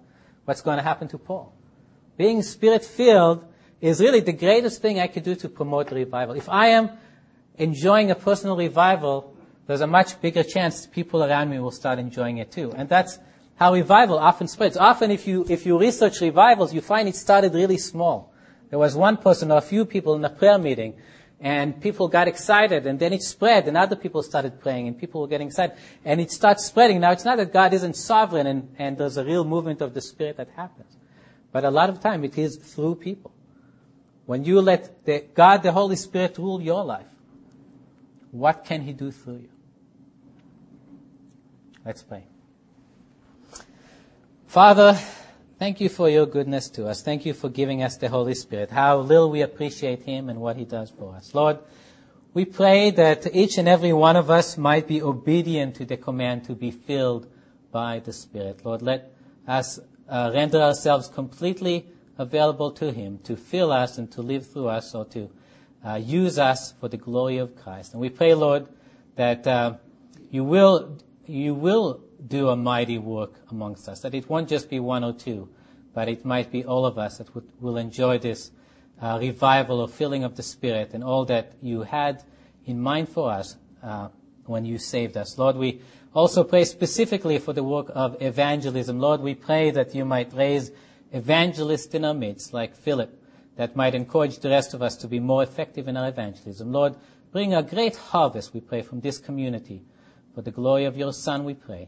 what's 0.45 0.61
going 0.61 0.77
to 0.77 0.83
happen 0.83 1.07
to 1.09 1.17
Paul. 1.17 1.53
Being 2.17 2.43
spirit 2.43 2.85
filled 2.85 3.45
is 3.81 3.99
really 3.99 4.21
the 4.21 4.31
greatest 4.31 4.81
thing 4.81 4.99
I 4.99 5.07
could 5.07 5.23
do 5.23 5.35
to 5.35 5.49
promote 5.49 5.91
revival. 5.91 6.35
If 6.35 6.47
I 6.47 6.67
am 6.67 6.91
enjoying 7.57 8.11
a 8.11 8.15
personal 8.15 8.55
revival, 8.55 9.35
there's 9.67 9.81
a 9.81 9.87
much 9.87 10.21
bigger 10.21 10.43
chance 10.43 10.85
people 10.85 11.23
around 11.23 11.49
me 11.49 11.59
will 11.59 11.71
start 11.71 11.99
enjoying 11.99 12.37
it 12.37 12.51
too. 12.51 12.71
And 12.75 12.87
that's 12.87 13.19
how 13.55 13.73
revival 13.73 14.19
often 14.19 14.47
spreads. 14.47 14.77
Often 14.77 15.11
if 15.11 15.27
you, 15.27 15.45
if 15.49 15.65
you 15.65 15.77
research 15.79 16.21
revivals, 16.21 16.73
you 16.73 16.81
find 16.81 17.09
it 17.09 17.15
started 17.15 17.53
really 17.53 17.77
small. 17.77 18.33
There 18.69 18.79
was 18.79 18.95
one 18.95 19.17
person 19.17 19.51
or 19.51 19.57
a 19.57 19.61
few 19.61 19.85
people 19.85 20.15
in 20.15 20.23
a 20.23 20.29
prayer 20.29 20.57
meeting 20.57 20.93
and 21.45 21.79
people 21.79 22.07
got 22.07 22.27
excited 22.27 22.87
and 22.87 22.97
then 22.99 23.13
it 23.13 23.21
spread 23.21 23.67
and 23.67 23.77
other 23.77 23.95
people 23.95 24.23
started 24.23 24.59
praying 24.59 24.87
and 24.87 24.97
people 24.97 25.21
were 25.21 25.27
getting 25.27 25.45
excited 25.45 25.77
and 26.03 26.19
it 26.19 26.31
starts 26.31 26.65
spreading. 26.65 26.99
Now 26.99 27.11
it's 27.11 27.23
not 27.23 27.37
that 27.37 27.53
God 27.53 27.71
isn't 27.71 27.95
sovereign 27.95 28.47
and, 28.47 28.75
and 28.79 28.97
there's 28.97 29.17
a 29.17 29.23
real 29.23 29.45
movement 29.45 29.79
of 29.79 29.93
the 29.93 30.01
Spirit 30.01 30.37
that 30.37 30.49
happens. 30.55 30.97
But 31.51 31.63
a 31.63 31.69
lot 31.69 31.91
of 31.91 31.99
time 32.01 32.23
it 32.23 32.35
is 32.35 32.57
through 32.57 32.95
people. 32.95 33.31
When 34.25 34.43
you 34.43 34.59
let 34.59 35.05
the, 35.05 35.23
God, 35.35 35.61
the 35.61 35.71
Holy 35.71 35.95
Spirit 35.95 36.39
rule 36.39 36.59
your 36.59 36.83
life, 36.83 37.05
what 38.31 38.65
can 38.65 38.81
He 38.81 38.91
do 38.91 39.11
through 39.11 39.41
you? 39.45 39.49
Let's 41.85 42.01
pray. 42.01 42.23
Father, 44.47 44.97
thank 45.60 45.80
you 45.82 45.89
for 45.89 46.10
your 46.10 46.26
goodness 46.26 46.70
to 46.70 46.88
us. 46.88 47.01
Thank 47.01 47.26
you 47.26 47.34
for 47.34 47.49
giving 47.49 47.84
us 47.84 47.97
the 47.97 48.10
Holy 48.10 48.36
Spirit. 48.36 48.72
How 48.72 48.97
little 48.97 49.30
we 49.30 49.41
appreciate 49.41 50.03
Him 50.03 50.30
and 50.30 50.39
what 50.39 50.58
He 50.58 50.66
does 50.66 50.91
for 50.91 51.16
us. 51.16 51.34
Lord, 51.34 51.60
we 52.34 52.45
pray 52.45 52.91
that 52.91 53.34
each 53.34 53.58
and 53.58 53.68
every 53.68 53.93
one 53.93 54.16
of 54.16 54.30
us 54.30 54.58
might 54.58 54.88
be 54.88 55.01
obedient 55.01 55.76
to 55.76 55.86
the 55.86 55.97
command 55.97 56.43
to 56.45 56.53
be 56.53 56.72
filled 56.72 57.28
by 57.72 57.99
the 57.99 58.14
Spirit. 58.14 58.66
Lord, 58.66 58.82
let 58.82 59.14
us 59.47 59.80
uh, 60.10 60.32
render 60.34 60.62
ourselves 60.62 61.08
completely 61.08 61.86
available 62.18 62.72
to 62.72 62.91
Him 62.91 63.20
to 63.24 63.36
fill 63.36 63.72
us 63.72 63.97
and 63.97 64.12
to 64.12 64.22
live 64.22 64.45
through 64.45 64.68
us 64.68 64.93
or 64.93 65.06
to 65.06 65.30
uh, 65.86 65.95
use 65.95 66.39
us 66.39 66.74
for 66.80 66.89
the 66.89 66.97
glory 66.97 67.38
of 67.38 67.56
Christ. 67.56 67.93
And 67.93 68.01
we 68.01 68.10
pray, 68.10 68.34
Lord, 68.34 68.68
that 69.16 69.45
uh, 69.45 69.76
you 70.32 70.43
will 70.43 70.97
you 71.28 71.53
will 71.53 72.05
do 72.28 72.49
a 72.49 72.55
mighty 72.55 72.97
work 72.97 73.34
amongst 73.49 73.88
us. 73.88 74.01
That 74.01 74.13
it 74.13 74.30
won't 74.30 74.49
just 74.49 74.70
be 74.70 74.80
one 74.80 75.03
or 75.03 75.13
two, 75.13 75.49
but 75.93 76.09
it 76.09 76.26
might 76.26 76.51
be 76.51 76.63
all 76.63 76.86
of 76.86 76.97
us 76.97 77.18
that 77.18 77.34
would, 77.36 77.47
will 77.59 77.78
enjoy 77.78 78.18
this 78.18 78.51
uh, 79.01 79.18
revival 79.22 79.82
or 79.82 79.88
filling 79.88 80.24
of 80.24 80.36
the 80.36 80.43
Spirit 80.43 80.91
and 80.93 81.03
all 81.03 81.26
that 81.26 81.53
you 81.61 81.84
had 81.84 82.24
in 82.66 82.80
mind 82.80 83.09
for 83.09 83.32
us 83.32 83.57
uh, 83.84 84.09
when 84.45 84.66
you 84.66 84.78
saved 84.78 85.18
us. 85.18 85.38
Lord, 85.38 85.55
we 85.55 85.82
also 86.13 86.43
pray 86.43 86.63
specifically 86.63 87.38
for 87.38 87.53
the 87.53 87.63
work 87.63 87.91
of 87.93 88.22
evangelism. 88.22 88.99
Lord, 88.99 89.22
we 89.22 89.36
pray 89.36 89.72
that 89.72 89.93
you 89.93 90.05
might 90.05 90.34
raise 90.34 90.72
evangelists 91.11 91.93
in 91.93 92.05
our 92.05 92.13
midst, 92.13 92.53
like 92.53 92.76
Philip, 92.76 93.22
that 93.57 93.76
might 93.76 93.95
encourage 93.95 94.39
the 94.39 94.49
rest 94.49 94.74
of 94.74 94.82
us 94.82 94.95
to 94.97 95.07
be 95.07 95.20
more 95.20 95.43
effective 95.43 95.88
in 95.88 95.97
our 95.97 96.07
evangelism. 96.07 96.72
Lord, 96.72 96.95
bring 97.32 97.53
a 97.53 97.63
great 97.63 97.95
harvest, 97.95 98.53
we 98.53 98.61
pray, 98.61 98.82
from 98.82 99.01
this 99.01 99.18
community. 99.18 99.84
For 100.34 100.41
the 100.41 100.51
glory 100.51 100.86
of 100.86 100.97
your 100.97 101.13
Son, 101.13 101.45
we 101.45 101.53
pray. 101.53 101.88